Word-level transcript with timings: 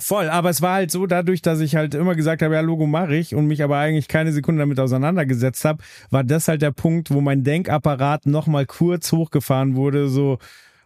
Voll, 0.00 0.28
aber 0.28 0.50
es 0.50 0.60
war 0.60 0.74
halt 0.74 0.90
so, 0.90 1.06
dadurch, 1.06 1.40
dass 1.40 1.60
ich 1.60 1.76
halt 1.76 1.94
immer 1.94 2.14
gesagt 2.14 2.42
habe, 2.42 2.54
ja, 2.54 2.60
Logo 2.60 2.86
mache 2.86 3.14
ich 3.14 3.34
und 3.34 3.46
mich 3.46 3.62
aber 3.62 3.78
eigentlich 3.78 4.08
keine 4.08 4.32
Sekunde 4.32 4.60
damit 4.60 4.80
auseinandergesetzt 4.80 5.64
habe, 5.64 5.82
war 6.10 6.24
das 6.24 6.48
halt 6.48 6.62
der 6.62 6.72
Punkt, 6.72 7.10
wo 7.12 7.20
mein 7.20 7.44
Denkapparat 7.44 8.26
nochmal 8.26 8.66
kurz 8.66 9.12
hochgefahren 9.12 9.76
wurde, 9.76 10.08
so, 10.08 10.38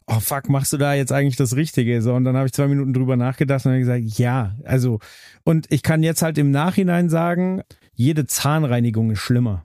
oh 0.06 0.20
fuck, 0.20 0.48
machst 0.48 0.72
du 0.72 0.76
da 0.76 0.94
jetzt 0.94 1.12
eigentlich 1.12 1.36
das 1.36 1.56
Richtige? 1.56 2.02
So, 2.02 2.14
und 2.14 2.24
dann 2.24 2.36
habe 2.36 2.46
ich 2.46 2.52
zwei 2.52 2.66
Minuten 2.66 2.92
drüber 2.92 3.16
nachgedacht 3.16 3.64
und 3.64 3.72
dann 3.72 3.80
gesagt, 3.80 4.04
ja, 4.18 4.56
also, 4.64 4.98
und 5.44 5.66
ich 5.70 5.82
kann 5.82 6.02
jetzt 6.02 6.22
halt 6.22 6.38
im 6.38 6.50
Nachhinein 6.50 7.08
sagen, 7.08 7.62
jede 7.94 8.26
Zahnreinigung 8.26 9.10
ist 9.10 9.20
schlimmer. 9.20 9.64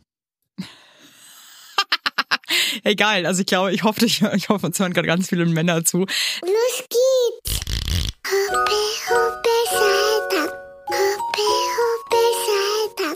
Egal, 2.83 3.25
also 3.25 3.41
ich 3.41 3.47
glaube, 3.47 3.73
ich 3.73 3.83
hoffe, 3.83 4.05
ich, 4.05 4.21
ich 4.21 4.49
hoffe, 4.49 4.67
uns 4.67 4.79
hören 4.79 4.93
gerade 4.93 5.07
ganz 5.07 5.29
viele 5.29 5.45
Männer 5.45 5.83
zu. 5.83 5.99
Los 5.99 6.85
geht's! 6.89 7.12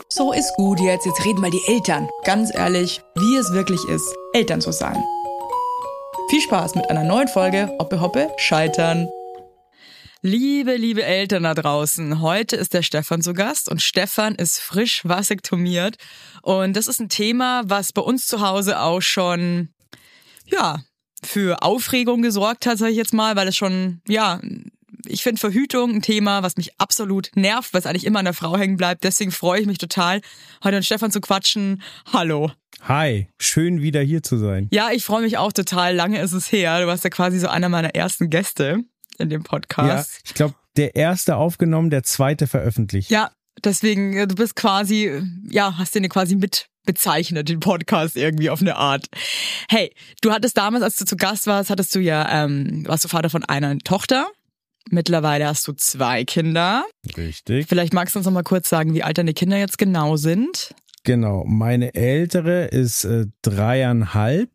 So 0.08 0.32
ist 0.32 0.52
gut 0.56 0.80
jetzt, 0.80 1.06
jetzt 1.06 1.24
reden 1.24 1.40
mal 1.40 1.50
die 1.50 1.62
Eltern. 1.66 2.08
Ganz 2.24 2.52
ehrlich, 2.54 3.00
wie 3.14 3.36
es 3.36 3.52
wirklich 3.52 3.84
ist, 3.84 4.12
Eltern 4.32 4.60
zu 4.60 4.72
sein. 4.72 5.02
Viel 6.28 6.40
Spaß 6.40 6.74
mit 6.74 6.90
einer 6.90 7.04
neuen 7.04 7.28
Folge 7.28 7.74
Hoppe 7.78 8.00
Hoppe 8.00 8.30
Scheitern. 8.36 9.08
Liebe, 10.20 10.74
liebe 10.74 11.04
Eltern 11.04 11.44
da 11.44 11.54
draußen, 11.54 12.20
heute 12.20 12.56
ist 12.56 12.74
der 12.74 12.82
Stefan 12.82 13.22
zu 13.22 13.32
Gast 13.32 13.70
und 13.70 13.80
Stefan 13.80 14.34
ist 14.34 14.58
frisch 14.58 15.04
vasektomiert 15.04 15.96
und 16.42 16.76
das 16.76 16.88
ist 16.88 17.00
ein 17.00 17.08
Thema, 17.08 17.62
was 17.66 17.92
bei 17.92 18.02
uns 18.02 18.26
zu 18.26 18.40
Hause 18.40 18.80
auch 18.80 19.00
schon, 19.00 19.68
ja, 20.46 20.80
für 21.22 21.62
Aufregung 21.62 22.22
gesorgt 22.22 22.66
hat, 22.66 22.78
sage 22.78 22.90
ich 22.90 22.98
jetzt 22.98 23.14
mal, 23.14 23.36
weil 23.36 23.46
es 23.46 23.56
schon, 23.56 24.00
ja, 24.08 24.40
ich 25.06 25.22
finde 25.22 25.40
Verhütung 25.40 25.96
ein 25.96 26.02
Thema, 26.02 26.42
was 26.42 26.56
mich 26.56 26.78
absolut 26.80 27.30
nervt, 27.34 27.72
weil 27.72 27.80
es 27.80 27.86
eigentlich 27.86 28.06
immer 28.06 28.18
an 28.18 28.24
der 28.24 28.34
Frau 28.34 28.56
hängen 28.56 28.76
bleibt. 28.76 29.04
Deswegen 29.04 29.30
freue 29.30 29.60
ich 29.60 29.66
mich 29.66 29.78
total, 29.78 30.20
heute 30.64 30.76
mit 30.76 30.84
Stefan 30.84 31.10
zu 31.10 31.20
quatschen. 31.20 31.82
Hallo. 32.12 32.50
Hi, 32.82 33.28
schön 33.38 33.82
wieder 33.82 34.00
hier 34.02 34.22
zu 34.22 34.38
sein. 34.38 34.68
Ja, 34.70 34.90
ich 34.92 35.04
freue 35.04 35.22
mich 35.22 35.36
auch 35.36 35.52
total. 35.52 35.94
Lange 35.94 36.20
ist 36.20 36.32
es 36.32 36.52
her. 36.52 36.80
Du 36.80 36.86
warst 36.86 37.04
ja 37.04 37.10
quasi 37.10 37.38
so 37.38 37.48
einer 37.48 37.68
meiner 37.68 37.94
ersten 37.94 38.30
Gäste 38.30 38.84
in 39.18 39.30
dem 39.30 39.42
Podcast. 39.42 40.12
Ja, 40.14 40.20
ich 40.24 40.34
glaube, 40.34 40.54
der 40.76 40.94
erste 40.94 41.36
aufgenommen, 41.36 41.90
der 41.90 42.04
zweite 42.04 42.46
veröffentlicht. 42.46 43.10
Ja, 43.10 43.30
deswegen, 43.64 44.16
äh, 44.16 44.26
du 44.26 44.36
bist 44.36 44.54
quasi, 44.54 45.20
ja, 45.50 45.76
hast 45.76 45.94
den 45.94 46.08
quasi 46.08 46.36
mit 46.36 46.68
bezeichnet, 46.88 47.50
den 47.50 47.60
Podcast 47.60 48.16
irgendwie 48.16 48.48
auf 48.48 48.62
eine 48.62 48.76
Art. 48.76 49.08
Hey, 49.68 49.92
du 50.22 50.32
hattest 50.32 50.56
damals, 50.56 50.82
als 50.82 50.96
du 50.96 51.04
zu 51.04 51.16
Gast 51.16 51.46
warst, 51.46 51.68
hattest 51.68 51.94
du 51.94 52.00
ja, 52.00 52.44
ähm, 52.44 52.84
warst 52.86 53.04
du 53.04 53.08
Vater 53.08 53.28
von 53.28 53.44
einer 53.44 53.76
Tochter. 53.80 54.26
Mittlerweile 54.90 55.46
hast 55.46 55.66
du 55.68 55.72
zwei 55.72 56.24
Kinder. 56.24 56.84
Richtig. 57.16 57.66
Vielleicht 57.68 57.92
magst 57.92 58.14
du 58.14 58.18
uns 58.18 58.26
noch 58.26 58.32
mal 58.32 58.42
kurz 58.42 58.68
sagen, 58.68 58.94
wie 58.94 59.02
alt 59.02 59.18
deine 59.18 59.34
Kinder 59.34 59.58
jetzt 59.58 59.78
genau 59.78 60.16
sind. 60.16 60.74
Genau, 61.08 61.44
meine 61.46 61.94
ältere 61.94 62.66
ist 62.66 63.04
äh, 63.04 63.26
dreieinhalb. 63.40 64.50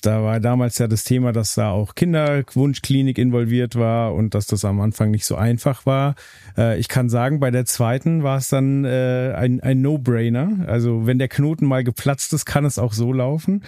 Da 0.00 0.22
war 0.22 0.38
damals 0.38 0.78
ja 0.78 0.86
das 0.86 1.02
Thema, 1.02 1.32
dass 1.32 1.56
da 1.56 1.70
auch 1.70 1.96
Kinderwunschklinik 1.96 3.18
involviert 3.18 3.74
war 3.74 4.14
und 4.14 4.34
dass 4.34 4.46
das 4.46 4.64
am 4.64 4.80
Anfang 4.80 5.10
nicht 5.10 5.26
so 5.26 5.34
einfach 5.34 5.86
war. 5.86 6.14
Äh, 6.56 6.78
ich 6.78 6.88
kann 6.88 7.08
sagen, 7.08 7.40
bei 7.40 7.50
der 7.50 7.64
zweiten 7.64 8.22
war 8.22 8.38
es 8.38 8.48
dann 8.48 8.84
äh, 8.84 9.32
ein, 9.36 9.60
ein 9.60 9.80
No-Brainer. 9.80 10.66
Also 10.68 11.06
wenn 11.06 11.18
der 11.18 11.28
Knoten 11.28 11.66
mal 11.66 11.82
geplatzt 11.82 12.32
ist, 12.32 12.44
kann 12.44 12.64
es 12.64 12.78
auch 12.78 12.92
so 12.92 13.12
laufen. 13.12 13.64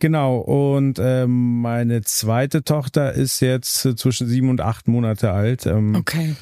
Genau, 0.00 0.38
und 0.38 0.98
ähm, 0.98 1.60
meine 1.60 2.02
zweite 2.02 2.64
Tochter 2.64 3.12
ist 3.12 3.40
jetzt 3.40 3.84
äh, 3.84 3.94
zwischen 3.94 4.26
sieben 4.26 4.48
und 4.48 4.60
acht 4.60 4.88
Monate 4.88 5.30
alt. 5.32 5.66
Ähm, 5.66 5.94
Okay. 5.94 6.34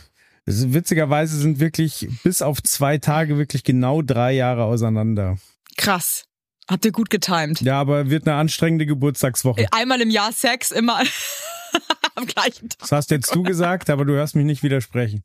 Witzigerweise 0.51 1.37
sind 1.37 1.61
wirklich 1.61 2.09
bis 2.23 2.41
auf 2.41 2.63
zwei 2.63 2.97
Tage 2.97 3.37
wirklich 3.37 3.65
genau 3.65 4.01
drei 4.01 4.33
Jahre 4.33 4.65
auseinander. 4.65 5.37
Krass. 5.77 6.25
Habt 6.71 6.87
ihr 6.87 6.93
gut 6.93 7.11
getimt. 7.11 7.61
Ja, 7.61 7.79
aber 7.81 8.09
wird 8.09 8.27
eine 8.27 8.37
anstrengende 8.37 8.87
Geburtstagswoche. 8.87 9.67
Einmal 9.73 10.01
im 10.01 10.09
Jahr 10.11 10.33
Sex, 10.33 10.71
immer 10.71 11.01
am 12.15 12.27
gleichen 12.27 12.71
Tag. 12.71 12.79
Das 12.79 12.93
hast 12.93 13.11
jetzt 13.11 13.35
du 13.35 13.43
gesagt, 13.43 13.91
aber 13.91 14.07
du 14.07 14.15
hörst 14.15 14.37
mich 14.37 14.47
nicht 14.47 14.63
widersprechen. 14.63 15.23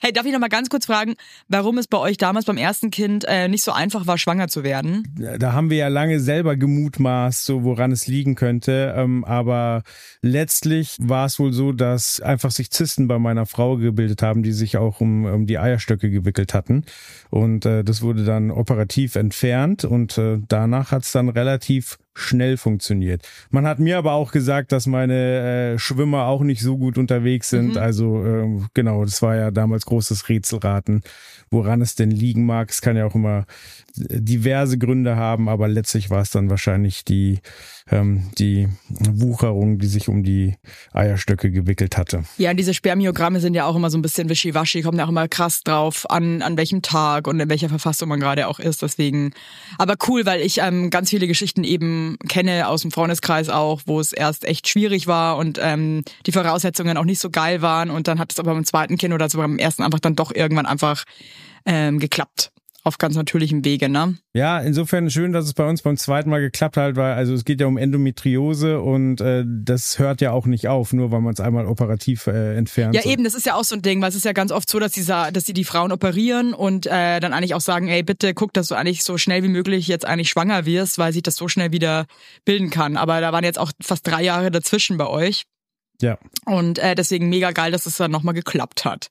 Hey, 0.00 0.12
darf 0.12 0.26
ich 0.26 0.32
noch 0.32 0.40
mal 0.40 0.48
ganz 0.48 0.68
kurz 0.68 0.86
fragen, 0.86 1.14
warum 1.48 1.78
es 1.78 1.86
bei 1.86 1.98
euch 1.98 2.16
damals 2.16 2.44
beim 2.44 2.56
ersten 2.56 2.90
Kind 2.90 3.24
äh, 3.26 3.48
nicht 3.48 3.62
so 3.62 3.72
einfach 3.72 4.06
war, 4.06 4.18
schwanger 4.18 4.48
zu 4.48 4.64
werden? 4.64 5.04
Da 5.38 5.52
haben 5.52 5.70
wir 5.70 5.78
ja 5.78 5.88
lange 5.88 6.20
selber 6.20 6.56
gemutmaßt, 6.56 7.44
so 7.44 7.62
woran 7.62 7.92
es 7.92 8.06
liegen 8.06 8.34
könnte. 8.34 8.94
Ähm, 8.96 9.24
aber 9.24 9.82
letztlich 10.22 10.96
war 11.00 11.26
es 11.26 11.38
wohl 11.38 11.52
so, 11.52 11.72
dass 11.72 12.20
einfach 12.20 12.50
sich 12.50 12.70
Zysten 12.70 13.08
bei 13.08 13.18
meiner 13.18 13.46
Frau 13.46 13.76
gebildet 13.76 14.22
haben, 14.22 14.42
die 14.42 14.52
sich 14.52 14.76
auch 14.76 15.00
um, 15.00 15.24
um 15.24 15.46
die 15.46 15.58
Eierstöcke 15.58 16.10
gewickelt 16.10 16.54
hatten. 16.54 16.84
Und 17.30 17.64
äh, 17.64 17.84
das 17.84 18.02
wurde 18.02 18.24
dann 18.24 18.50
operativ 18.50 19.14
entfernt 19.14 19.84
und 19.84 20.18
äh, 20.18 20.38
danach 20.48 20.90
hat 20.90 21.04
es 21.04 21.12
dann 21.12 21.28
relativ 21.28 21.98
schnell 22.14 22.56
funktioniert. 22.56 23.26
Man 23.50 23.66
hat 23.66 23.78
mir 23.78 23.98
aber 23.98 24.12
auch 24.12 24.32
gesagt, 24.32 24.72
dass 24.72 24.86
meine 24.86 25.74
äh, 25.74 25.78
Schwimmer 25.78 26.26
auch 26.26 26.42
nicht 26.42 26.62
so 26.62 26.78
gut 26.78 26.96
unterwegs 26.96 27.50
sind. 27.50 27.72
Mhm. 27.72 27.78
Also 27.78 28.24
ähm, 28.24 28.66
genau, 28.74 29.04
das 29.04 29.20
war 29.20 29.36
ja 29.36 29.50
damals 29.50 29.84
großes 29.86 30.28
Rätselraten, 30.28 31.02
woran 31.50 31.80
es 31.80 31.96
denn 31.96 32.10
liegen 32.10 32.46
mag. 32.46 32.70
Es 32.70 32.80
kann 32.80 32.96
ja 32.96 33.04
auch 33.04 33.14
immer 33.14 33.46
diverse 33.96 34.78
Gründe 34.78 35.16
haben, 35.16 35.48
aber 35.48 35.68
letztlich 35.68 36.10
war 36.10 36.22
es 36.22 36.30
dann 36.30 36.50
wahrscheinlich 36.50 37.04
die 37.04 37.40
ähm, 37.90 38.30
die 38.38 38.68
Wucherung, 38.88 39.78
die 39.78 39.86
sich 39.86 40.08
um 40.08 40.22
die 40.22 40.54
Eierstöcke 40.92 41.50
gewickelt 41.50 41.96
hatte. 41.96 42.24
Ja, 42.38 42.54
diese 42.54 42.72
Spermiogramme 42.72 43.40
sind 43.40 43.54
ja 43.54 43.66
auch 43.66 43.76
immer 43.76 43.90
so 43.90 43.98
ein 43.98 44.02
bisschen 44.02 44.28
wischiwaschi, 44.28 44.82
kommen 44.82 44.98
ja 44.98 45.04
auch 45.04 45.10
immer 45.10 45.28
krass 45.28 45.60
drauf 45.62 46.08
an, 46.10 46.40
an 46.40 46.56
welchem 46.56 46.80
Tag 46.82 47.26
und 47.26 47.38
in 47.40 47.50
welcher 47.50 47.68
Verfassung 47.68 48.08
man 48.08 48.20
gerade 48.20 48.48
auch 48.48 48.58
ist. 48.58 48.82
Deswegen, 48.82 49.32
aber 49.78 49.96
cool, 50.08 50.24
weil 50.24 50.40
ich 50.40 50.58
ähm, 50.58 50.90
ganz 50.90 51.10
viele 51.10 51.26
Geschichten 51.26 51.64
eben 51.64 52.16
kenne 52.28 52.68
aus 52.68 52.82
dem 52.82 52.90
Freundeskreis 52.90 53.50
auch, 53.50 53.82
wo 53.86 54.00
es 54.00 54.12
erst 54.12 54.46
echt 54.46 54.68
schwierig 54.68 55.06
war 55.06 55.36
und 55.36 55.58
ähm, 55.62 56.04
die 56.26 56.32
Voraussetzungen 56.32 56.96
auch 56.96 57.04
nicht 57.04 57.20
so 57.20 57.30
geil 57.30 57.60
waren 57.60 57.90
und 57.90 58.08
dann 58.08 58.18
hat 58.18 58.32
es 58.32 58.38
aber 58.38 58.54
beim 58.54 58.64
zweiten 58.64 58.96
Kind 58.96 59.12
oder 59.12 59.28
sogar 59.28 59.46
beim 59.46 59.58
ersten 59.58 59.82
einfach 59.82 60.00
dann 60.00 60.16
doch 60.16 60.34
irgendwann 60.34 60.66
einfach 60.66 61.04
ähm, 61.66 61.98
geklappt. 61.98 62.53
Auf 62.86 62.98
ganz 62.98 63.16
natürlichem 63.16 63.64
Wege, 63.64 63.88
ne? 63.88 64.18
Ja, 64.34 64.60
insofern 64.60 65.10
schön, 65.10 65.32
dass 65.32 65.46
es 65.46 65.54
bei 65.54 65.66
uns 65.66 65.80
beim 65.80 65.96
zweiten 65.96 66.28
Mal 66.28 66.40
geklappt 66.40 66.76
hat, 66.76 66.96
weil 66.96 67.14
also 67.14 67.32
es 67.32 67.46
geht 67.46 67.58
ja 67.62 67.66
um 67.66 67.78
Endometriose 67.78 68.78
und 68.78 69.22
äh, 69.22 69.42
das 69.46 69.98
hört 69.98 70.20
ja 70.20 70.32
auch 70.32 70.44
nicht 70.44 70.68
auf, 70.68 70.92
nur 70.92 71.10
weil 71.10 71.22
man 71.22 71.32
es 71.32 71.40
einmal 71.40 71.64
operativ 71.64 72.26
äh, 72.26 72.54
entfernt. 72.56 72.94
Ja, 72.94 73.00
So. 73.00 73.08
eben, 73.08 73.24
das 73.24 73.34
ist 73.34 73.46
ja 73.46 73.54
auch 73.54 73.64
so 73.64 73.74
ein 73.74 73.80
Ding, 73.80 74.02
weil 74.02 74.10
es 74.10 74.16
ist 74.16 74.26
ja 74.26 74.32
ganz 74.32 74.52
oft 74.52 74.68
so, 74.68 74.78
dass 74.78 74.92
die, 74.92 75.02
dass 75.02 75.44
die 75.44 75.54
die 75.54 75.64
Frauen 75.64 75.92
operieren 75.92 76.52
und 76.52 76.84
äh, 76.84 77.20
dann 77.20 77.32
eigentlich 77.32 77.54
auch 77.54 77.62
sagen, 77.62 77.88
ey, 77.88 78.02
bitte 78.02 78.34
guck, 78.34 78.52
dass 78.52 78.66
du 78.66 78.74
eigentlich 78.74 79.02
so 79.02 79.16
schnell 79.16 79.42
wie 79.42 79.48
möglich 79.48 79.88
jetzt 79.88 80.04
eigentlich 80.04 80.28
schwanger 80.28 80.66
wirst, 80.66 80.98
weil 80.98 81.14
sich 81.14 81.22
das 81.22 81.36
so 81.36 81.48
schnell 81.48 81.72
wieder 81.72 82.04
bilden 82.44 82.68
kann. 82.68 82.98
Aber 82.98 83.22
da 83.22 83.32
waren 83.32 83.44
jetzt 83.44 83.58
auch 83.58 83.72
fast 83.80 84.06
drei 84.06 84.22
Jahre 84.22 84.50
dazwischen 84.50 84.98
bei 84.98 85.06
euch 85.06 85.44
Ja, 86.02 86.18
und 86.44 86.78
äh, 86.78 86.94
deswegen 86.94 87.30
mega 87.30 87.52
geil, 87.52 87.72
dass 87.72 87.86
es 87.86 87.96
dann 87.96 88.10
nochmal 88.10 88.34
geklappt 88.34 88.84
hat. 88.84 89.08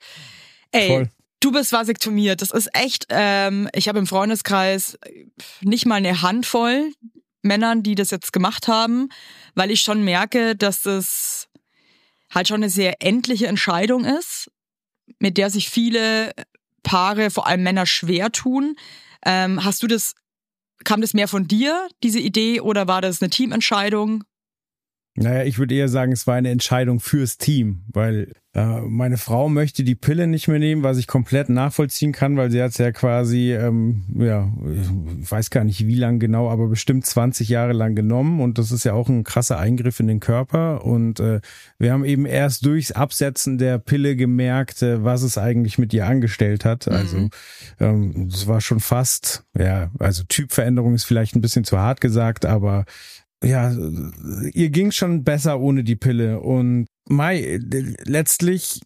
Ey, 0.72 0.88
Voll. 0.90 1.10
Du 1.44 1.52
bist 1.52 1.72
vasektomiert, 1.72 2.42
das 2.42 2.52
ist 2.52 2.70
echt, 2.74 3.08
ähm, 3.10 3.70
ich 3.74 3.88
habe 3.88 4.00
im 4.00 4.08
Freundeskreis 4.08 4.98
nicht 5.62 5.86
mal 5.86 5.96
eine 5.96 6.22
Handvoll 6.22 6.92
Männern, 7.44 7.84
die 7.84 7.96
das 7.96 8.10
jetzt 8.10 8.32
gemacht 8.32 8.68
haben, 8.68 9.10
weil 9.54 9.70
ich 9.70 9.82
schon 9.82 10.04
merke, 10.04 10.56
dass 10.56 10.82
das 10.82 11.50
halt 12.34 12.48
schon 12.48 12.64
eine 12.64 12.70
sehr 12.70 13.02
endliche 13.02 13.48
Entscheidung 13.48 14.06
ist, 14.06 14.50
mit 15.20 15.38
der 15.38 15.50
sich 15.50 15.70
viele 15.70 16.34
Paare, 16.84 17.30
vor 17.30 17.46
allem 17.46 17.64
Männer, 17.64 17.86
schwer 17.86 18.32
tun. 18.32 18.76
Ähm, 19.26 19.64
hast 19.64 19.84
du 19.84 19.88
das, 19.88 20.16
kam 20.86 21.02
das 21.02 21.14
mehr 21.14 21.28
von 21.28 21.48
dir, 21.48 21.88
diese 22.02 22.20
Idee, 22.20 22.62
oder 22.62 22.88
war 22.88 23.02
das 23.02 23.22
eine 23.22 23.30
Teamentscheidung? 23.30 24.24
Naja, 25.16 25.44
ich 25.44 25.60
würde 25.60 25.76
eher 25.76 25.90
sagen, 25.90 26.12
es 26.12 26.26
war 26.26 26.36
eine 26.36 26.50
Entscheidung 26.50 27.00
fürs 27.00 27.38
Team, 27.38 27.84
weil 27.94 28.32
äh, 28.56 28.82
meine 28.82 29.18
Frau 29.18 29.48
möchte 29.48 29.84
die 29.84 29.94
Pille 29.94 30.26
nicht 30.26 30.48
mehr 30.48 30.58
nehmen, 30.58 30.82
was 30.82 30.98
ich 30.98 31.06
komplett 31.06 31.50
nachvollziehen 31.50 32.14
kann, 32.14 32.36
weil 32.36 32.50
sie 32.50 32.62
hat 32.62 32.76
ja 32.80 32.92
quasi, 32.92 33.54
ähm, 33.54 34.04
ja, 34.16 34.52
ich 35.22 35.32
weiß 35.32 35.52
gar 35.52 35.64
nicht 35.64 35.86
wie 35.86 35.96
lang 35.96 36.18
genau, 36.18 36.50
aber 36.50 36.68
bestimmt 36.68 37.06
20 37.06 37.48
Jahre 37.48 37.74
lang 37.74 37.94
genommen 37.94 38.42
und 38.42 38.58
das 38.58 38.72
ist 38.72 38.86
ja 38.86 38.94
auch 38.94 39.08
ein 39.08 39.24
krasser 39.24 39.60
Eingriff 39.60 40.00
in 40.00 40.08
den 40.08 40.20
Körper 40.20 40.84
und 40.84 41.20
äh, 41.20 41.42
wir 41.78 41.94
haben 41.94 42.06
eben 42.06 42.26
erst 42.26 42.66
durchs 42.66 42.92
Absetzen 42.92 43.60
der 43.60 43.78
Pille 43.78 44.16
gemerkt, 44.16 44.82
äh, 44.82 45.04
was 45.04 45.22
es 45.22 45.38
eigentlich 45.38 45.78
mit 45.78 45.94
ihr 45.94 46.08
angestellt 46.08 46.66
hat. 46.66 46.88
Also 46.88 47.30
ähm, 47.80 48.30
es 48.32 48.48
war 48.48 48.62
schon 48.62 48.80
fast, 48.80 49.46
ja, 49.58 49.92
also 50.00 50.24
Typveränderung 50.28 50.96
ist 50.96 51.06
vielleicht 51.06 51.36
ein 51.36 51.42
bisschen 51.42 51.66
zu 51.66 51.78
hart 51.78 52.02
gesagt, 52.02 52.46
aber 52.46 52.86
ja, 53.44 53.72
ihr 54.54 54.70
ging 54.70 54.92
schon 54.92 55.24
besser 55.24 55.60
ohne 55.60 55.84
die 55.84 55.96
Pille 55.96 56.40
und 56.40 56.88
Mai, 57.10 57.60
letztlich 58.06 58.80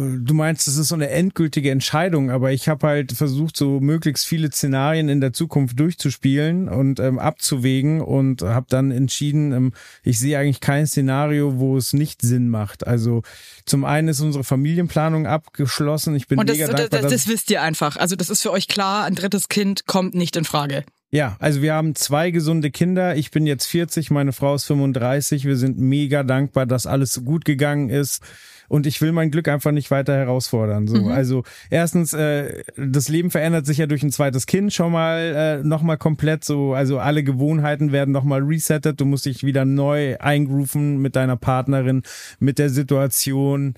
Du 0.00 0.34
meinst, 0.34 0.66
das 0.66 0.76
ist 0.76 0.88
so 0.88 0.94
eine 0.94 1.10
endgültige 1.10 1.70
Entscheidung, 1.70 2.30
aber 2.30 2.52
ich 2.52 2.68
habe 2.68 2.86
halt 2.86 3.12
versucht, 3.12 3.56
so 3.56 3.80
möglichst 3.80 4.26
viele 4.26 4.50
Szenarien 4.50 5.08
in 5.08 5.20
der 5.20 5.32
Zukunft 5.32 5.78
durchzuspielen 5.78 6.68
und 6.68 7.00
ähm, 7.00 7.18
abzuwägen 7.18 8.00
und 8.00 8.40
habe 8.40 8.66
dann 8.70 8.92
entschieden, 8.92 9.52
ähm, 9.52 9.72
ich 10.02 10.18
sehe 10.18 10.38
eigentlich 10.38 10.60
kein 10.60 10.86
Szenario, 10.86 11.58
wo 11.58 11.76
es 11.76 11.92
nicht 11.92 12.22
Sinn 12.22 12.48
macht. 12.48 12.86
Also 12.86 13.22
zum 13.66 13.84
einen 13.84 14.08
ist 14.08 14.20
unsere 14.20 14.44
Familienplanung 14.44 15.26
abgeschlossen. 15.26 16.14
Ich 16.14 16.28
bin 16.28 16.38
Und 16.38 16.48
das, 16.48 16.56
mega 16.56 16.68
das, 16.68 16.76
dankbar, 16.76 17.02
das, 17.02 17.12
dass 17.12 17.24
das 17.24 17.32
wisst 17.32 17.50
ihr 17.50 17.60
einfach. 17.60 17.96
Also 17.96 18.16
das 18.16 18.30
ist 18.30 18.42
für 18.42 18.52
euch 18.52 18.68
klar, 18.68 19.04
ein 19.04 19.16
drittes 19.16 19.48
Kind 19.48 19.86
kommt 19.86 20.14
nicht 20.14 20.36
in 20.36 20.44
Frage. 20.44 20.84
Ja, 21.12 21.36
also 21.40 21.60
wir 21.60 21.74
haben 21.74 21.96
zwei 21.96 22.30
gesunde 22.30 22.70
Kinder. 22.70 23.16
Ich 23.16 23.32
bin 23.32 23.44
jetzt 23.44 23.66
40, 23.66 24.12
meine 24.12 24.32
Frau 24.32 24.54
ist 24.54 24.64
35. 24.64 25.44
Wir 25.44 25.56
sind 25.56 25.78
mega 25.78 26.22
dankbar, 26.22 26.66
dass 26.66 26.86
alles 26.86 27.24
gut 27.24 27.44
gegangen 27.44 27.90
ist. 27.90 28.22
Und 28.68 28.86
ich 28.86 29.02
will 29.02 29.10
mein 29.10 29.32
Glück 29.32 29.48
einfach 29.48 29.72
nicht 29.72 29.90
weiter 29.90 30.14
herausfordern. 30.14 30.86
So, 30.86 31.08
also 31.08 31.42
erstens, 31.70 32.12
äh, 32.12 32.62
das 32.76 33.08
Leben 33.08 33.32
verändert 33.32 33.66
sich 33.66 33.78
ja 33.78 33.88
durch 33.88 34.04
ein 34.04 34.12
zweites 34.12 34.46
Kind 34.46 34.72
schon 34.72 34.92
mal 34.92 35.18
äh, 35.60 35.66
noch 35.66 35.82
mal 35.82 35.96
komplett. 35.96 36.44
So, 36.44 36.74
also 36.74 37.00
alle 37.00 37.24
Gewohnheiten 37.24 37.90
werden 37.90 38.12
noch 38.12 38.22
mal 38.22 38.40
resettet. 38.40 39.00
Du 39.00 39.06
musst 39.06 39.26
dich 39.26 39.42
wieder 39.42 39.64
neu 39.64 40.16
eingrooven 40.20 40.98
mit 40.98 41.16
deiner 41.16 41.36
Partnerin, 41.36 42.04
mit 42.38 42.60
der 42.60 42.70
Situation. 42.70 43.74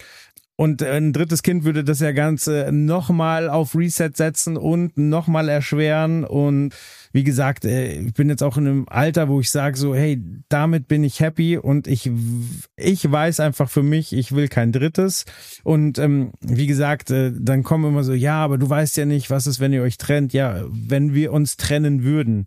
Und 0.57 0.83
ein 0.83 1.15
drittes 1.15 1.43
Kind 1.43 1.65
würde 1.65 1.83
das 1.83 2.01
ja 2.01 2.13
Ganze 2.13 2.69
nochmal 2.73 3.49
auf 3.49 3.75
Reset 3.75 4.11
setzen 4.15 4.59
und 4.59 4.99
nochmal 4.99 5.49
erschweren. 5.49 6.25
Und 6.25 6.75
wie 7.13 7.25
gesagt, 7.25 7.65
äh, 7.65 7.95
ich 8.01 8.13
bin 8.13 8.29
jetzt 8.29 8.43
auch 8.43 8.59
in 8.59 8.67
einem 8.67 8.87
Alter, 8.89 9.29
wo 9.29 9.41
ich 9.41 9.51
sage 9.51 9.79
so, 9.79 9.95
hey, 9.95 10.23
damit 10.51 10.89
bin 10.89 11.05
ich 11.05 11.21
happy 11.21 11.57
und 11.57 11.87
ich, 11.87 12.11
ich 12.77 13.11
weiß 13.11 13.41
einfach 13.41 13.71
für 13.71 13.83
mich, 13.83 14.13
ich 14.13 14.33
will 14.33 14.49
kein 14.49 14.73
drittes. 14.73 15.25
Und 15.65 15.99
ähm, 15.99 16.33
wie 16.41 16.67
gesagt, 16.67 17.11
äh, 17.11 17.33
dann 17.35 17.63
kommen 17.63 17.87
immer 17.87 18.05
so, 18.05 18.13
ja, 18.13 18.45
aber 18.45 18.59
du 18.59 18.69
weißt 18.69 18.97
ja 18.99 19.07
nicht, 19.07 19.31
was 19.31 19.47
ist, 19.47 19.59
wenn 19.59 19.73
ihr 19.73 19.83
euch 19.83 19.97
trennt. 19.97 20.35
Ja, 20.35 20.65
wenn 20.71 21.15
wir 21.15 21.33
uns 21.33 21.57
trennen 21.57 22.05
würden 22.05 22.45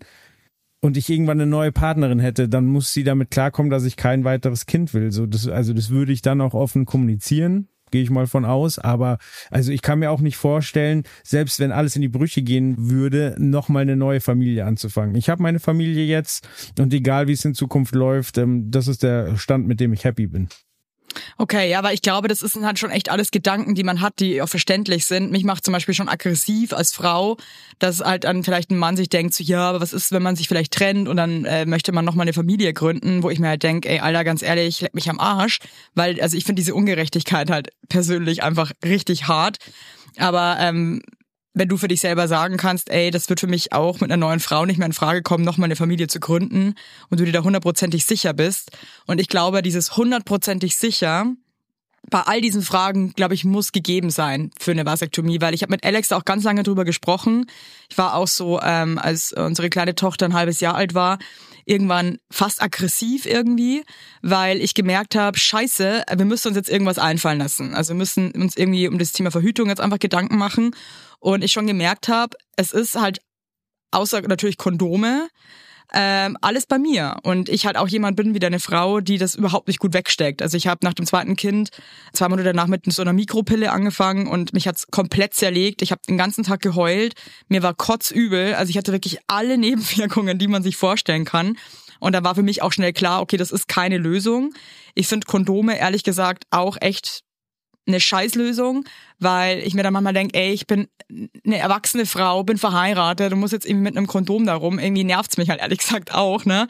und 0.80 0.96
ich 0.96 1.10
irgendwann 1.10 1.42
eine 1.42 1.50
neue 1.50 1.72
Partnerin 1.72 2.20
hätte, 2.20 2.48
dann 2.50 2.68
muss 2.68 2.94
sie 2.94 3.04
damit 3.04 3.32
klarkommen, 3.32 3.72
dass 3.72 3.84
ich 3.84 3.98
kein 3.98 4.24
weiteres 4.26 4.68
Kind 4.68 4.94
will. 4.94 5.12
So, 5.12 5.26
das, 5.26 5.48
also 5.48 5.74
das 5.74 5.90
würde 5.90 6.12
ich 6.12 6.22
dann 6.22 6.40
auch 6.40 6.54
offen 6.54 6.86
kommunizieren 6.86 7.68
gehe 7.96 8.04
ich 8.04 8.10
mal 8.10 8.28
von 8.28 8.44
aus. 8.44 8.78
Aber 8.78 9.20
also 9.52 9.72
ich 9.72 9.82
kann 9.82 10.00
mir 10.00 10.12
auch 10.12 10.20
nicht 10.20 10.36
vorstellen, 10.36 11.04
selbst 11.24 11.62
wenn 11.62 11.72
alles 11.72 11.96
in 11.96 12.02
die 12.02 12.10
Brüche 12.10 12.42
gehen 12.42 12.76
würde, 12.78 13.36
nochmal 13.40 13.84
eine 13.84 13.96
neue 13.96 14.20
Familie 14.20 14.66
anzufangen. 14.66 15.16
Ich 15.16 15.30
habe 15.30 15.42
meine 15.42 15.62
Familie 15.62 16.04
jetzt 16.04 16.46
und 16.78 16.94
egal 16.94 17.30
wie 17.30 17.32
es 17.32 17.46
in 17.46 17.54
Zukunft 17.54 17.96
läuft, 17.96 18.38
ähm, 18.38 18.70
das 18.70 18.90
ist 18.90 19.02
der 19.02 19.38
Stand, 19.38 19.66
mit 19.66 19.80
dem 19.80 19.94
ich 19.94 20.04
happy 20.04 20.28
bin. 20.28 20.50
Okay, 21.38 21.70
ja, 21.70 21.80
aber 21.80 21.94
ich 21.94 22.02
glaube, 22.02 22.28
das 22.28 22.40
sind 22.40 22.66
halt 22.66 22.80
schon 22.80 22.92
echt 22.92 23.10
alles 23.10 23.32
Gedanken, 23.32 23.76
die 23.76 23.84
man 23.84 24.02
hat, 24.02 24.20
die 24.20 24.42
auch 24.42 24.50
verständlich 24.50 25.06
sind. 25.06 25.32
Mich 25.32 25.44
macht 25.44 25.66
zum 25.66 25.74
Beispiel 25.74 25.94
schon 25.94 26.10
aggressiv 26.10 26.74
als 26.74 26.94
Frau, 26.94 27.38
dass 27.80 28.00
halt 28.00 28.24
dann 28.24 28.44
vielleicht 28.44 28.72
ein 28.72 28.78
Mann 28.78 28.98
sich 28.98 29.10
denkt, 29.10 29.34
so, 29.34 29.44
ja, 29.44 29.70
aber 29.70 29.82
was 29.82 29.94
ist, 29.94 30.12
wenn 30.12 30.24
man 30.24 30.36
sich 30.36 30.48
vielleicht 30.48 30.74
trennt 30.74 31.08
und 31.08 31.18
dann 31.18 31.46
äh, 31.46 31.66
möchte 31.66 31.92
man 31.92 32.06
nochmal 32.06 32.26
eine 32.26 32.34
Familie 32.34 32.74
gründen, 32.74 33.24
wo 33.24 33.30
ich 33.30 33.40
mir 33.40 33.50
halt 33.50 33.64
denke, 33.64 33.90
ey, 33.90 34.00
Alter, 34.00 34.24
ganz 34.24 34.42
ehrlich, 34.42 34.82
leck 34.82 34.94
mich 34.96 35.10
am 35.10 35.20
Arsch. 35.20 35.60
Weil, 35.94 36.20
also 36.22 36.38
ich 36.38 36.46
finde 36.46 36.62
diese 36.62 36.76
Ungerechtigkeit 36.76 37.50
halt 37.50 37.70
persönlich 37.90 38.44
einfach 38.44 38.72
richtig 38.84 39.28
hart. 39.28 39.58
Aber 40.18 40.58
ähm, 40.60 41.02
wenn 41.56 41.70
du 41.70 41.78
für 41.78 41.88
dich 41.88 42.02
selber 42.02 42.28
sagen 42.28 42.58
kannst, 42.58 42.90
ey, 42.90 43.10
das 43.10 43.30
wird 43.30 43.40
für 43.40 43.48
mich 43.48 43.72
auch 43.74 44.02
mit 44.02 44.12
einer 44.12 44.18
neuen 44.18 44.42
Frau 44.42 44.66
nicht 44.66 44.78
mehr 44.78 44.86
in 44.86 44.94
Frage 44.94 45.24
kommen, 45.24 45.46
nochmal 45.46 45.68
eine 45.68 45.78
Familie 45.78 46.08
zu 46.08 46.20
gründen 46.20 46.76
und 47.10 47.20
du 47.20 47.26
dir 47.26 47.32
da 47.32 47.44
hundertprozentig 47.44 48.06
sicher 48.06 48.34
bist. 48.34 48.72
Und 49.08 49.20
ich 49.20 49.30
glaube, 49.30 49.62
dieses 49.62 49.96
hundertprozentig 49.96 50.76
sicher 50.76 51.26
bei 52.10 52.22
all 52.22 52.42
diesen 52.42 52.62
Fragen, 52.62 53.14
glaube 53.14 53.34
ich, 53.34 53.46
muss 53.46 53.72
gegeben 53.72 54.12
sein 54.12 54.52
für 54.60 54.72
eine 54.72 54.86
Vasektomie, 54.86 55.42
weil 55.42 55.54
ich 55.54 55.64
habe 55.64 55.72
mit 55.72 55.84
Alex 55.84 56.12
auch 56.12 56.26
ganz 56.26 56.44
lange 56.44 56.62
drüber 56.62 56.86
gesprochen. 56.86 57.48
Ich 57.90 57.98
war 57.98 58.16
auch 58.16 58.28
so, 58.28 58.62
ähm, 58.62 59.00
als 59.00 59.34
unsere 59.34 59.70
kleine 59.70 59.96
Tochter 59.96 60.26
ein 60.28 60.34
halbes 60.34 60.60
Jahr 60.60 60.76
alt 60.76 60.94
war, 60.94 61.18
irgendwann 61.66 62.20
fast 62.32 62.62
aggressiv 62.62 63.26
irgendwie, 63.26 63.84
weil 64.22 64.62
ich 64.62 64.74
gemerkt 64.74 65.16
habe, 65.16 65.38
scheiße, 65.38 66.04
wir 66.16 66.26
müssen 66.26 66.50
uns 66.50 66.58
jetzt 66.58 66.70
irgendwas 66.70 67.00
einfallen 67.00 67.40
lassen. 67.40 67.74
Also 67.74 67.94
wir 67.94 67.98
müssen 67.98 68.32
uns 68.32 68.56
irgendwie 68.56 68.88
um 68.88 68.98
das 68.98 69.12
Thema 69.12 69.32
Verhütung 69.32 69.70
jetzt 69.70 69.82
einfach 69.82 70.00
Gedanken 70.00 70.38
machen. 70.38 70.76
Und 71.20 71.44
ich 71.44 71.52
schon 71.52 71.66
gemerkt 71.66 72.08
habe, 72.08 72.38
es 72.56 72.72
ist 72.72 72.96
halt 72.96 73.20
außer 73.92 74.22
natürlich 74.22 74.58
Kondome, 74.58 75.30
ähm, 75.94 76.38
alles 76.42 76.66
bei 76.66 76.80
mir. 76.80 77.18
Und 77.24 77.50
ich 77.50 77.66
halt 77.66 77.78
auch 77.78 77.88
jemand 77.88 78.16
bin 78.18 78.34
wie 78.34 78.40
deine 78.40 78.60
Frau, 78.60 79.00
die 79.00 79.18
das 79.18 79.36
überhaupt 79.36 79.68
nicht 79.68 79.80
gut 79.80 79.94
wegsteckt. 79.94 80.42
Also 80.42 80.58
ich 80.58 80.68
habe 80.68 80.80
nach 80.84 80.94
dem 80.94 81.06
zweiten 81.06 81.36
Kind 81.36 81.70
zwei 82.14 82.28
Monate 82.30 82.46
danach 82.46 82.68
mit 82.68 82.92
so 82.92 83.02
einer 83.02 83.14
Mikropille 83.14 83.72
angefangen 83.72 84.28
und 84.28 84.54
mich 84.54 84.68
hat's 84.68 84.88
komplett 84.88 85.34
zerlegt. 85.34 85.82
Ich 85.82 85.92
habe 85.92 86.02
den 86.08 86.18
ganzen 86.18 86.44
Tag 86.44 86.62
geheult. 86.62 87.14
Mir 87.48 87.64
war 87.64 87.74
kotzübel. 87.74 88.56
Also 88.56 88.70
ich 88.70 88.78
hatte 88.78 88.92
wirklich 88.92 89.20
alle 89.28 89.58
Nebenwirkungen, 89.66 90.38
die 90.38 90.48
man 90.48 90.64
sich 90.64 90.78
vorstellen 90.78 91.26
kann. 91.26 91.58
Und 92.00 92.14
da 92.14 92.24
war 92.24 92.36
für 92.36 92.44
mich 92.44 92.62
auch 92.62 92.74
schnell 92.74 92.94
klar, 92.94 93.22
okay, 93.22 93.38
das 93.38 93.52
ist 93.52 93.68
keine 93.68 93.98
Lösung. 93.98 94.54
Ich 94.96 95.08
finde 95.08 95.26
Kondome 95.26 95.78
ehrlich 95.78 96.04
gesagt 96.04 96.46
auch 96.52 96.78
echt 96.80 97.25
eine 97.88 98.00
Scheißlösung, 98.00 98.86
weil 99.20 99.60
ich 99.60 99.74
mir 99.74 99.84
dann 99.84 99.94
manchmal 99.94 100.14
denke, 100.14 100.38
ey, 100.38 100.52
ich 100.52 100.68
bin 100.68 100.88
eine 101.46 101.58
erwachsene 101.58 102.06
Frau, 102.06 102.44
bin 102.44 102.58
verheiratet 102.58 103.32
du 103.32 103.36
musst 103.36 103.54
jetzt 103.54 103.66
irgendwie 103.66 103.84
mit 103.84 103.98
einem 103.98 104.08
Kondom 104.08 104.46
darum. 104.46 104.80
Irgendwie 104.80 105.04
nervt's 105.04 105.38
mich 105.38 105.50
halt 105.50 105.62
ehrlich 105.62 105.80
gesagt 105.80 106.14
auch, 106.14 106.46
ne? 106.46 106.68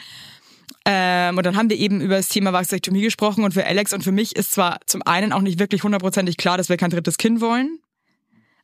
Ähm, 0.88 1.38
und 1.38 1.46
dann 1.46 1.56
haben 1.56 1.70
wir 1.70 1.78
eben 1.78 2.00
über 2.00 2.18
das 2.18 2.28
Thema 2.28 2.54
Vasektomie 2.54 3.02
gesprochen 3.02 3.44
und 3.44 3.54
für 3.54 3.66
Alex 3.66 3.92
und 3.92 4.04
für 4.04 4.12
mich 4.12 4.36
ist 4.36 4.52
zwar 4.52 4.80
zum 4.86 5.02
einen 5.04 5.34
auch 5.34 5.42
nicht 5.42 5.58
wirklich 5.58 5.84
hundertprozentig 5.84 6.38
klar, 6.38 6.58
dass 6.58 6.70
wir 6.70 6.78
kein 6.78 6.92
drittes 6.92 7.18
Kind 7.18 7.42
wollen. 7.42 7.80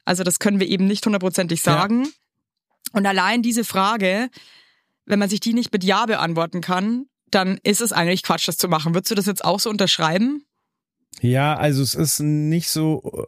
Also 0.05 0.23
das 0.23 0.37
können 0.37 0.59
wir 0.59 0.67
eben 0.67 0.85
nicht 0.85 1.05
hundertprozentig 1.05 1.61
sagen. 1.63 2.05
Ja. 2.05 2.11
Und 2.93 3.05
allein 3.07 3.41
diese 3.41 3.63
Frage, 3.63 4.29
wenn 5.05 5.19
man 5.19 5.29
sich 5.29 5.39
die 5.39 5.53
nicht 5.53 5.73
mit 5.73 5.83
Ja 5.83 6.05
beantworten 6.05 6.61
kann, 6.61 7.05
dann 7.31 7.59
ist 7.63 7.81
es 7.81 7.91
eigentlich 7.91 8.23
Quatsch, 8.23 8.47
das 8.47 8.57
zu 8.57 8.67
machen. 8.67 8.93
Würdest 8.93 9.11
du 9.11 9.15
das 9.15 9.25
jetzt 9.25 9.43
auch 9.43 9.59
so 9.59 9.69
unterschreiben? 9.69 10.43
Ja, 11.19 11.55
also 11.55 11.83
es 11.83 11.93
ist 11.95 12.19
nicht 12.19 12.69
so 12.69 13.25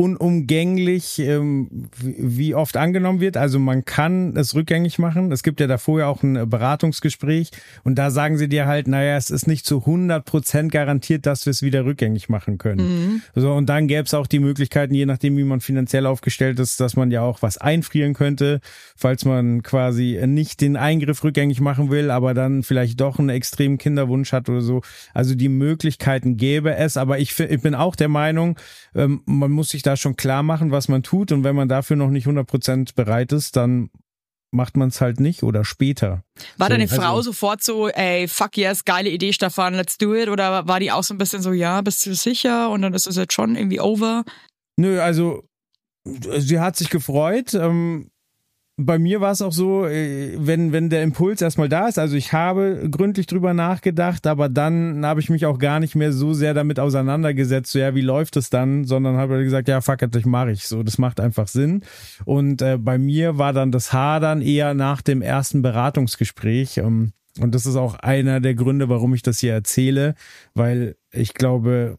unumgänglich, 0.00 1.18
ähm, 1.18 1.90
wie 2.00 2.54
oft 2.54 2.78
angenommen 2.78 3.20
wird. 3.20 3.36
Also 3.36 3.58
man 3.58 3.84
kann 3.84 4.34
es 4.34 4.54
rückgängig 4.54 4.98
machen. 4.98 5.30
Es 5.30 5.42
gibt 5.42 5.60
ja 5.60 5.66
davor 5.66 6.00
ja 6.00 6.06
auch 6.06 6.22
ein 6.22 6.48
Beratungsgespräch 6.48 7.50
und 7.84 7.96
da 7.96 8.10
sagen 8.10 8.38
sie 8.38 8.48
dir 8.48 8.64
halt, 8.64 8.88
naja, 8.88 9.18
es 9.18 9.28
ist 9.28 9.46
nicht 9.46 9.66
zu 9.66 9.80
100 9.80 10.24
Prozent 10.24 10.72
garantiert, 10.72 11.26
dass 11.26 11.44
wir 11.44 11.50
es 11.50 11.60
wieder 11.60 11.84
rückgängig 11.84 12.30
machen 12.30 12.56
können. 12.56 12.80
Mhm. 12.80 13.22
So, 13.34 13.52
und 13.52 13.66
dann 13.66 13.88
gäbe 13.88 14.04
es 14.04 14.14
auch 14.14 14.26
die 14.26 14.38
Möglichkeiten, 14.38 14.94
je 14.94 15.04
nachdem, 15.04 15.36
wie 15.36 15.44
man 15.44 15.60
finanziell 15.60 16.06
aufgestellt 16.06 16.58
ist, 16.60 16.80
dass 16.80 16.96
man 16.96 17.10
ja 17.10 17.20
auch 17.20 17.42
was 17.42 17.58
einfrieren 17.58 18.14
könnte, 18.14 18.62
falls 18.96 19.26
man 19.26 19.62
quasi 19.62 20.18
nicht 20.24 20.62
den 20.62 20.78
Eingriff 20.78 21.22
rückgängig 21.22 21.60
machen 21.60 21.90
will, 21.90 22.10
aber 22.10 22.32
dann 22.32 22.62
vielleicht 22.62 22.98
doch 23.02 23.18
einen 23.18 23.28
extremen 23.28 23.76
Kinderwunsch 23.76 24.32
hat 24.32 24.48
oder 24.48 24.62
so. 24.62 24.80
Also 25.12 25.34
die 25.34 25.50
Möglichkeiten 25.50 26.38
gäbe 26.38 26.74
es, 26.74 26.96
aber 26.96 27.18
ich, 27.18 27.38
ich 27.38 27.60
bin 27.60 27.74
auch 27.74 27.96
der 27.96 28.08
Meinung, 28.08 28.56
ähm, 28.94 29.20
man 29.26 29.50
muss 29.50 29.68
sich 29.68 29.82
da 29.82 29.89
schon 29.96 30.16
klar 30.16 30.42
machen, 30.42 30.70
was 30.70 30.88
man 30.88 31.02
tut 31.02 31.32
und 31.32 31.44
wenn 31.44 31.56
man 31.56 31.68
dafür 31.68 31.96
noch 31.96 32.10
nicht 32.10 32.26
100% 32.26 32.94
bereit 32.94 33.32
ist, 33.32 33.56
dann 33.56 33.90
macht 34.52 34.76
man 34.76 34.88
es 34.88 35.00
halt 35.00 35.20
nicht 35.20 35.42
oder 35.42 35.64
später. 35.64 36.24
War 36.56 36.66
so, 36.66 36.70
deine 36.72 36.84
also, 36.84 36.96
Frau 36.96 37.22
sofort 37.22 37.62
so, 37.62 37.88
ey, 37.88 38.26
fuck 38.28 38.56
yes, 38.56 38.84
geile 38.84 39.08
Idee, 39.08 39.32
Stefan, 39.32 39.74
let's 39.74 39.96
do 39.96 40.14
it? 40.14 40.28
Oder 40.28 40.66
war 40.66 40.80
die 40.80 40.90
auch 40.90 41.04
so 41.04 41.14
ein 41.14 41.18
bisschen 41.18 41.42
so, 41.42 41.52
ja, 41.52 41.80
bist 41.82 42.04
du 42.04 42.14
sicher? 42.14 42.70
Und 42.70 42.82
dann 42.82 42.94
ist 42.94 43.06
es 43.06 43.16
jetzt 43.16 43.32
schon 43.32 43.56
irgendwie 43.56 43.80
over? 43.80 44.24
Nö, 44.76 45.00
also 45.00 45.44
sie 46.04 46.58
hat 46.58 46.76
sich 46.76 46.90
gefreut. 46.90 47.54
Ähm, 47.54 48.10
bei 48.76 48.98
mir 48.98 49.20
war 49.20 49.32
es 49.32 49.42
auch 49.42 49.52
so, 49.52 49.86
äh, 49.86 50.34
wenn, 50.38 50.72
wenn 50.72 50.88
der 50.90 51.02
Impuls 51.02 51.42
erstmal 51.42 51.68
da 51.68 51.88
ist, 51.88 51.98
also 51.98 52.16
ich 52.16 52.32
habe 52.32 52.88
gründlich 52.90 53.26
drüber 53.26 53.52
nachgedacht, 53.52 54.26
aber 54.26 54.48
dann 54.48 55.04
habe 55.04 55.20
ich 55.20 55.28
mich 55.28 55.46
auch 55.46 55.58
gar 55.58 55.80
nicht 55.80 55.94
mehr 55.94 56.12
so 56.12 56.32
sehr 56.32 56.54
damit 56.54 56.80
auseinandergesetzt, 56.80 57.72
so 57.72 57.78
ja, 57.78 57.94
wie 57.94 58.00
läuft 58.00 58.36
es 58.36 58.50
dann, 58.50 58.84
sondern 58.84 59.16
habe 59.16 59.42
gesagt, 59.44 59.68
ja, 59.68 59.80
fuck 59.80 60.02
it, 60.02 60.14
das 60.14 60.24
mache 60.24 60.52
ich 60.52 60.66
so, 60.66 60.82
das 60.82 60.98
macht 60.98 61.20
einfach 61.20 61.48
Sinn. 61.48 61.82
Und 62.24 62.62
äh, 62.62 62.78
bei 62.78 62.98
mir 62.98 63.38
war 63.38 63.52
dann 63.52 63.72
das 63.72 63.92
Hadern 63.92 64.40
eher 64.40 64.74
nach 64.74 65.02
dem 65.02 65.22
ersten 65.22 65.62
Beratungsgespräch. 65.62 66.78
Ähm, 66.78 67.12
und 67.38 67.54
das 67.54 67.66
ist 67.66 67.76
auch 67.76 67.94
einer 67.96 68.40
der 68.40 68.54
Gründe, 68.54 68.88
warum 68.88 69.14
ich 69.14 69.22
das 69.22 69.38
hier 69.38 69.52
erzähle, 69.52 70.14
weil 70.54 70.96
ich 71.12 71.34
glaube, 71.34 71.98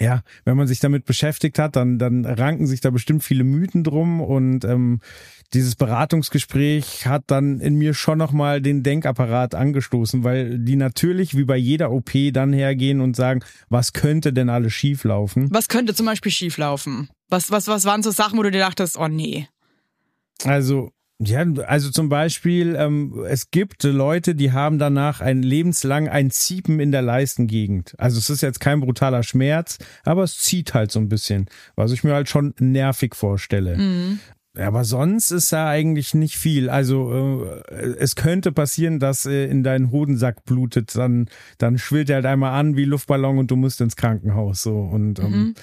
ja, 0.00 0.22
wenn 0.44 0.56
man 0.56 0.66
sich 0.66 0.80
damit 0.80 1.04
beschäftigt 1.04 1.58
hat, 1.58 1.76
dann, 1.76 1.98
dann 1.98 2.24
ranken 2.24 2.66
sich 2.66 2.80
da 2.80 2.90
bestimmt 2.90 3.22
viele 3.24 3.44
Mythen 3.44 3.84
drum 3.84 4.20
und 4.20 4.64
ähm, 4.64 5.00
dieses 5.52 5.76
Beratungsgespräch 5.76 7.06
hat 7.06 7.24
dann 7.28 7.60
in 7.60 7.76
mir 7.76 7.94
schon 7.94 8.18
nochmal 8.18 8.60
den 8.60 8.82
Denkapparat 8.82 9.54
angestoßen, 9.54 10.24
weil 10.24 10.58
die 10.58 10.76
natürlich 10.76 11.36
wie 11.36 11.44
bei 11.44 11.56
jeder 11.56 11.92
OP 11.92 12.10
dann 12.32 12.52
hergehen 12.52 13.00
und 13.00 13.14
sagen, 13.14 13.40
was 13.68 13.92
könnte 13.92 14.32
denn 14.32 14.48
alles 14.48 14.72
schieflaufen? 14.72 15.48
Was 15.50 15.68
könnte 15.68 15.94
zum 15.94 16.06
Beispiel 16.06 16.32
schieflaufen? 16.32 17.08
Was, 17.28 17.50
was, 17.50 17.68
was 17.68 17.84
waren 17.84 18.02
so 18.02 18.10
Sachen, 18.10 18.38
wo 18.38 18.42
du 18.42 18.50
dir 18.50 18.58
dachtest, 18.58 18.98
oh 18.98 19.08
nee? 19.08 19.48
Also 20.44 20.90
Ja, 21.20 21.44
also 21.66 21.90
zum 21.90 22.08
Beispiel, 22.08 22.74
ähm, 22.76 23.24
es 23.28 23.52
gibt 23.52 23.84
Leute, 23.84 24.34
die 24.34 24.50
haben 24.50 24.78
danach 24.80 25.20
ein 25.20 25.42
lebenslang 25.44 26.08
ein 26.08 26.30
Ziepen 26.30 26.80
in 26.80 26.90
der 26.90 27.02
Leistengegend. 27.02 27.94
Also 27.98 28.18
es 28.18 28.30
ist 28.30 28.40
jetzt 28.42 28.58
kein 28.58 28.80
brutaler 28.80 29.22
Schmerz, 29.22 29.78
aber 30.02 30.24
es 30.24 30.38
zieht 30.38 30.74
halt 30.74 30.90
so 30.90 30.98
ein 30.98 31.08
bisschen, 31.08 31.46
was 31.76 31.92
ich 31.92 32.02
mir 32.02 32.14
halt 32.14 32.28
schon 32.28 32.52
nervig 32.58 33.14
vorstelle. 33.14 33.76
Mhm. 33.76 34.18
Aber 34.56 34.84
sonst 34.84 35.32
ist 35.32 35.52
da 35.52 35.68
eigentlich 35.68 36.14
nicht 36.14 36.36
viel. 36.36 36.68
Also 36.68 37.44
äh, 37.68 37.74
es 37.98 38.14
könnte 38.16 38.52
passieren, 38.52 38.98
dass 39.00 39.24
äh, 39.26 39.46
in 39.46 39.64
deinen 39.64 39.90
Hodensack 39.90 40.44
blutet, 40.44 40.94
dann 40.96 41.28
dann 41.58 41.76
schwillt 41.78 42.08
er 42.10 42.16
halt 42.16 42.26
einmal 42.26 42.58
an 42.58 42.76
wie 42.76 42.84
Luftballon 42.84 43.38
und 43.38 43.50
du 43.50 43.56
musst 43.56 43.80
ins 43.80 43.96
Krankenhaus 43.96 44.62
so 44.62 44.78
und 44.78 45.18
ähm, 45.20 45.30
Mhm. 45.30 45.54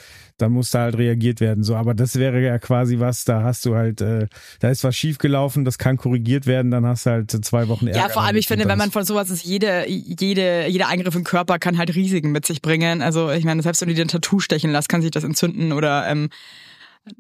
Dann 0.42 0.52
muss 0.52 0.72
da 0.72 0.82
halt 0.82 0.98
reagiert 0.98 1.40
werden 1.40 1.64
so. 1.64 1.76
Aber 1.76 1.94
das 1.94 2.18
wäre 2.18 2.42
ja 2.42 2.60
quasi 2.60 3.00
was, 3.00 3.26
da 3.26 3.44
hast 3.44 3.66
du 3.66 3.76
halt, 3.76 4.02
äh, 4.02 4.28
da 4.60 4.70
ist 4.70 4.84
was 4.84 4.96
schiefgelaufen, 4.96 5.66
das 5.66 5.78
kann 5.78 5.98
korrigiert 5.98 6.48
werden, 6.48 6.72
dann 6.72 6.86
hast 6.86 7.06
du 7.06 7.12
halt 7.12 7.32
zwei 7.46 7.68
Wochen 7.68 7.88
Ärger. 7.88 8.00
Ja, 8.00 8.10
vor 8.10 8.24
allem, 8.24 8.38
ich 8.38 8.48
finde, 8.48 8.68
wenn 8.68 8.78
man 8.78 8.92
von 8.92 9.06
sowas 9.06 9.30
ist, 9.30 9.44
jede, 9.44 9.88
jede, 9.88 10.68
jeder 10.68 10.88
Eingriff 10.88 11.16
im 11.16 11.24
Körper 11.24 11.60
kann 11.60 11.78
halt 11.78 11.96
Risiken 11.96 12.32
mit 12.32 12.46
sich 12.46 12.62
bringen. 12.62 13.02
Also 13.02 13.32
ich 13.32 13.46
meine, 13.46 13.62
selbst 13.62 13.82
wenn 13.82 13.90
du 13.90 13.96
dir 13.96 14.06
ein 14.06 14.08
Tattoo 14.08 14.40
stechen 14.40 14.72
lässt, 14.72 14.90
kann 14.90 15.02
sich 15.02 15.12
das 15.12 15.24
entzünden 15.24 15.72
oder 15.74 16.08
ähm, 16.08 16.30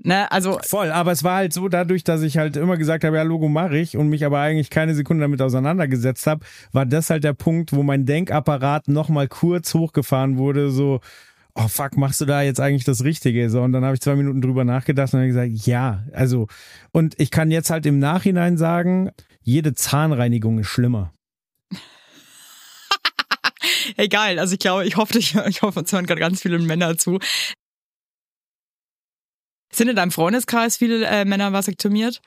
ne, 0.03 0.31
also 0.31 0.59
Voll, 0.63 0.91
aber 0.91 1.11
es 1.11 1.23
war 1.23 1.37
halt 1.37 1.53
so, 1.53 1.67
dadurch, 1.67 2.03
dass 2.03 2.21
ich 2.21 2.37
halt 2.37 2.55
immer 2.57 2.77
gesagt 2.77 3.03
habe, 3.03 3.17
ja, 3.17 3.23
Logo 3.23 3.47
mache 3.47 3.77
ich 3.77 3.97
und 3.97 4.09
mich 4.09 4.25
aber 4.25 4.39
eigentlich 4.39 4.69
keine 4.69 4.95
Sekunde 4.95 5.21
damit 5.21 5.41
auseinandergesetzt 5.41 6.27
habe, 6.27 6.45
war 6.71 6.85
das 6.85 7.09
halt 7.09 7.23
der 7.23 7.33
Punkt, 7.33 7.73
wo 7.73 7.83
mein 7.83 8.05
Denkapparat 8.05 8.87
nochmal 8.87 9.27
kurz 9.27 9.73
hochgefahren 9.73 10.37
wurde, 10.37 10.71
so, 10.71 11.01
oh 11.55 11.67
fuck, 11.67 11.97
machst 11.97 12.21
du 12.21 12.25
da 12.25 12.41
jetzt 12.41 12.59
eigentlich 12.59 12.83
das 12.83 13.03
Richtige? 13.03 13.49
So, 13.49 13.61
und 13.61 13.71
dann 13.71 13.83
habe 13.83 13.95
ich 13.95 14.01
zwei 14.01 14.15
Minuten 14.15 14.41
drüber 14.41 14.63
nachgedacht 14.63 15.13
und 15.13 15.19
dann 15.19 15.27
gesagt, 15.27 15.51
ja, 15.65 16.05
also, 16.13 16.47
und 16.91 17.19
ich 17.19 17.31
kann 17.31 17.51
jetzt 17.51 17.69
halt 17.69 17.85
im 17.85 17.99
Nachhinein 17.99 18.57
sagen, 18.57 19.11
jede 19.41 19.73
Zahnreinigung 19.73 20.59
ist 20.59 20.67
schlimmer. 20.67 21.13
egal. 23.97 24.39
Also 24.39 24.53
ich 24.53 24.59
glaube, 24.59 24.85
ich 24.85 24.97
hoffe, 24.97 25.17
ich, 25.17 25.35
ich 25.35 25.61
hoffe, 25.61 25.79
uns 25.79 25.91
hören 25.91 26.05
gerade 26.05 26.21
ganz 26.21 26.41
viele 26.41 26.59
Männer 26.59 26.97
zu. 26.97 27.19
Sind 29.73 29.87
in 29.87 29.95
deinem 29.95 30.11
Freundeskreis 30.11 30.77
viele 30.77 31.05
äh, 31.05 31.25
Männer 31.25 31.53
vasektomiert? 31.53 32.21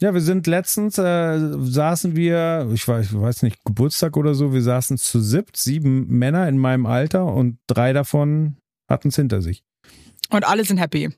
Ja, 0.00 0.12
wir 0.12 0.20
sind 0.20 0.46
letztens, 0.48 0.98
äh, 0.98 1.38
saßen 1.38 2.16
wir, 2.16 2.68
ich 2.72 2.86
weiß, 2.86 3.06
ich 3.06 3.20
weiß 3.20 3.42
nicht, 3.42 3.64
Geburtstag 3.64 4.16
oder 4.16 4.34
so, 4.34 4.52
wir 4.52 4.62
saßen 4.62 4.98
zu 4.98 5.20
siebt, 5.20 5.56
sieben 5.56 6.08
Männer 6.08 6.48
in 6.48 6.58
meinem 6.58 6.86
Alter 6.86 7.26
und 7.26 7.58
drei 7.68 7.92
davon 7.92 8.56
hatten 8.88 9.08
es 9.08 9.16
hinter 9.16 9.40
sich. 9.40 9.62
Und 10.30 10.44
alle 10.46 10.64
sind 10.64 10.78
happy. 10.78 11.10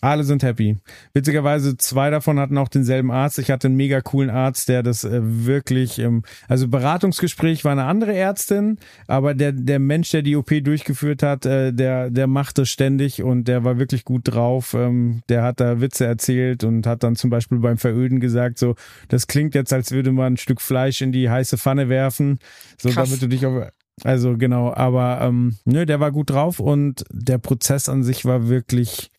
Alle 0.00 0.24
sind 0.24 0.42
happy. 0.42 0.76
Witzigerweise, 1.14 1.76
zwei 1.76 2.10
davon 2.10 2.38
hatten 2.38 2.58
auch 2.58 2.68
denselben 2.68 3.10
Arzt. 3.10 3.38
Ich 3.38 3.50
hatte 3.50 3.68
einen 3.68 3.76
mega 3.76 4.00
coolen 4.00 4.30
Arzt, 4.30 4.68
der 4.68 4.82
das 4.82 5.04
äh, 5.04 5.20
wirklich, 5.22 5.98
ähm, 5.98 6.22
also 6.48 6.68
Beratungsgespräch 6.68 7.64
war 7.64 7.72
eine 7.72 7.84
andere 7.84 8.14
Ärztin, 8.14 8.78
aber 9.06 9.34
der, 9.34 9.52
der 9.52 9.78
Mensch, 9.78 10.10
der 10.10 10.22
die 10.22 10.36
OP 10.36 10.52
durchgeführt 10.62 11.22
hat, 11.22 11.46
äh, 11.46 11.72
der, 11.72 12.10
der 12.10 12.26
machte 12.26 12.66
ständig 12.66 13.22
und 13.22 13.48
der 13.48 13.64
war 13.64 13.78
wirklich 13.78 14.04
gut 14.04 14.22
drauf. 14.24 14.74
Ähm, 14.74 15.22
der 15.28 15.42
hat 15.42 15.60
da 15.60 15.80
Witze 15.80 16.06
erzählt 16.06 16.64
und 16.64 16.86
hat 16.86 17.02
dann 17.02 17.16
zum 17.16 17.30
Beispiel 17.30 17.58
beim 17.58 17.78
Veröden 17.78 18.20
gesagt, 18.20 18.58
so, 18.58 18.74
das 19.08 19.26
klingt 19.26 19.54
jetzt, 19.54 19.72
als 19.72 19.92
würde 19.92 20.12
man 20.12 20.34
ein 20.34 20.36
Stück 20.36 20.60
Fleisch 20.60 21.00
in 21.00 21.12
die 21.12 21.30
heiße 21.30 21.58
Pfanne 21.58 21.88
werfen, 21.88 22.38
so 22.78 22.90
Krass. 22.90 23.08
damit 23.08 23.22
du 23.22 23.28
dich 23.28 23.46
auf, 23.46 23.70
also 24.04 24.36
genau, 24.36 24.74
aber 24.74 25.20
ähm, 25.22 25.56
nö, 25.64 25.86
der 25.86 26.00
war 26.00 26.12
gut 26.12 26.30
drauf 26.30 26.60
und 26.60 27.04
der 27.10 27.38
Prozess 27.38 27.88
an 27.88 28.02
sich 28.02 28.24
war 28.26 28.48
wirklich 28.48 29.10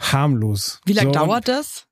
harmlos. 0.00 0.80
Wie 0.86 0.92
lange 0.92 1.08
so, 1.08 1.12
dauert 1.12 1.46
das? 1.48 1.86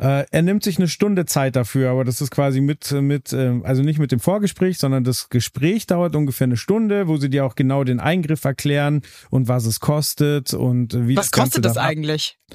Äh, 0.00 0.26
er 0.30 0.42
nimmt 0.42 0.62
sich 0.62 0.78
eine 0.78 0.86
Stunde 0.86 1.26
Zeit 1.26 1.56
dafür, 1.56 1.90
aber 1.90 2.04
das 2.04 2.20
ist 2.20 2.30
quasi 2.30 2.60
mit, 2.60 2.92
mit, 2.92 3.32
ähm, 3.32 3.64
also 3.64 3.82
nicht 3.82 3.98
mit 3.98 4.12
dem 4.12 4.20
Vorgespräch, 4.20 4.78
sondern 4.78 5.02
das 5.02 5.28
Gespräch 5.28 5.86
dauert 5.86 6.14
ungefähr 6.14 6.44
eine 6.44 6.56
Stunde, 6.56 7.08
wo 7.08 7.16
sie 7.16 7.30
dir 7.30 7.44
auch 7.44 7.56
genau 7.56 7.82
den 7.82 7.98
Eingriff 7.98 8.44
erklären 8.44 9.02
und 9.30 9.48
was 9.48 9.66
es 9.66 9.80
kostet 9.80 10.54
und 10.54 10.94
wie 11.08 11.16
Was 11.16 11.30
das 11.30 11.42
kostet 11.42 11.64
das 11.64 11.76
ab- 11.76 11.86
eigentlich? 11.86 12.38
Äh, 12.50 12.54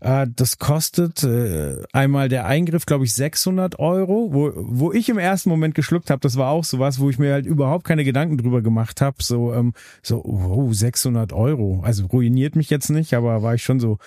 das 0.00 0.58
kostet 0.58 1.22
äh, 1.24 1.82
einmal 1.92 2.28
der 2.28 2.46
Eingriff, 2.46 2.86
glaube 2.86 3.04
ich, 3.04 3.14
600 3.14 3.78
Euro. 3.78 4.28
Wo, 4.32 4.52
wo 4.54 4.92
ich 4.92 5.08
im 5.08 5.18
ersten 5.18 5.48
Moment 5.48 5.74
geschluckt 5.74 6.10
habe, 6.10 6.20
das 6.20 6.36
war 6.36 6.50
auch 6.50 6.64
sowas, 6.64 6.98
wo 7.00 7.10
ich 7.10 7.18
mir 7.18 7.32
halt 7.32 7.46
überhaupt 7.46 7.84
keine 7.84 8.04
Gedanken 8.04 8.36
drüber 8.38 8.62
gemacht 8.62 9.00
habe. 9.00 9.16
So, 9.22 9.54
ähm, 9.54 9.72
so, 10.02 10.22
wow, 10.24 10.72
600 10.72 11.32
Euro. 11.32 11.80
Also 11.84 12.06
ruiniert 12.06 12.56
mich 12.56 12.70
jetzt 12.70 12.90
nicht, 12.90 13.14
aber 13.14 13.42
war 13.42 13.54
ich 13.54 13.62
schon 13.62 13.80
so, 13.80 13.98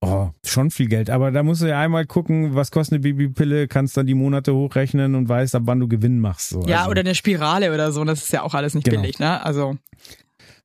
oh, 0.00 0.28
schon 0.44 0.70
viel 0.70 0.86
Geld. 0.88 1.10
Aber 1.10 1.30
da 1.32 1.42
musst 1.42 1.62
du 1.62 1.66
ja 1.66 1.80
einmal 1.80 2.06
gucken, 2.06 2.54
was 2.54 2.70
kostet 2.70 2.94
eine 2.94 3.00
Babypille, 3.02 3.66
kannst 3.68 3.96
dann 3.96 4.06
die 4.06 4.14
Monate 4.14 4.54
hochrechnen 4.54 5.14
und 5.14 5.28
weißt, 5.28 5.54
ab 5.54 5.62
wann 5.66 5.80
du 5.80 5.88
Gewinn 5.88 6.20
machst. 6.20 6.50
So. 6.50 6.62
Ja, 6.66 6.78
also, 6.80 6.90
oder 6.90 7.00
eine 7.00 7.14
Spirale 7.14 7.72
oder 7.74 7.92
so. 7.92 8.04
Das 8.04 8.22
ist 8.22 8.32
ja 8.32 8.42
auch 8.42 8.54
alles 8.54 8.74
nicht 8.74 8.84
Genau. 8.84 9.00
billig, 9.00 9.18
ne? 9.18 9.44
Also 9.44 9.76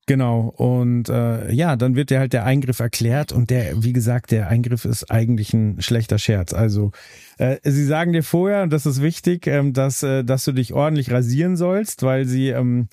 Genau. 0.07 0.53
Und 0.57 1.09
äh, 1.09 1.51
ja, 1.51 1.75
dann 1.75 1.95
wird 1.95 2.09
dir 2.09 2.19
halt 2.19 2.33
der 2.33 2.45
Eingriff 2.45 2.79
erklärt 2.79 3.31
und 3.31 3.49
der, 3.49 3.83
wie 3.83 3.93
gesagt, 3.93 4.31
der 4.31 4.47
Eingriff 4.49 4.85
ist 4.85 5.11
eigentlich 5.11 5.53
ein 5.53 5.81
schlechter 5.81 6.17
Scherz. 6.17 6.53
Also 6.53 6.91
äh, 7.37 7.57
sie 7.63 7.85
sagen 7.85 8.11
dir 8.11 8.23
vorher, 8.23 8.63
und 8.63 8.73
das 8.73 8.85
ist 8.85 9.01
wichtig, 9.01 9.47
ähm, 9.47 9.73
dass, 9.73 10.01
äh, 10.03 10.23
dass 10.23 10.43
du 10.43 10.53
dich 10.53 10.73
ordentlich 10.73 11.11
rasieren 11.11 11.55
sollst, 11.55 12.03
weil 12.03 12.25
sie 12.25 12.49
ähm, 12.49 12.87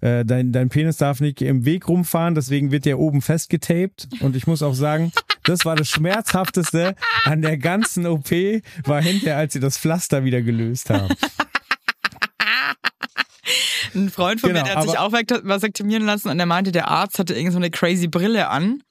äh, 0.00 0.24
dein, 0.24 0.52
dein 0.52 0.70
Penis 0.70 0.96
darf 0.96 1.20
nicht 1.20 1.42
im 1.42 1.64
Weg 1.64 1.88
rumfahren, 1.88 2.34
deswegen 2.34 2.70
wird 2.70 2.86
der 2.86 2.98
oben 2.98 3.20
festgetaped. 3.20 4.08
Und 4.20 4.34
ich 4.34 4.46
muss 4.46 4.62
auch 4.62 4.74
sagen, 4.74 5.12
das 5.44 5.64
war 5.64 5.76
das 5.76 5.88
Schmerzhafteste 5.88 6.94
an 7.24 7.42
der 7.42 7.58
ganzen 7.58 8.06
OP, 8.06 8.30
war 8.84 9.02
hinterher, 9.02 9.36
als 9.36 9.52
sie 9.52 9.60
das 9.60 9.78
Pflaster 9.78 10.24
wieder 10.24 10.42
gelöst 10.42 10.90
haben. 10.90 11.14
ein 13.94 14.10
Freund 14.10 14.40
von 14.40 14.52
mir, 14.52 14.62
Genau, 14.62 14.66
der 14.66 14.76
hat 14.76 14.88
sich 14.88 14.98
auch 14.98 15.12
vasektomieren 15.12 16.04
lassen 16.04 16.28
und 16.28 16.38
er 16.40 16.46
meinte, 16.46 16.72
der 16.72 16.88
Arzt 16.88 17.18
hatte 17.18 17.34
irgend 17.34 17.52
so 17.52 17.58
eine 17.58 17.70
crazy 17.70 18.08
Brille 18.08 18.48
an 18.48 18.82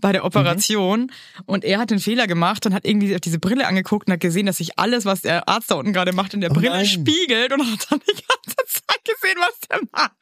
bei 0.00 0.12
der 0.12 0.24
Operation 0.24 1.10
und 1.46 1.64
er 1.64 1.78
hat 1.78 1.90
den 1.90 1.98
Fehler 1.98 2.26
gemacht 2.26 2.64
und 2.66 2.74
hat 2.74 2.84
irgendwie 2.84 3.14
auf 3.14 3.20
diese 3.20 3.38
Brille 3.40 3.66
angeguckt 3.66 4.06
und 4.06 4.12
hat 4.12 4.20
gesehen, 4.20 4.46
dass 4.46 4.58
sich 4.58 4.78
alles, 4.78 5.04
was 5.04 5.22
der 5.22 5.48
Arzt 5.48 5.70
da 5.70 5.74
unten 5.74 5.92
gerade 5.92 6.12
macht, 6.12 6.34
in 6.34 6.40
der 6.40 6.50
Oh 6.52 6.54
Brille 6.54 6.70
nein. 6.70 6.86
spiegelt 6.86 7.52
und 7.52 7.60
hat 7.60 7.86
dann 7.90 8.00
die 8.00 8.14
ganze 8.14 8.56
Zeit 8.66 9.04
gesehen, 9.04 9.38
was 9.38 9.58
der 9.68 9.80
macht. 9.92 10.12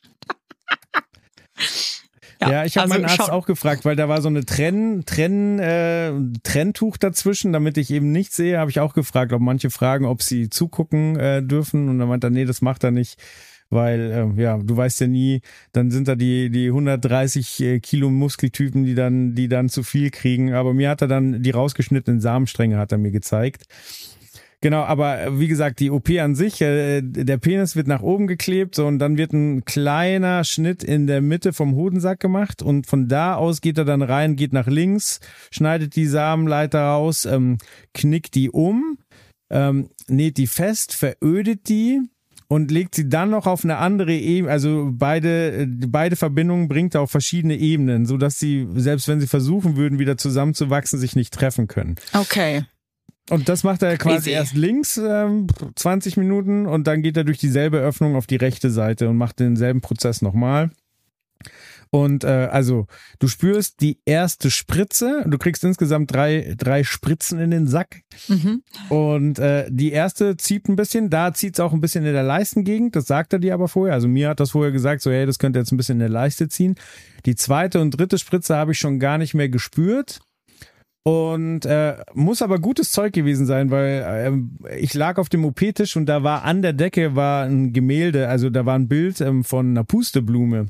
Ja, 2.40 2.64
ich 2.64 2.76
habe 2.76 2.90
also 2.90 2.95
meinen 2.95 3.11
Arzt 3.11 3.31
auch 3.31 3.47
gefragt, 3.47 3.85
weil 3.85 3.97
da 3.97 4.09
war 4.09 4.21
so 4.21 4.28
eine 4.28 4.45
Trenn, 4.45 5.05
Trenn, 5.07 5.59
äh, 5.59 6.12
Trenntuch 6.43 6.97
dazwischen, 6.97 7.52
damit 7.52 7.78
ich 7.78 7.90
eben 7.90 8.12
nichts 8.12 8.37
sehe. 8.37 8.59
Habe 8.59 8.71
ich 8.71 8.81
auch 8.81 8.95
gefragt, 8.95 9.33
ob 9.33 9.40
manche 9.40 9.71
fragen, 9.71 10.05
ob 10.05 10.23
sie 10.23 10.50
zugucken 10.50 11.19
äh, 11.19 11.43
dürfen. 11.43 11.88
Und 11.88 11.99
dann 11.99 12.09
meint 12.09 12.25
er, 12.25 12.31
nee, 12.31 12.45
das 12.45 12.61
macht 12.61 12.85
er 12.85 12.90
nicht, 12.90 13.19
weil 13.71 14.35
äh, 14.37 14.43
ja, 14.43 14.59
du 14.59 14.76
weißt 14.76 15.00
ja 15.00 15.07
nie, 15.07 15.40
dann 15.73 15.90
sind 15.90 16.09
da 16.09 16.14
die 16.14 16.50
die 16.50 16.69
130 16.69 17.61
äh, 17.61 17.81
Kilo 17.81 18.11
Muskeltypen, 18.11 18.85
die 18.85 18.95
dann 18.95 19.35
die 19.35 19.49
dann 19.49 19.69
zu 19.69 19.83
viel 19.83 20.11
kriegen. 20.11 20.52
Aber 20.52 20.75
mir 20.75 20.90
hat 20.90 21.02
er 21.02 21.09
dann 21.09 21.43
die 21.43 21.50
rausgeschnittenen 21.50 22.21
Samenstränge 22.21 22.76
hat 22.76 22.93
er 22.93 22.99
mir 22.99 23.12
gezeigt. 23.12 23.64
Genau, 24.67 24.83
aber 24.83 25.21
äh, 25.21 25.39
wie 25.39 25.47
gesagt, 25.47 25.79
die 25.79 25.93
OP 25.93 26.11
an 26.19 26.35
sich, 26.35 26.61
äh, 26.61 27.01
der 27.01 27.39
Penis 27.39 27.77
wird 27.77 27.87
nach 27.87 28.03
oben 28.03 28.27
geklebt 28.27 28.75
so, 28.75 28.85
und 28.85 28.99
dann 28.99 29.17
wird 29.17 29.33
ein 29.33 29.65
kleiner 29.65 30.43
Schnitt 30.43 30.83
in 30.83 31.07
der 31.07 31.21
Mitte 31.21 31.53
vom 31.53 31.77
Hodensack 31.77 32.19
gemacht 32.19 32.63
und 32.63 32.89
von 32.89 33.07
da 33.07 33.37
aus 33.37 33.61
geht 33.61 33.79
er 33.79 33.85
dann 33.85 34.03
rein, 34.03 34.35
geht 34.35 34.53
nach 34.53 34.67
links, 34.67 35.21
schneidet 35.53 35.95
die 35.95 36.07
Samenleiter 36.07 36.81
raus, 36.81 37.27
ähm, 37.27 37.59
knickt 37.95 38.35
die 38.35 38.51
um, 38.51 38.99
ähm, 39.51 39.89
näht 40.09 40.37
die 40.37 40.49
fest, 40.49 40.95
verödet 40.95 41.69
die 41.69 42.01
und 42.49 42.73
legt 42.73 42.97
sie 42.97 43.09
dann 43.09 43.31
noch 43.31 43.47
auf 43.47 43.63
eine 43.63 43.77
andere 43.77 44.15
Ebene, 44.15 44.53
also 44.53 44.89
beide, 44.91 45.59
äh, 45.59 45.67
beide 45.69 46.17
Verbindungen 46.17 46.67
bringt 46.67 46.97
er 46.97 47.03
auf 47.03 47.13
verschiedene 47.13 47.55
Ebenen, 47.55 48.05
so 48.05 48.17
dass 48.17 48.41
sie, 48.41 48.67
selbst 48.75 49.07
wenn 49.07 49.21
sie 49.21 49.29
versuchen 49.29 49.77
würden, 49.77 50.01
wieder 50.01 50.17
zusammenzuwachsen, 50.17 50.99
sich 50.99 51.15
nicht 51.15 51.33
treffen 51.33 51.69
können. 51.69 51.95
Okay. 52.15 52.65
Und 53.30 53.49
das 53.49 53.64
macht 53.64 53.83
er 53.83 53.97
quasi 53.99 54.16
Crazy. 54.16 54.30
erst 54.30 54.54
links 54.54 54.97
ähm, 54.99 55.47
20 55.75 56.16
Minuten 56.16 56.66
und 56.66 56.87
dann 56.87 57.02
geht 57.02 57.16
er 57.16 57.25
durch 57.25 57.38
dieselbe 57.38 57.78
Öffnung 57.78 58.14
auf 58.16 58.26
die 58.26 58.37
rechte 58.37 58.71
Seite 58.71 59.09
und 59.09 59.16
macht 59.16 59.40
denselben 59.40 59.80
Prozess 59.80 60.23
nochmal. 60.23 60.71
Und 61.90 62.25
äh, 62.25 62.49
also 62.50 62.87
du 63.21 63.28
spürst 63.28 63.80
die 63.80 64.00
erste 64.04 64.50
Spritze, 64.50 65.25
du 65.26 65.38
kriegst 65.38 65.62
insgesamt 65.62 66.12
drei, 66.12 66.54
drei 66.59 66.83
Spritzen 66.83 67.38
in 67.38 67.50
den 67.52 67.68
Sack 67.68 68.02
Mhm. 68.28 68.62
und 68.88 69.38
äh, 69.38 69.66
die 69.71 69.92
erste 69.92 70.37
zieht 70.37 70.68
ein 70.68 70.75
bisschen, 70.76 71.11
da 71.11 71.33
zieht 71.33 71.54
es 71.54 71.61
auch 71.61 71.73
ein 71.73 71.80
bisschen 71.80 72.04
in 72.04 72.12
der 72.12 72.23
Leistengegend, 72.25 72.97
das 72.97 73.06
sagt 73.06 73.33
er 73.33 73.38
dir 73.38 73.54
aber 73.54 73.68
vorher. 73.68 73.95
Also 73.95 74.09
mir 74.09 74.28
hat 74.30 74.40
das 74.40 74.50
vorher 74.50 74.73
gesagt, 74.73 75.00
so 75.00 75.11
hey, 75.12 75.26
das 75.26 75.38
könnte 75.38 75.61
jetzt 75.61 75.71
ein 75.73 75.76
bisschen 75.76 75.95
in 75.97 76.00
der 76.00 76.09
Leiste 76.09 76.49
ziehen. 76.49 76.75
Die 77.25 77.37
zweite 77.37 77.80
und 77.80 77.92
dritte 77.92 78.18
Spritze 78.18 78.56
habe 78.56 78.73
ich 78.73 78.78
schon 78.78 78.99
gar 78.99 79.16
nicht 79.18 79.35
mehr 79.35 79.49
gespürt. 79.49 80.21
Und 81.07 81.65
äh, 81.67 81.99
muss 82.15 82.43
aber 82.43 82.59
gutes 82.59 82.91
Zeug 82.91 83.13
gewesen 83.13 83.47
sein, 83.47 83.71
weil 83.71 84.05
ähm, 84.09 84.59
ich 84.77 84.93
lag 84.93 85.19
auf 85.19 85.29
dem 85.29 85.45
OP-Tisch 85.45 85.95
und 85.95 86.07
da 86.07 86.25
war 86.25 86.43
an 86.43 86.63
der 86.63 86.73
Decke 86.73 87.15
war 87.15 87.45
ein 87.45 87.73
Gemälde, 87.73 88.29
also 88.29 88.51
da 88.51 88.67
war 88.67 88.77
ein 88.77 88.89
Bild 88.89 89.21
ähm, 89.21 89.45
von 89.45 89.71
einer 89.71 89.85
Pusteblume. 89.85 90.67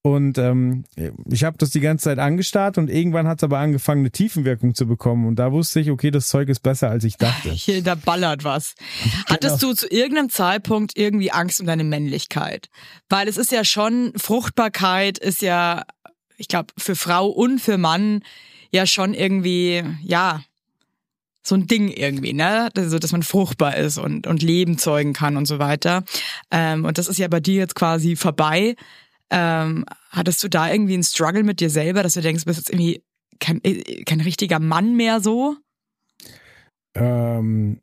Und 0.00 0.38
ähm, 0.38 0.84
ich 1.28 1.42
habe 1.42 1.58
das 1.58 1.70
die 1.70 1.80
ganze 1.80 2.04
Zeit 2.04 2.20
angestarrt 2.20 2.78
und 2.78 2.88
irgendwann 2.88 3.26
hat 3.26 3.38
es 3.38 3.42
aber 3.42 3.58
angefangen, 3.58 4.02
eine 4.02 4.12
Tiefenwirkung 4.12 4.76
zu 4.76 4.86
bekommen. 4.86 5.26
Und 5.26 5.40
da 5.40 5.50
wusste 5.50 5.80
ich, 5.80 5.90
okay, 5.90 6.12
das 6.12 6.28
Zeug 6.28 6.48
ist 6.48 6.60
besser, 6.60 6.88
als 6.88 7.02
ich 7.02 7.16
dachte. 7.16 7.50
Hier, 7.50 7.82
da 7.82 7.96
ballert 7.96 8.44
was. 8.44 8.76
Hattest 9.26 9.60
du 9.60 9.72
zu 9.72 9.88
irgendeinem 9.88 10.30
Zeitpunkt 10.30 10.96
irgendwie 10.96 11.32
Angst 11.32 11.58
um 11.58 11.66
deine 11.66 11.82
Männlichkeit? 11.82 12.68
Weil 13.08 13.26
es 13.26 13.36
ist 13.36 13.50
ja 13.50 13.64
schon, 13.64 14.12
Fruchtbarkeit 14.14 15.18
ist 15.18 15.42
ja, 15.42 15.82
ich 16.36 16.46
glaube, 16.46 16.68
für 16.78 16.94
Frau 16.94 17.26
und 17.26 17.60
für 17.60 17.76
Mann 17.76 18.22
ja 18.70 18.86
schon 18.86 19.14
irgendwie, 19.14 19.82
ja, 20.02 20.42
so 21.42 21.54
ein 21.54 21.66
Ding 21.66 21.88
irgendwie, 21.88 22.34
ne? 22.34 22.68
Also, 22.76 22.98
dass 22.98 23.12
man 23.12 23.22
fruchtbar 23.22 23.76
ist 23.76 23.98
und, 23.98 24.26
und 24.26 24.42
Leben 24.42 24.78
zeugen 24.78 25.14
kann 25.14 25.36
und 25.36 25.46
so 25.46 25.58
weiter. 25.58 26.04
Ähm, 26.50 26.84
und 26.84 26.98
das 26.98 27.08
ist 27.08 27.18
ja 27.18 27.28
bei 27.28 27.40
dir 27.40 27.54
jetzt 27.54 27.74
quasi 27.74 28.16
vorbei. 28.16 28.76
Ähm, 29.30 29.84
hattest 30.10 30.42
du 30.42 30.48
da 30.48 30.70
irgendwie 30.70 30.94
einen 30.94 31.02
Struggle 31.02 31.44
mit 31.44 31.60
dir 31.60 31.70
selber, 31.70 32.02
dass 32.02 32.14
du 32.14 32.20
denkst, 32.20 32.44
du 32.44 32.46
bist 32.46 32.58
jetzt 32.58 32.70
irgendwie 32.70 33.02
kein, 33.40 33.60
äh, 33.64 34.04
kein 34.04 34.20
richtiger 34.20 34.58
Mann 34.58 34.96
mehr 34.96 35.20
so? 35.20 35.56
Ähm, 36.94 37.80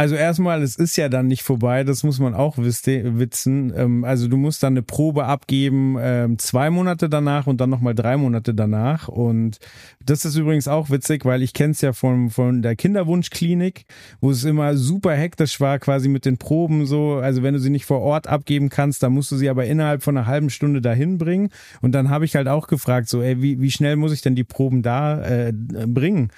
also 0.00 0.14
erstmal, 0.14 0.62
es 0.62 0.76
ist 0.76 0.96
ja 0.96 1.10
dann 1.10 1.26
nicht 1.26 1.42
vorbei, 1.42 1.84
das 1.84 2.04
muss 2.04 2.18
man 2.20 2.32
auch 2.32 2.56
wissen. 2.56 3.70
Ähm, 3.76 4.02
also 4.02 4.28
du 4.28 4.38
musst 4.38 4.62
dann 4.62 4.72
eine 4.72 4.82
Probe 4.82 5.26
abgeben, 5.26 5.98
ähm, 6.00 6.38
zwei 6.38 6.70
Monate 6.70 7.10
danach 7.10 7.46
und 7.46 7.60
dann 7.60 7.68
nochmal 7.68 7.94
drei 7.94 8.16
Monate 8.16 8.54
danach. 8.54 9.08
Und 9.08 9.58
das 10.02 10.24
ist 10.24 10.36
übrigens 10.36 10.68
auch 10.68 10.88
witzig, 10.88 11.26
weil 11.26 11.42
ich 11.42 11.52
kenne 11.52 11.72
es 11.72 11.82
ja 11.82 11.92
von, 11.92 12.30
von 12.30 12.62
der 12.62 12.76
Kinderwunschklinik, 12.76 13.84
wo 14.22 14.30
es 14.30 14.42
immer 14.44 14.74
super 14.78 15.12
hektisch 15.12 15.60
war, 15.60 15.78
quasi 15.78 16.08
mit 16.08 16.24
den 16.24 16.38
Proben 16.38 16.86
so. 16.86 17.16
Also 17.16 17.42
wenn 17.42 17.52
du 17.52 17.60
sie 17.60 17.68
nicht 17.68 17.84
vor 17.84 18.00
Ort 18.00 18.26
abgeben 18.26 18.70
kannst, 18.70 19.02
dann 19.02 19.12
musst 19.12 19.30
du 19.30 19.36
sie 19.36 19.50
aber 19.50 19.66
innerhalb 19.66 20.02
von 20.02 20.16
einer 20.16 20.26
halben 20.26 20.48
Stunde 20.48 20.80
dahin 20.80 21.18
bringen. 21.18 21.50
Und 21.82 21.92
dann 21.92 22.08
habe 22.08 22.24
ich 22.24 22.36
halt 22.36 22.48
auch 22.48 22.68
gefragt, 22.68 23.10
so, 23.10 23.20
ey, 23.20 23.42
wie, 23.42 23.60
wie 23.60 23.70
schnell 23.70 23.96
muss 23.96 24.14
ich 24.14 24.22
denn 24.22 24.34
die 24.34 24.44
Proben 24.44 24.80
da 24.80 25.20
äh, 25.22 25.52
bringen? 25.52 26.30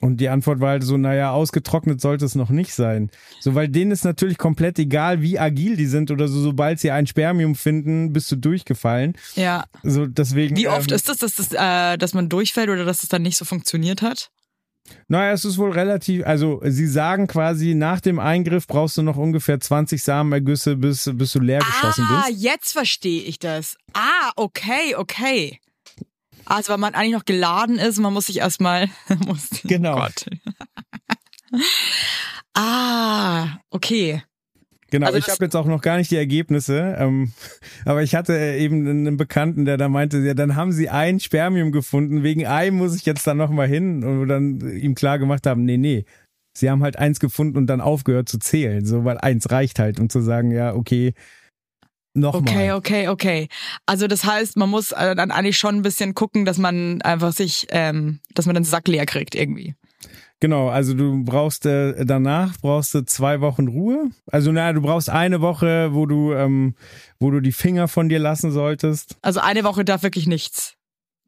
Und 0.00 0.18
die 0.20 0.28
Antwort 0.28 0.60
war 0.60 0.70
halt 0.70 0.84
so, 0.84 0.96
naja, 0.96 1.30
ausgetrocknet 1.30 2.00
sollte 2.00 2.24
es 2.24 2.34
noch 2.34 2.50
nicht 2.50 2.74
sein. 2.74 3.10
So, 3.40 3.54
weil 3.54 3.68
denen 3.68 3.90
ist 3.90 4.04
natürlich 4.04 4.36
komplett 4.36 4.78
egal, 4.78 5.22
wie 5.22 5.38
agil 5.38 5.76
die 5.76 5.86
sind 5.86 6.10
oder 6.10 6.28
so, 6.28 6.40
sobald 6.40 6.80
sie 6.80 6.90
ein 6.90 7.06
Spermium 7.06 7.54
finden, 7.54 8.12
bist 8.12 8.30
du 8.30 8.36
durchgefallen. 8.36 9.16
Ja. 9.36 9.64
So, 9.82 10.06
deswegen. 10.06 10.56
Wie 10.56 10.68
oft 10.68 10.90
ähm, 10.90 10.96
ist 10.96 11.08
das, 11.08 11.18
dass, 11.18 11.36
das 11.36 11.52
äh, 11.52 11.96
dass 11.96 12.12
man 12.12 12.28
durchfällt 12.28 12.68
oder 12.68 12.84
dass 12.84 13.02
es 13.02 13.08
dann 13.08 13.22
nicht 13.22 13.36
so 13.36 13.44
funktioniert 13.44 14.02
hat? 14.02 14.30
Naja, 15.08 15.32
es 15.32 15.44
ist 15.44 15.58
wohl 15.58 15.72
relativ, 15.72 16.24
also 16.26 16.60
sie 16.64 16.86
sagen 16.86 17.26
quasi, 17.26 17.74
nach 17.74 18.00
dem 18.00 18.18
Eingriff 18.18 18.66
brauchst 18.66 18.96
du 18.96 19.02
noch 19.02 19.16
ungefähr 19.16 19.58
20 19.58 20.02
Samenergüsse, 20.02 20.76
bis, 20.76 21.10
bis 21.12 21.32
du 21.32 21.40
leer 21.40 21.58
geschossen 21.58 22.04
ah, 22.08 22.24
bist. 22.26 22.40
jetzt 22.40 22.72
verstehe 22.72 23.22
ich 23.22 23.38
das. 23.38 23.76
Ah, 23.94 24.30
okay, 24.36 24.94
okay. 24.96 25.58
Also, 26.46 26.72
weil 26.72 26.78
man 26.78 26.94
eigentlich 26.94 27.14
noch 27.14 27.24
geladen 27.24 27.78
ist, 27.78 27.98
man 27.98 28.12
muss 28.12 28.26
sich 28.26 28.38
erstmal. 28.38 28.88
muss, 29.26 29.48
Genau. 29.64 29.96
Oh 29.96 30.00
Gott. 30.00 30.26
ah, 32.54 33.58
okay. 33.70 34.22
Genau, 34.90 35.06
Also 35.06 35.18
ich 35.18 35.28
habe 35.28 35.44
jetzt 35.44 35.56
auch 35.56 35.66
noch 35.66 35.82
gar 35.82 35.96
nicht 35.96 36.12
die 36.12 36.16
Ergebnisse, 36.16 36.96
ähm, 36.98 37.32
aber 37.84 38.02
ich 38.02 38.14
hatte 38.14 38.34
eben 38.58 38.86
einen 38.88 39.16
Bekannten, 39.16 39.64
der 39.64 39.76
da 39.76 39.88
meinte, 39.88 40.18
ja, 40.18 40.34
dann 40.34 40.54
haben 40.54 40.70
sie 40.70 40.88
ein 40.88 41.18
Spermium 41.18 41.72
gefunden, 41.72 42.22
wegen 42.22 42.46
einem 42.46 42.76
muss 42.76 42.94
ich 42.94 43.04
jetzt 43.04 43.26
dann 43.26 43.36
nochmal 43.36 43.66
hin 43.66 44.04
und 44.04 44.28
dann 44.28 44.60
ihm 44.60 44.94
klar 44.94 45.18
gemacht 45.18 45.46
haben, 45.46 45.64
nee, 45.64 45.76
nee, 45.76 46.04
sie 46.56 46.70
haben 46.70 46.84
halt 46.84 46.96
eins 46.98 47.18
gefunden 47.18 47.58
und 47.58 47.66
dann 47.66 47.80
aufgehört 47.80 48.28
zu 48.28 48.38
zählen, 48.38 48.86
so, 48.86 49.04
weil 49.04 49.18
eins 49.18 49.50
reicht 49.50 49.80
halt, 49.80 49.98
um 49.98 50.08
zu 50.08 50.20
sagen, 50.20 50.52
ja, 50.52 50.74
okay, 50.74 51.14
nochmal. 52.16 52.42
Okay, 52.42 52.72
okay, 52.72 53.08
okay. 53.08 53.48
Also 53.86 54.06
das 54.06 54.24
heißt, 54.24 54.56
man 54.56 54.70
muss 54.70 54.92
äh, 54.92 55.14
dann 55.14 55.30
eigentlich 55.30 55.58
schon 55.58 55.76
ein 55.76 55.82
bisschen 55.82 56.14
gucken, 56.14 56.44
dass 56.44 56.58
man 56.58 57.02
einfach 57.02 57.32
sich, 57.32 57.66
ähm, 57.70 58.20
dass 58.34 58.46
man 58.46 58.54
den 58.54 58.64
Sack 58.64 58.88
leer 58.88 59.06
kriegt 59.06 59.34
irgendwie. 59.34 59.74
Genau, 60.40 60.68
also 60.68 60.92
du 60.92 61.24
brauchst 61.24 61.64
äh, 61.64 62.04
danach 62.04 62.58
brauchst 62.60 62.94
du 62.94 63.04
zwei 63.04 63.40
Wochen 63.40 63.68
Ruhe. 63.68 64.10
Also 64.30 64.52
naja, 64.52 64.74
du 64.74 64.82
brauchst 64.82 65.08
eine 65.08 65.40
Woche, 65.40 65.94
wo 65.94 66.04
du, 66.04 66.34
ähm, 66.34 66.74
wo 67.18 67.30
du 67.30 67.40
die 67.40 67.52
Finger 67.52 67.88
von 67.88 68.08
dir 68.10 68.18
lassen 68.18 68.50
solltest. 68.50 69.16
Also 69.22 69.40
eine 69.40 69.64
Woche 69.64 69.84
darf 69.84 70.02
wirklich 70.02 70.26
nichts 70.26 70.74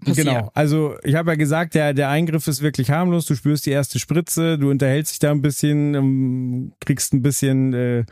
passieren. 0.05 0.35
Genau. 0.35 0.51
Also 0.53 0.97
ich 1.05 1.15
habe 1.15 1.31
ja 1.31 1.37
gesagt, 1.37 1.75
der, 1.75 1.95
der 1.95 2.11
Eingriff 2.11 2.47
ist 2.49 2.61
wirklich 2.61 2.91
harmlos. 2.91 3.25
Du 3.25 3.35
spürst 3.35 3.65
die 3.65 3.71
erste 3.71 3.99
Spritze, 3.99 4.59
du 4.59 4.71
unterhältst 4.71 5.13
dich 5.13 5.19
da 5.21 5.31
ein 5.31 5.43
bisschen, 5.43 5.95
ähm, 5.95 6.73
kriegst 6.81 7.15
ein 7.15 7.23
bisschen 7.23 7.73
äh, 7.73 8.05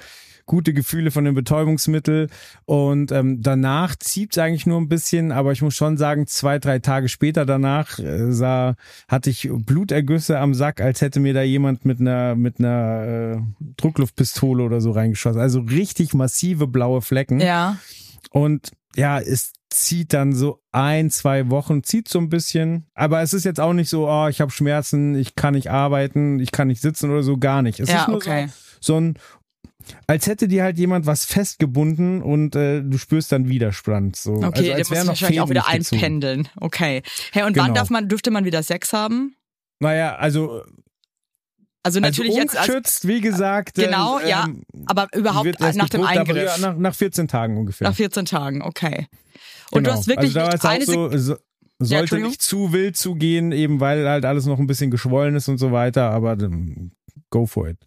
gute 0.47 0.73
Gefühle 0.73 1.11
von 1.11 1.25
dem 1.25 1.35
Betäubungsmittel 1.35 2.29
und 2.65 3.13
ähm, 3.13 3.43
danach 3.43 3.97
zieht's 3.97 4.39
eigentlich 4.39 4.67
nur 4.67 4.81
ein 4.81 4.89
bisschen, 4.89 5.33
aber 5.33 5.53
ich 5.53 5.61
muss 5.63 5.75
schon 5.75 5.97
sagen, 5.97 6.27
zwei, 6.27 6.59
drei 6.59 6.79
Tage 6.79 7.09
später 7.09 7.45
danach 7.45 7.99
äh, 7.99 8.33
sah, 8.33 8.77
hatte 9.09 9.31
ich 9.31 9.49
Blutergüsse 9.53 10.39
am 10.39 10.55
Sack, 10.55 10.81
als 10.81 11.01
hätte 11.01 11.21
mir 11.21 11.35
da 11.35 11.43
jemand 11.43 11.85
mit 11.85 12.01
einer 12.01 12.35
mit 12.37 12.59
einer 12.59 13.37
äh, 13.39 13.65
Druckluftpistole 13.77 14.63
oder 14.63 14.81
so 14.81 14.93
reingeschossen. 14.93 15.41
Also 15.41 15.61
richtig 15.61 16.15
massive 16.15 16.67
blaue 16.67 17.03
Flecken. 17.03 17.41
Ja. 17.41 17.77
Und 18.31 18.71
ja, 18.95 19.19
es 19.19 19.53
zieht 19.69 20.13
dann 20.13 20.33
so 20.33 20.61
ein, 20.73 21.11
zwei 21.11 21.51
Wochen, 21.51 21.83
zieht 21.83 22.09
so 22.09 22.19
ein 22.19 22.29
bisschen. 22.29 22.87
Aber 22.95 23.21
es 23.21 23.33
ist 23.35 23.45
jetzt 23.45 23.61
auch 23.61 23.73
nicht 23.73 23.91
so, 23.91 24.09
oh, 24.09 24.29
ich 24.29 24.41
habe 24.41 24.51
Schmerzen, 24.51 25.17
ich 25.17 25.35
kann 25.35 25.55
nicht 25.55 25.71
arbeiten, 25.71 26.39
ich 26.39 26.53
kann 26.53 26.69
nicht 26.69 26.81
sitzen 26.81 27.11
oder 27.11 27.23
so, 27.23 27.37
gar 27.37 27.63
nicht. 27.63 27.81
Es 27.81 27.91
Ja, 27.91 28.03
ist 28.03 28.09
nur 28.09 28.17
okay. 28.17 28.47
so, 28.81 28.95
so 28.95 29.01
ein, 29.01 29.19
als 30.07 30.27
hätte 30.27 30.49
dir 30.49 30.63
halt 30.65 30.79
jemand 30.79 31.07
was 31.07 31.25
festgebunden 31.25 32.23
und 32.23 32.55
äh, 32.57 32.83
du 32.83 32.99
spürst 32.99 33.33
dann 33.33 33.49
Widerstand. 33.49 34.17
So. 34.17 34.35
Okay, 34.35 34.45
also, 34.47 34.63
der 34.63 34.75
als 34.77 34.89
muss 34.89 34.97
wären 34.97 35.07
noch 35.07 35.13
wahrscheinlich 35.13 35.41
auch 35.41 35.51
wieder 35.51 35.63
nicht 35.63 35.79
gezogen. 35.79 35.97
einpendeln. 36.03 36.49
Okay. 36.61 37.03
Hey, 37.33 37.43
und 37.45 37.57
wann 37.57 37.67
Genau. 37.67 37.75
darf 37.75 37.91
man, 37.91 38.09
dürfte 38.09 38.31
man 38.31 38.45
wieder 38.45 38.63
Sex 38.63 38.93
haben? 38.93 39.37
Naja, 39.81 40.17
also, 40.17 40.63
Also 41.83 42.01
natürlich 42.01 42.31
also 42.33 42.41
jetzt, 42.43 42.57
als, 42.57 42.69
ungeschützt, 42.69 43.07
wie 43.09 43.21
gesagt. 43.21 43.75
Genau, 43.75 44.19
äh, 44.19 44.29
ja, 44.29 44.45
ähm, 44.47 44.63
aber 44.87 45.07
überhaupt 45.15 45.61
nach 45.61 45.89
dem 45.89 46.03
Eingriff. 46.05 46.37
Ja, 46.45 46.59
nach, 46.73 46.77
nach 46.77 46.95
14 46.95 47.29
Tagen 47.29 47.57
ungefähr. 47.59 47.89
nach 47.89 47.95
14 47.97 48.25
Tagen, 48.25 48.63
okay. 48.63 49.07
Und 49.71 49.85
Genau. 49.85 49.91
du 49.91 49.99
hast 49.99 50.07
wirklich 50.09 50.37
also 50.37 50.51
da 50.51 50.63
war 50.63 50.71
auch 50.71 50.75
eine 50.75 50.85
so, 50.85 51.17
so, 51.17 51.37
sollte 51.79 52.01
Entschuldigung? 52.01 52.31
nicht 52.31 52.43
zu 52.43 52.73
wild 52.73 52.97
zugehen, 52.97 53.53
eben 53.53 53.79
weil 53.81 54.09
halt 54.09 54.25
alles 54.25 54.47
noch 54.47 54.59
ein 54.59 54.67
bisschen 54.67 54.91
geschwollen 54.91 55.37
ist 55.37 55.49
und 55.49 55.59
so 55.59 55.73
weiter, 55.73 56.11
aber 56.11 56.37
go 57.31 57.47
for 57.47 57.69
it. 57.69 57.79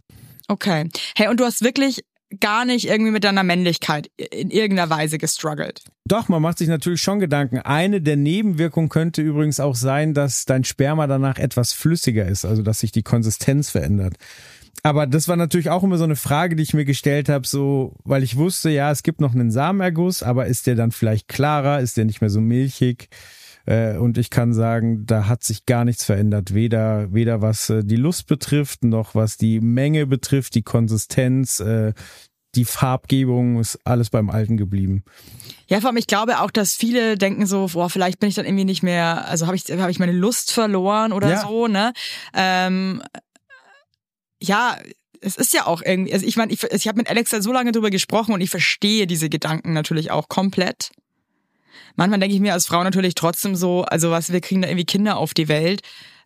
Okay. 0.50 0.90
Hey, 1.16 1.28
und 1.28 1.40
du 1.40 1.46
hast 1.46 1.64
wirklich 1.64 2.04
gar 2.40 2.66
nicht 2.66 2.88
irgendwie 2.88 3.12
mit 3.12 3.24
deiner 3.24 3.44
Männlichkeit 3.44 4.10
in 4.18 4.50
irgendeiner 4.52 4.90
Weise 4.90 5.18
gestruggelt. 5.18 5.84
Doch, 6.06 6.28
man 6.28 6.42
macht 6.42 6.58
sich 6.58 6.68
natürlich 6.68 7.02
schon 7.02 7.20
Gedanken. 7.20 7.60
Eine 7.60 8.02
der 8.02 8.18
Nebenwirkungen 8.18 8.90
könnte 8.90 9.22
übrigens 9.22 9.60
auch 9.60 9.76
sein, 9.76 10.14
dass 10.14 10.46
dein 10.46 10.64
Sperma 10.64 11.08
danach 11.08 11.38
etwas 11.38 11.74
flüssiger 11.74 12.28
ist, 12.28 12.46
also 12.46 12.62
dass 12.62 12.80
sich 12.80 12.92
die 12.92 13.04
Konsistenz 13.04 13.70
verändert. 13.70 14.16
Aber 14.82 15.08
das 15.08 15.28
war 15.28 15.36
natürlich 15.36 15.70
auch 15.70 15.84
immer 15.84 15.98
so 15.98 16.04
eine 16.04 16.16
Frage, 16.16 16.56
die 16.56 16.64
ich 16.64 16.74
mir 16.74 16.86
gestellt 16.86 17.30
habe, 17.30 17.46
so, 17.46 17.96
weil 18.04 18.24
ich 18.24 18.38
wusste, 18.38 18.70
ja, 18.70 18.92
es 18.92 19.04
gibt 19.04 19.22
noch 19.22 19.34
einen 19.34 19.52
Samenerguss, 19.52 20.24
aber 20.24 20.48
ist 20.48 20.68
der 20.68 20.76
dann 20.76 20.92
vielleicht 20.92 21.28
klarer, 21.28 21.80
ist 21.80 21.98
der 21.98 22.06
nicht 22.06 22.22
mehr 22.22 22.30
so 22.30 22.42
milchig? 22.42 23.10
Äh, 23.70 23.98
Und 23.98 24.18
ich 24.18 24.32
kann 24.32 24.54
sagen, 24.54 25.06
da 25.06 25.28
hat 25.28 25.44
sich 25.44 25.66
gar 25.68 25.86
nichts 25.86 26.04
verändert. 26.04 26.56
Weder, 26.56 27.14
weder 27.14 27.42
was 27.42 27.70
äh, 27.70 27.84
die 27.84 27.98
Lust 27.98 28.26
betrifft, 28.26 28.84
noch 28.84 29.14
was 29.14 29.38
die 29.38 29.60
Menge 29.60 30.08
betrifft, 30.08 30.56
die 30.56 30.64
Konsistenz, 30.64 31.60
äh, 31.60 31.94
die 32.56 32.66
Farbgebung 32.66 33.60
ist 33.60 33.78
alles 33.84 34.10
beim 34.10 34.32
Alten 34.32 34.58
geblieben. 34.58 35.04
Ja, 35.68 35.82
vor 35.82 35.90
allem, 35.90 35.98
ich 35.98 36.08
glaube 36.08 36.40
auch, 36.40 36.50
dass 36.50 36.74
viele 36.74 37.16
denken 37.16 37.46
so, 37.46 37.68
boah, 37.74 37.92
vielleicht 37.92 38.20
bin 38.20 38.30
ich 38.30 38.36
dann 38.36 38.46
irgendwie 38.46 38.66
nicht 38.66 38.82
mehr, 38.82 39.28
also 39.28 39.46
habe 39.46 39.56
ich, 39.56 39.66
habe 39.70 39.92
ich 39.92 40.00
meine 40.00 40.14
Lust 40.14 40.52
verloren 40.52 41.14
oder 41.14 41.30
Ja. 41.30 41.42
so, 41.42 41.68
ne? 41.68 41.94
Ähm, 42.34 43.04
ja, 44.42 44.78
es 45.22 45.36
ist 45.36 45.54
ja 45.54 45.68
auch 45.68 45.84
irgendwie, 45.86 46.12
also 46.12 46.26
ich 46.26 46.38
meine, 46.38 46.52
ich, 46.52 46.64
ich 46.64 46.88
habe 46.88 46.98
mit 46.98 47.08
Alex 47.10 47.30
da 47.30 47.42
so 47.42 47.52
lange 47.52 47.72
drüber 47.72 47.92
gesprochen 47.92 48.34
und 48.34 48.42
ich 48.42 48.50
verstehe 48.50 49.06
diese 49.06 49.30
Gedanken 49.30 49.74
natürlich 49.74 50.10
auch 50.10 50.28
komplett. 50.28 50.90
Manchmal 51.96 52.20
denke 52.20 52.36
ich 52.36 52.42
mir 52.42 52.54
als 52.54 52.68
Frau 52.68 52.84
natürlich 52.84 53.16
trotzdem 53.16 53.56
so, 53.56 53.84
also 53.84 54.12
was, 54.12 54.32
wir 54.32 54.42
kriegen 54.42 54.62
da 54.62 54.68
irgendwie 54.68 54.86
Kinder 54.86 55.18
auf 55.18 55.34
die 55.34 55.48
Welt. 55.48 55.82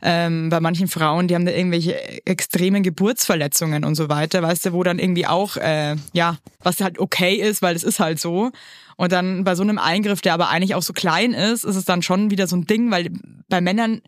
Ähm, 0.05 0.49
bei 0.49 0.59
manchen 0.59 0.89
Frauen, 0.89 1.29
die 1.29 1.35
haben 1.35 1.45
da 1.45 1.53
irgendwelche 1.53 1.95
extremen 2.25 2.83
Geburtsverletzungen 2.83 3.85
und 3.85 3.95
so 3.95 4.09
weiter, 4.09 4.41
weißt 4.41 4.65
du, 4.65 4.73
wo 4.73 4.83
dann 4.83 4.99
irgendwie 4.99 5.27
auch, 5.27 5.55
äh, 5.55 5.95
ja, 6.11 6.37
was 6.61 6.81
halt 6.81 6.99
okay 6.99 7.35
ist, 7.35 7.61
weil 7.61 7.73
es 7.75 7.83
ist 7.83 8.01
halt 8.01 8.19
so. 8.19 8.51
Und 8.97 9.11
dann 9.13 9.45
bei 9.45 9.55
so 9.55 9.63
einem 9.63 9.77
Eingriff, 9.77 10.19
der 10.19 10.33
aber 10.33 10.49
eigentlich 10.49 10.75
auch 10.75 10.81
so 10.81 10.91
klein 10.91 11.33
ist, 11.33 11.63
ist 11.63 11.77
es 11.77 11.85
dann 11.85 12.01
schon 12.01 12.31
wieder 12.31 12.47
so 12.47 12.57
ein 12.57 12.65
Ding, 12.65 12.91
weil 12.91 13.11
bei 13.47 13.61
Männern, 13.61 14.01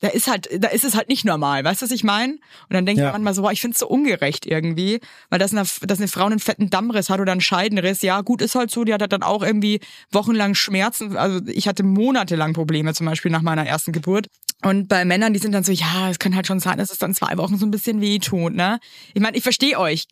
da 0.00 0.08
ist 0.08 0.28
halt, 0.28 0.48
da 0.62 0.68
ist 0.68 0.84
es 0.84 0.94
halt 0.94 1.08
nicht 1.08 1.24
normal, 1.24 1.62
weißt 1.64 1.82
du, 1.82 1.86
was 1.86 1.92
ich 1.92 2.04
meine? 2.04 2.32
Und 2.34 2.40
dann 2.70 2.86
denke 2.86 3.02
Ja. 3.02 3.08
ich 3.08 3.12
manchmal 3.12 3.34
so, 3.34 3.42
boah, 3.42 3.52
ich 3.52 3.60
find's 3.60 3.78
so 3.78 3.86
ungerecht 3.88 4.46
irgendwie, 4.46 5.00
weil 5.28 5.38
dass 5.38 5.52
eine, 5.52 5.64
dass 5.82 5.98
eine 5.98 6.08
Frau 6.08 6.26
einen 6.26 6.38
fetten 6.38 6.70
Dammriss 6.70 7.10
hat 7.10 7.20
oder 7.20 7.32
einen 7.32 7.40
Scheidenriss, 7.40 8.02
ja 8.02 8.20
gut, 8.22 8.40
ist 8.42 8.54
halt 8.54 8.70
so, 8.70 8.84
die 8.84 8.94
hat 8.94 9.12
dann 9.12 9.22
auch 9.22 9.42
irgendwie 9.42 9.80
wochenlang 10.10 10.54
Schmerzen, 10.54 11.16
also 11.16 11.40
ich 11.46 11.68
hatte 11.68 11.82
monatelang 11.82 12.52
Probleme 12.54 12.94
zum 12.94 13.06
Beispiel 13.06 13.30
nach 13.30 13.42
meiner 13.42 13.66
ersten 13.66 13.92
Geburt 13.92 14.28
Und 14.62 14.88
bei 14.88 15.04
Männern, 15.06 15.32
die 15.32 15.38
sind 15.38 15.52
dann 15.52 15.64
so, 15.64 15.72
ja, 15.72 16.10
es 16.10 16.18
kann 16.18 16.34
halt 16.36 16.46
schon 16.46 16.60
sein, 16.60 16.76
dass 16.76 16.90
es 16.90 16.98
dann 16.98 17.14
zwei 17.14 17.36
Wochen 17.38 17.56
so 17.56 17.64
ein 17.64 17.70
bisschen 17.70 18.00
weh 18.02 18.18
tut, 18.18 18.54
ne? 18.54 18.78
Ich 19.14 19.22
meine, 19.22 19.36
ich 19.36 19.42
verstehe 19.42 19.78
euch, 19.78 20.06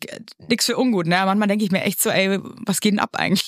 nix 0.47 0.65
für 0.65 0.75
ungut, 0.77 1.05
ne? 1.05 1.21
Manchmal 1.25 1.47
denke 1.47 1.63
ich 1.65 1.71
mir 1.71 1.83
echt 1.83 2.01
so, 2.01 2.09
ey, 2.09 2.39
was 2.65 2.79
geht 2.81 2.93
denn 2.93 2.99
ab 2.99 3.15
eigentlich? 3.15 3.45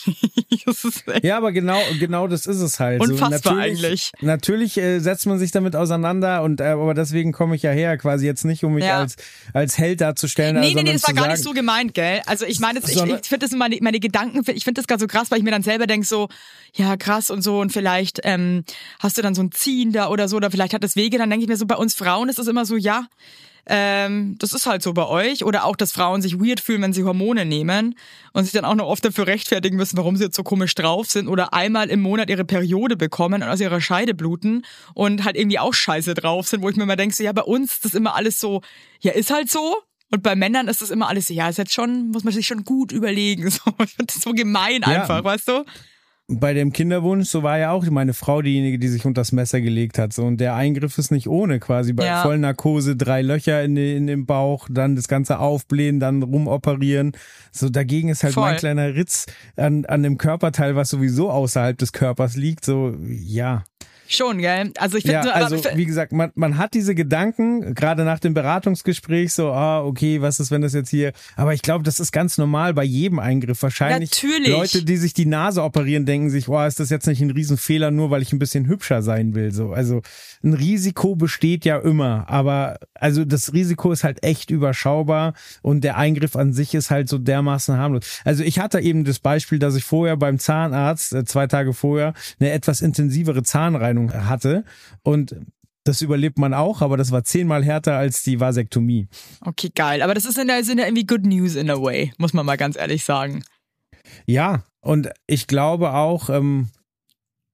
ja, 1.24 1.38
aber 1.38 1.52
genau, 1.52 1.82
genau 2.00 2.28
das 2.28 2.46
ist 2.46 2.60
es 2.62 2.80
halt. 2.80 3.02
Unfassbar 3.02 3.40
so, 3.42 3.50
natürlich, 3.60 3.84
eigentlich. 3.84 4.12
Natürlich 4.22 4.78
äh, 4.78 5.00
setzt 5.00 5.26
man 5.26 5.40
sich 5.40 5.52
damit 5.52 5.76
auseinander 5.76 6.31
und 6.40 6.62
äh, 6.62 6.66
aber 6.66 6.94
deswegen 6.94 7.32
komme 7.32 7.56
ich 7.56 7.62
ja 7.62 7.72
her, 7.72 7.98
quasi 7.98 8.26
jetzt 8.26 8.46
nicht, 8.46 8.64
um 8.64 8.74
mich 8.74 8.86
ja. 8.86 9.00
als 9.00 9.16
als 9.54 9.78
Held 9.78 10.02
darzustellen. 10.02 10.60
Nee, 10.60 10.74
nee, 10.74 10.84
nee, 10.84 10.94
das 10.94 11.06
war 11.08 11.14
gar 11.14 11.28
nicht 11.28 11.44
so 11.44 11.52
gemeint, 11.52 11.94
gell? 11.94 12.22
Also 12.26 12.46
ich 12.46 12.60
meine, 12.60 12.80
ich, 12.80 12.90
ich 12.90 12.98
finde 12.98 13.40
das 13.40 13.52
meine, 13.52 13.78
meine 13.82 14.00
Gedanken, 14.00 14.42
ich 14.54 14.64
finde 14.64 14.80
das 14.80 14.88
gar 14.88 15.00
so 15.00 15.08
krass, 15.08 15.32
weil 15.32 15.40
ich 15.40 15.44
mir 15.44 15.52
dann 15.52 15.64
selber 15.64 15.88
denke 15.88 16.08
so, 16.08 16.30
ja 16.74 16.98
krass 16.98 17.30
und 17.30 17.42
so 17.42 17.60
und 17.60 17.72
vielleicht 17.72 18.22
ähm, 18.24 18.64
hast 19.00 19.18
du 19.18 19.22
dann 19.22 19.36
so 19.36 19.44
ein 19.44 19.52
Ziehen 19.52 19.92
da 19.92 20.10
oder 20.10 20.28
so 20.28 20.38
oder 20.38 20.52
vielleicht 20.52 20.74
hat 20.74 20.84
es 20.84 20.96
Wege, 20.96 21.18
dann 21.18 21.30
denke 21.30 21.44
ich 21.44 21.50
mir 21.50 21.58
so, 21.58 21.66
bei 21.66 21.76
uns 21.76 21.94
Frauen 21.94 22.30
ist 22.30 22.40
es 22.40 22.48
immer 22.48 22.66
so, 22.66 22.78
ja, 22.78 23.08
ähm, 23.66 24.36
das 24.40 24.54
ist 24.54 24.66
halt 24.66 24.82
so 24.82 24.94
bei 24.94 25.06
euch. 25.08 25.44
Oder 25.44 25.66
auch, 25.66 25.76
dass 25.76 25.92
Frauen 25.92 26.22
sich 26.22 26.40
weird 26.40 26.60
fühlen, 26.60 26.82
wenn 26.82 26.94
sie 26.94 27.04
Hormone 27.04 27.46
nehmen 27.46 27.96
und 28.34 28.44
sich 28.44 28.54
dann 28.54 28.66
auch 28.66 28.76
noch 28.76 28.88
oft 28.88 29.06
dafür 29.06 29.28
rechtfertigen 29.28 29.78
müssen, 29.78 29.98
warum 29.98 30.16
sie 30.16 30.26
jetzt 30.26 30.36
so 30.36 30.44
komisch 30.44 30.76
drauf 30.76 31.10
sind 31.10 31.28
oder 31.28 31.54
einmal 31.54 31.90
im 31.90 32.02
Monat 32.02 32.30
ihre 32.30 32.46
Periode 32.46 32.98
bekommen 32.98 33.44
und 33.44 33.50
aus 33.50 33.60
ihrer 33.60 33.82
Scheide 33.82 34.14
bluten 34.14 34.64
und 34.94 35.24
halt 35.24 35.38
irgendwie 35.38 35.60
auch 35.60 35.74
scheiße 35.74 36.14
drauf 36.14 36.48
sind, 36.48 36.62
wo 36.62 36.70
ich 36.70 36.76
mir 36.76 36.84
immer 36.84 36.96
denke, 36.96 37.16
so, 37.16 37.24
ja, 37.24 37.34
bei 37.34 37.44
uns 37.44 37.74
ist 37.74 37.86
das 37.86 37.94
immer 37.94 38.16
alles 38.16 38.40
so, 38.40 38.62
ja, 39.00 39.12
ist 39.12 39.32
halt 39.32 39.50
so. 39.50 39.78
Und 40.14 40.24
bei 40.24 40.36
Männern 40.36 40.68
ist 40.68 40.82
das 40.82 40.90
immer 40.90 41.08
alles 41.08 41.30
ja, 41.30 41.48
ist 41.48 41.58
jetzt 41.58 41.74
schon, 41.74 42.10
muss 42.10 42.26
man 42.26 42.34
sich 42.34 42.46
schon 42.46 42.66
gut 42.66 42.92
überlegen. 42.92 43.50
So, 43.52 43.72
ich 43.84 43.92
finde 43.92 44.14
das 44.14 44.22
so 44.22 44.34
gemein 44.34 44.84
einfach, 44.84 45.18
ja. 45.18 45.24
weißt 45.24 45.48
du? 45.48 45.66
Bei 46.40 46.54
dem 46.54 46.72
Kinderwunsch, 46.72 47.28
so 47.28 47.44
war 47.44 47.58
ja 47.58 47.72
auch 47.72 47.86
meine 47.90 48.14
Frau 48.14 48.42
diejenige, 48.42 48.80
die 48.80 48.88
sich 48.88 49.06
unter 49.06 49.22
das 49.22 49.32
Messer 49.32 49.62
gelegt 49.62 49.98
hat. 49.98 50.14
So, 50.14 50.24
und 50.24 50.38
der 50.38 50.56
Eingriff 50.56 50.98
ist 50.98 51.12
nicht 51.12 51.28
ohne, 51.28 51.60
quasi 51.60 51.94
bei 51.94 52.06
ja. 52.06 52.22
Vollnarkose, 52.22 52.96
drei 52.96 53.22
Löcher 53.22 53.64
in, 53.64 53.76
in 53.76 54.08
dem 54.08 54.26
Bauch, 54.26 54.68
dann 54.70 54.96
das 54.96 55.08
Ganze 55.08 55.40
aufblähen, 55.40 56.00
dann 56.00 56.24
rumoperieren. 56.24 57.12
So, 57.52 57.70
dagegen 57.70 58.10
ist 58.10 58.24
halt 58.24 58.34
Voll. 58.34 58.44
mein 58.44 58.58
kleiner 58.58 58.96
Ritz 58.96 59.26
an, 59.56 59.86
an 59.86 60.04
dem 60.04 60.18
Körperteil, 60.18 60.76
was 60.76 60.90
sowieso 60.90 61.30
außerhalb 61.30 61.78
des 61.78 61.92
Körpers 61.92 62.36
liegt. 62.36 62.64
So, 62.66 62.96
ja. 63.08 63.64
Schon, 64.14 64.40
gell? 64.40 64.72
Also 64.78 64.98
ich 64.98 65.04
finde, 65.04 65.28
ja, 65.28 65.34
also 65.34 65.56
wie 65.76 65.86
gesagt, 65.86 66.12
man, 66.12 66.32
man 66.36 66.58
hat 66.58 66.74
diese 66.74 66.96
Gedanken 66.96 67.74
gerade 67.74 68.04
nach 68.04 68.20
dem 68.20 68.34
Beratungsgespräch 68.34 69.34
so, 69.34 69.52
ah, 69.52 69.84
okay, 69.84 70.22
was 70.22 70.40
ist, 70.40 70.52
wenn 70.52 70.62
das 70.62 70.74
jetzt 70.74 70.90
hier? 70.90 71.14
Aber 71.36 71.54
ich 71.54 71.62
glaube, 71.62 71.84
das 71.84 72.00
ist 72.00 72.12
ganz 72.12 72.38
normal 72.38 72.74
bei 72.74 72.84
jedem 72.84 73.20
Eingriff. 73.20 73.64
Wahrscheinlich 73.64 74.12
Natürlich. 74.12 74.50
Leute, 74.50 74.84
die 74.84 74.98
sich 74.98 75.14
die 75.14 75.26
Nase 75.26 75.64
operieren, 75.64 76.06
denken 76.06 76.30
sich, 76.30 76.48
boah, 76.48 76.68
ist 76.68 76.80
das 76.80 76.90
jetzt 76.90 77.08
nicht 77.08 77.22
ein 77.22 77.32
Riesenfehler, 77.32 77.90
nur 77.90 78.12
weil 78.12 78.22
ich 78.22 78.34
ein 78.34 78.40
bisschen 78.40 78.68
hübscher 78.68 79.02
sein 79.02 79.34
will. 79.34 79.52
So, 79.52 79.72
also 79.72 80.02
ein 80.44 80.54
Risiko 80.54 81.16
besteht 81.16 81.64
ja 81.64 81.78
immer, 81.78 82.26
aber 82.28 82.80
also 83.02 83.26
das 83.26 83.54
Risiko 83.54 83.92
ist 83.92 84.04
halt 84.04 84.24
echt 84.24 84.52
überschaubar 84.52 85.34
und 85.62 85.84
der 85.84 85.98
Eingriff 85.98 86.36
an 86.36 86.54
sich 86.54 86.74
ist 86.74 86.92
halt 86.92 87.10
so 87.10 87.18
dermaßen 87.18 87.78
harmlos. 87.78 88.06
Also 88.24 88.44
ich 88.44 88.60
hatte 88.60 88.80
eben 88.80 89.04
das 89.04 89.20
Beispiel, 89.20 89.60
dass 89.60 89.76
ich 89.76 89.84
vorher 89.84 90.16
beim 90.18 90.38
Zahnarzt 90.38 91.14
äh, 91.14 91.26
zwei 91.26 91.48
Tage 91.48 91.74
vorher 91.74 92.14
eine 92.40 92.52
etwas 92.52 92.82
intensivere 92.82 93.42
Zahnreinigung 93.44 94.02
Entzündung 94.02 94.30
hatte. 94.30 94.64
Und 95.04 95.36
das 95.84 96.02
überlebt 96.02 96.38
man 96.38 96.54
auch, 96.54 96.82
aber 96.82 96.98
das 96.98 97.12
war 97.12 97.24
zehnmal 97.24 97.64
härter 97.64 97.98
als 97.98 98.24
die 98.24 98.40
Vasektomie. 98.40 99.08
Okay, 99.42 99.72
geil. 99.74 100.02
Aber 100.02 100.14
das 100.14 100.26
ist 100.26 100.38
in 100.38 100.48
der 100.48 100.64
Sinne 100.64 100.84
irgendwie 100.84 101.06
good 101.06 101.26
news 101.26 101.56
in 101.56 101.70
a 101.72 101.82
way, 101.82 102.14
muss 102.18 102.34
man 102.34 102.46
mal 102.46 102.58
ganz 102.58 102.78
ehrlich 102.78 103.04
sagen. 103.04 103.44
Ja, 104.26 104.64
und 104.82 105.10
ich 105.26 105.48
glaube 105.48 105.94
auch, 105.94 106.30
ähm, 106.30 106.70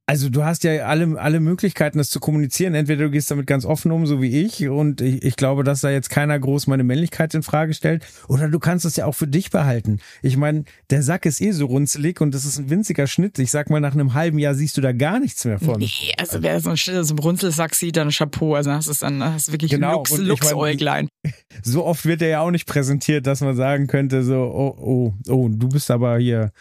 also 0.10 0.30
du 0.30 0.46
hast 0.46 0.64
ja 0.64 0.86
alle, 0.86 1.20
alle 1.20 1.42
Möglichkeiten, 1.42 1.98
das 1.98 2.10
zu 2.10 2.22
kommunizieren. 2.22 2.74
Entweder 2.76 3.04
du 3.04 3.12
gehst 3.12 3.30
damit 3.30 3.46
ganz 3.46 3.66
offen 3.66 3.92
um, 3.92 4.08
so 4.08 4.22
wie 4.22 4.42
ich, 4.42 4.66
und 4.70 5.02
ich, 5.02 5.22
ich 5.22 5.36
glaube, 5.36 5.66
dass 5.66 5.82
da 5.82 5.90
jetzt 5.90 6.10
keiner 6.10 6.40
groß 6.40 6.68
meine 6.68 6.86
Männlichkeit 6.86 7.34
in 7.34 7.44
Frage 7.44 7.74
stellt. 7.74 8.06
Oder 8.30 8.48
du 8.48 8.58
kannst 8.58 8.86
es 8.86 8.96
ja 8.96 9.06
auch 9.06 9.16
für 9.16 9.28
dich 9.28 9.52
behalten. 9.52 10.00
Ich 10.22 10.38
meine, 10.38 10.64
der 10.90 11.04
Sack 11.04 11.26
ist 11.26 11.42
eh 11.42 11.52
so 11.52 11.66
runzelig 11.66 12.22
und 12.22 12.34
das 12.34 12.46
ist 12.46 12.58
ein 12.58 12.70
winziger 12.70 13.06
Schnitt. 13.06 13.38
Ich 13.38 13.52
sag 13.52 13.70
mal, 13.70 13.82
nach 13.82 13.94
einem 13.94 14.14
halben 14.14 14.40
Jahr 14.40 14.56
siehst 14.56 14.78
du 14.78 14.82
da 14.82 14.94
gar 14.94 15.20
nichts 15.20 15.44
mehr 15.44 15.60
von. 15.60 15.80
Nee, 15.80 16.14
also 16.18 16.42
wer 16.42 16.62
so 16.62 16.70
einen 16.70 16.78
Schnitt 16.78 17.06
so 17.06 17.14
einen 17.14 17.20
Runzelsack 17.20 17.76
sieht, 17.76 17.98
dann 17.98 18.10
Chapeau. 18.10 18.56
Also 18.56 18.70
das 18.70 18.88
ist 18.88 19.04
dann 19.04 19.20
das 19.20 19.50
ist 19.50 19.52
wirklich 19.52 19.72
genau. 19.72 19.98
Lux, 19.98 20.18
Luxäuglein. 20.18 21.10
So 21.64 21.86
oft 21.86 22.06
wird 22.06 22.22
er 22.22 22.28
ja 22.28 22.42
auch 22.42 22.52
nicht 22.52 22.68
präsentiert, 22.68 23.26
dass 23.26 23.42
man 23.42 23.56
sagen 23.56 23.88
könnte, 23.88 24.24
so, 24.24 24.36
oh, 24.36 24.76
oh, 24.80 25.14
oh, 25.28 25.50
du 25.50 25.68
bist 25.68 25.90
aber 25.90 26.20
hier 26.20 26.52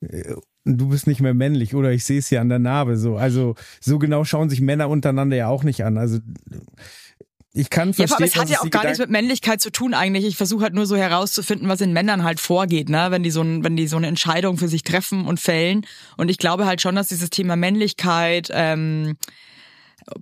äh, 0.00 0.34
du 0.66 0.88
bist 0.88 1.06
nicht 1.06 1.20
mehr 1.20 1.34
männlich 1.34 1.74
oder 1.74 1.92
ich 1.92 2.04
sehe 2.04 2.18
es 2.18 2.28
hier 2.28 2.40
an 2.40 2.48
der 2.48 2.58
Narbe 2.58 2.96
so. 2.96 3.16
Also 3.16 3.54
so 3.80 3.98
genau 3.98 4.24
schauen 4.24 4.50
sich 4.50 4.60
Männer 4.60 4.88
untereinander 4.88 5.36
ja 5.36 5.48
auch 5.48 5.62
nicht 5.62 5.84
an. 5.84 5.96
Also 5.96 6.18
ich 7.52 7.70
kann 7.70 7.94
verstehen, 7.94 8.08
ja, 8.08 8.16
aber 8.16 8.24
es 8.26 8.36
hat 8.36 8.50
ja 8.50 8.60
auch 8.60 8.70
gar 8.70 8.84
nichts 8.84 8.98
mit 8.98 9.08
Männlichkeit 9.08 9.62
zu 9.62 9.70
tun 9.70 9.94
eigentlich. 9.94 10.26
Ich 10.26 10.36
versuche 10.36 10.64
halt 10.64 10.74
nur 10.74 10.84
so 10.84 10.96
herauszufinden, 10.96 11.68
was 11.68 11.80
in 11.80 11.92
Männern 11.92 12.22
halt 12.22 12.38
vorgeht, 12.38 12.90
ne? 12.90 13.06
Wenn 13.10 13.22
die 13.22 13.30
so 13.30 13.40
ein, 13.40 13.64
wenn 13.64 13.76
die 13.76 13.86
so 13.86 13.96
eine 13.96 14.08
Entscheidung 14.08 14.58
für 14.58 14.68
sich 14.68 14.82
treffen 14.82 15.24
und 15.24 15.40
fällen. 15.40 15.86
Und 16.18 16.30
ich 16.30 16.36
glaube 16.36 16.66
halt 16.66 16.82
schon, 16.82 16.96
dass 16.96 17.08
dieses 17.08 17.30
Thema 17.30 17.56
Männlichkeit 17.56 18.50
ähm, 18.52 19.16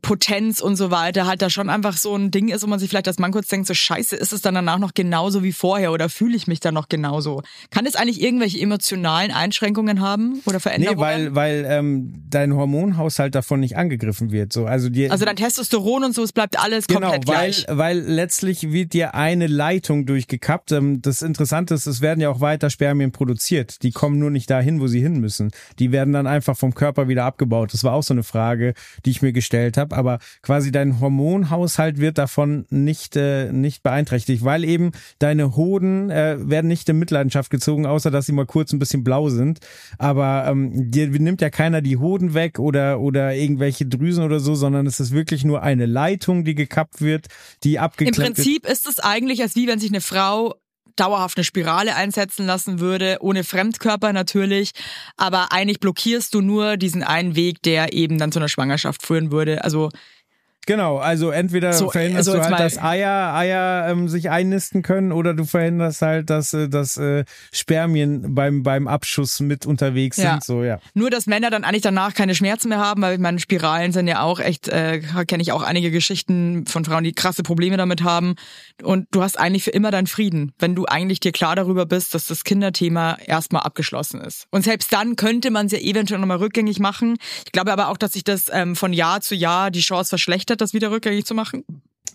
Potenz 0.01 0.61
und 0.61 0.77
so 0.77 0.91
weiter 0.91 1.27
halt 1.27 1.43
da 1.43 1.51
schon 1.51 1.69
einfach 1.69 1.97
so 1.97 2.15
ein 2.15 2.31
Ding 2.31 2.49
ist, 2.49 2.63
wo 2.63 2.67
man 2.67 2.79
sich 2.79 2.89
vielleicht 2.89 3.09
als 3.09 3.19
Mann 3.19 3.33
kurz 3.33 3.49
denkt, 3.49 3.67
so 3.67 3.75
scheiße, 3.75 4.17
ist 4.17 4.33
es 4.33 4.41
dann 4.41 4.55
danach 4.55 4.79
noch 4.79 4.95
genauso 4.95 5.43
wie 5.43 5.53
vorher 5.53 5.93
oder 5.93 6.09
fühle 6.09 6.37
ich 6.37 6.47
mich 6.47 6.61
dann 6.61 6.75
noch 6.75 6.89
genauso? 6.89 7.43
Kann 7.71 7.85
es 7.85 7.95
eigentlich 7.95 8.23
irgendwelche 8.23 8.59
emotionalen 8.61 9.31
Einschränkungen 9.31 10.01
haben 10.01 10.41
oder 10.47 10.59
Veränderungen? 10.61 10.99
Nee, 10.99 11.05
weil, 11.05 11.35
weil 11.35 11.67
ähm, 11.69 12.15
dein 12.31 12.55
Hormonhaushalt 12.55 13.35
davon 13.35 13.61
nicht 13.61 13.77
angegriffen 13.77 14.31
wird. 14.31 14.53
So. 14.53 14.65
Also, 14.65 14.89
dir, 14.89 15.13
also 15.13 15.27
dein 15.27 15.37
Testosteron 15.37 16.05
und 16.05 16.15
so, 16.15 16.23
es 16.23 16.33
bleibt 16.33 16.59
alles 16.59 16.87
genau, 16.87 17.11
komplett 17.11 17.29
weil, 17.29 17.51
gleich. 17.51 17.67
weil 17.69 17.99
letztlich 17.99 18.73
wird 18.73 18.95
dir 18.95 19.15
eine 19.15 19.49
Leitung 19.49 20.07
durchgekappt. 20.07 20.73
Ähm, 20.73 21.03
das 21.03 21.21
Interessante 21.21 21.75
ist, 21.75 21.87
es 21.87 22.01
werden 22.01 22.21
ja 22.21 22.31
auch 22.31 22.41
weiter 22.41 22.71
Spermien 22.71 23.13
produziert. 23.13 23.83
Die 23.83 23.91
kommen 23.91 24.19
nur 24.19 24.31
nicht 24.31 24.49
dahin, 24.49 24.81
wo 24.81 24.87
sie 24.87 25.01
hin 25.01 25.21
müssen. 25.21 25.51
Die 25.79 25.93
werden 25.93 26.15
dann 26.15 26.27
einfach 26.27 26.57
vom 26.57 26.75
Körper 26.75 27.09
wieder 27.09 27.25
abgebaut. 27.25 27.75
Das 27.75 27.85
war 27.85 27.93
auch 27.93 28.03
so 28.03 28.15
eine 28.15 28.23
Frage, 28.23 28.73
die 29.05 29.11
ich 29.11 29.21
mir 29.21 29.33
gestellt 29.33 29.64
gestellt 29.65 29.77
habe, 29.77 29.97
aber 29.97 30.19
quasi 30.43 30.71
dein 30.71 31.01
Hormonhaushalt 31.01 31.99
wird 31.99 32.19
davon 32.19 32.67
nicht, 32.71 33.17
äh, 33.17 33.53
nicht 33.53 33.83
beeinträchtigt, 33.83 34.45
weil 34.45 34.65
eben 34.65 34.93
deine 35.19 35.57
Hoden 35.57 36.11
äh, 36.11 36.37
werden 36.39 36.69
nicht 36.69 36.89
in 36.89 36.99
Mitleidenschaft 36.99 37.51
gezogen, 37.51 37.87
außer 37.87 38.11
dass 38.11 38.27
sie 38.27 38.33
mal 38.33 38.47
kurz 38.47 38.73
ein 38.73 38.79
bisschen 38.79 39.05
blau 39.05 39.29
sind. 39.29 39.61
Aber 39.99 40.47
ähm, 40.49 40.91
dir 40.91 41.09
nimmt 41.09 41.41
ja 41.41 41.51
keiner 41.51 41.81
die 41.81 41.97
Hoden 41.97 42.35
weg 42.35 42.59
oder, 42.59 43.01
oder 43.01 43.35
irgendwelche 43.35 43.87
Drüsen 43.87 44.25
oder 44.25 44.41
so, 44.41 44.55
sondern 44.55 44.87
es 44.87 45.01
ist 45.01 45.13
wirklich 45.13 45.45
nur 45.45 45.63
eine 45.63 45.87
Leitung, 45.87 46.45
die 46.45 46.55
gekappt 46.55 47.01
wird, 47.01 47.27
die 47.63 47.79
abgeklemmt 47.79 48.19
Im 48.19 48.35
Prinzip 48.35 48.67
ist 48.67 48.87
es 48.87 49.01
eigentlich, 49.01 49.43
als 49.43 49.57
wie 49.57 49.67
wenn 49.67 49.79
sich 49.79 49.91
eine 49.91 50.01
Frau 50.01 50.55
dauerhaft 50.97 51.37
eine 51.37 51.45
Spirale 51.45 51.95
einsetzen 51.97 52.47
lassen 52.47 52.81
würde, 52.81 53.19
ohne 53.21 53.45
Fremdkörper 53.45 54.13
natürlich. 54.13 54.73
Aber 55.17 55.53
eigentlich 55.53 55.81
blockierst 55.81 56.35
du 56.35 56.41
nur 56.41 56.77
diesen 56.77 57.03
einen 57.03 57.37
Weg, 57.37 57.63
der 57.63 57.93
eben 57.93 58.19
dann 58.19 58.33
zu 58.33 58.39
einer 58.39 58.49
Schwangerschaft 58.49 59.05
führen 59.05 59.33
würde. 59.33 59.65
Also 59.65 59.91
Genau, 60.67 60.99
also 60.99 61.31
entweder 61.31 61.73
so, 61.73 61.91
verhinderst 61.91 62.29
also 62.29 62.39
du 62.39 62.45
halt, 62.45 62.61
dass 62.61 62.79
Eier, 62.79 63.35
Eier 63.35 63.89
ähm, 63.91 64.09
sich 64.09 64.31
einnisten 64.31 64.83
können 64.83 65.13
oder 65.13 65.35
du 65.35 65.45
verhinderst 65.45 66.03
halt, 66.03 66.31
dass, 66.31 66.55
äh, 66.55 66.69
dass 66.69 66.97
äh, 66.97 67.25
Spermien 67.53 68.35
beim, 68.35 68.63
beim 68.63 68.89
Abschuss 68.89 69.41
mit 69.41 69.67
unterwegs 69.67 70.17
ja. 70.17 70.33
sind. 70.33 70.45
So, 70.45 70.65
ja. 70.65 70.79
Nur, 70.95 71.11
dass 71.11 71.27
Männer 71.27 71.51
dann 71.51 71.65
eigentlich 71.65 71.83
danach 71.83 72.15
keine 72.15 72.35
Schmerzen 72.35 72.69
mehr 72.69 72.79
haben, 72.79 73.03
weil 73.03 73.15
ich 73.15 73.21
meine, 73.21 73.39
Spiralen 73.39 73.93
sind 73.93 74.09
ja 74.09 74.23
auch 74.23 74.41
echt, 74.41 74.69
äh, 74.69 75.01
kenne 75.27 75.43
ich 75.43 75.53
auch 75.53 75.63
einige 75.63 75.91
Geschichten 75.91 76.67
von 76.67 76.85
Frauen, 76.85 77.05
die 77.05 77.13
krasse 77.13 77.43
Probleme 77.43 77.77
damit 77.77 78.03
haben. 78.03 78.35
Und 78.83 79.07
du 79.11 79.23
hast 79.23 79.39
eigentlich 79.39 79.65
für 79.65 79.71
immer 79.71 79.91
deinen 79.91 80.07
Frieden, 80.07 80.53
wenn 80.59 80.75
du 80.75 80.87
eigentlich 80.87 81.21
dir 81.21 81.33
klar 81.33 81.57
darüber 81.57 81.87
bist, 81.87 82.15
dass 82.15 82.27
das 82.27 82.45
Kinderthema 82.45 83.19
erstmal 83.25 83.63
abgeschlossen 83.63 84.21
ist. 84.21 84.47
Und 84.51 84.65
selbst 84.65 84.93
dann 84.93 85.17
könnte 85.17 85.51
man 85.51 85.67
es 85.67 85.73
ja 85.73 85.79
eventuell 85.79 86.21
nochmal 86.21 86.39
rückgängig 86.39 86.79
machen. 86.79 87.17
Ich 87.45 87.53
glaube 87.53 87.73
aber 87.73 87.89
auch, 87.89 87.97
dass 87.97 88.13
sich 88.13 88.25
das 88.25 88.47
ähm, 88.53 88.77
von 88.77 88.93
Jahr 88.93 89.21
zu 89.21 89.35
Jahr 89.35 89.71
die 89.71 89.81
Chance 89.81 90.09
verschlechtert 90.11 90.54
hat, 90.55 90.61
das 90.61 90.75
wieder 90.75 90.91
rückgängig 90.91 91.27
zu 91.27 91.35
machen? 91.35 91.65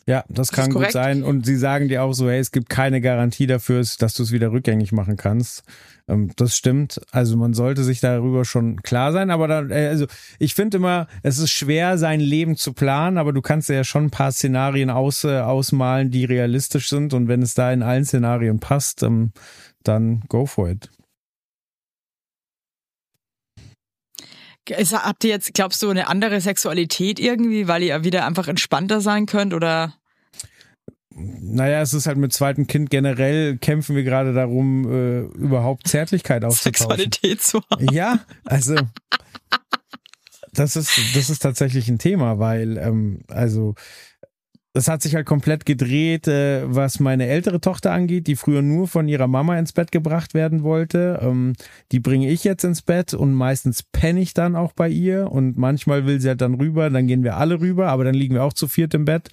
Ja, 0.10 0.24
das 0.28 0.52
kann 0.52 0.72
das 0.72 0.74
gut 0.74 0.92
sein. 0.92 1.24
Und 1.24 1.46
sie 1.46 1.56
sagen 1.56 1.88
dir 1.88 2.02
auch 2.02 2.14
so, 2.14 2.28
hey, 2.30 2.40
es 2.40 2.52
gibt 2.52 2.68
keine 2.68 3.00
Garantie 3.00 3.46
dafür, 3.46 3.86
dass 4.00 4.16
du 4.16 4.24
es 4.24 4.32
wieder 4.32 4.52
rückgängig 4.52 4.92
machen 4.92 5.18
kannst. 5.18 5.64
Ähm, 6.08 6.32
das 6.36 6.58
stimmt. 6.58 7.00
Also 7.12 7.38
man 7.38 7.54
sollte 7.54 7.84
sich 7.84 8.00
darüber 8.00 8.44
schon 8.44 8.82
klar 8.82 9.12
sein. 9.12 9.30
Aber 9.30 9.48
dann, 9.48 9.70
äh, 9.70 9.88
also 9.88 10.08
ich 10.40 10.56
finde 10.56 10.78
immer, 10.78 11.08
es 11.22 11.38
ist 11.38 11.52
schwer, 11.52 12.00
sein 12.00 12.20
Leben 12.20 12.56
zu 12.56 12.74
planen, 12.74 13.20
aber 13.20 13.34
du 13.34 13.42
kannst 13.42 13.70
ja 13.70 13.84
schon 13.84 14.06
ein 14.06 14.10
paar 14.10 14.32
Szenarien 14.32 14.90
aus, 14.90 15.26
äh, 15.26 15.42
ausmalen, 15.42 16.10
die 16.10 16.26
realistisch 16.26 16.90
sind. 16.90 17.14
Und 17.14 17.28
wenn 17.28 17.44
es 17.44 17.54
da 17.54 17.72
in 17.72 17.84
allen 17.84 18.04
Szenarien 18.06 18.60
passt, 18.60 19.04
ähm, 19.04 19.32
dann 19.84 20.22
go 20.28 20.48
for 20.48 20.70
it. 20.70 20.90
Ist, 24.70 24.94
habt 24.94 25.24
ihr 25.24 25.32
jetzt, 25.32 25.54
glaubst 25.54 25.82
du, 25.82 25.90
eine 25.90 26.08
andere 26.08 26.42
Sexualität 26.42 27.20
irgendwie, 27.20 27.68
weil 27.68 27.84
ihr 27.84 28.04
wieder 28.04 28.26
einfach 28.26 28.48
entspannter 28.48 29.02
sein 29.02 29.26
könnt 29.26 29.54
oder? 29.54 29.94
Naja, 31.12 31.82
es 31.82 31.94
ist 31.94 32.06
halt 32.06 32.18
mit 32.18 32.32
zweitem 32.34 32.68
Kind 32.68 32.90
generell 32.90 33.58
kämpfen 33.58 33.96
wir 33.96 34.04
gerade 34.04 34.34
darum, 34.34 34.90
äh, 34.90 35.20
überhaupt 35.38 35.88
Zärtlichkeit 35.88 36.46
aufzutauschen. 36.46 36.88
Sexualität 36.88 37.42
zu 37.42 37.62
haben. 37.70 37.88
Ja, 37.92 38.20
also 38.46 38.76
das 40.54 40.76
ist, 40.76 40.92
das 41.16 41.30
ist 41.30 41.40
tatsächlich 41.40 41.88
ein 41.90 42.00
Thema, 42.00 42.40
weil, 42.40 42.78
ähm, 42.78 43.22
also, 43.28 43.76
das 44.74 44.88
hat 44.88 45.02
sich 45.02 45.16
halt 45.16 45.26
komplett 45.26 45.66
gedreht, 45.66 46.28
äh, 46.28 46.64
was 46.66 47.00
meine 47.00 47.28
ältere 47.28 47.60
Tochter 47.60 47.92
angeht, 47.92 48.28
die 48.28 48.36
früher 48.36 48.62
nur 48.62 48.88
von 48.88 49.08
ihrer 49.08 49.28
Mama 49.28 49.58
ins 49.58 49.74
Bett 49.74 49.92
gebracht 49.92 50.34
werden 50.34 50.62
wollte. 50.62 51.20
Ähm, 51.22 51.54
die 51.92 52.00
bringe 52.00 52.30
ich 52.30 52.44
jetzt 52.44 52.64
ins 52.64 52.84
Bett 52.84 53.14
und 53.14 53.34
meistens 53.34 53.82
penne 53.84 54.20
ich 54.20 54.34
dann 54.34 54.56
auch 54.56 54.74
bei 54.74 54.88
ihr 54.90 55.32
und 55.32 55.58
manchmal 55.58 56.06
will 56.06 56.22
sie 56.22 56.30
halt 56.30 56.42
dann 56.42 56.56
rüber, 56.56 56.90
dann 56.90 57.08
gehen 57.08 57.24
wir 57.24 57.38
alle 57.38 57.60
rüber, 57.60 57.88
aber 57.88 58.04
dann 58.04 58.14
liegen 58.14 58.36
wir 58.36 58.44
auch 58.44 58.54
zu 58.54 58.68
viert 58.68 58.94
im 58.94 59.06
Bett. 59.06 59.30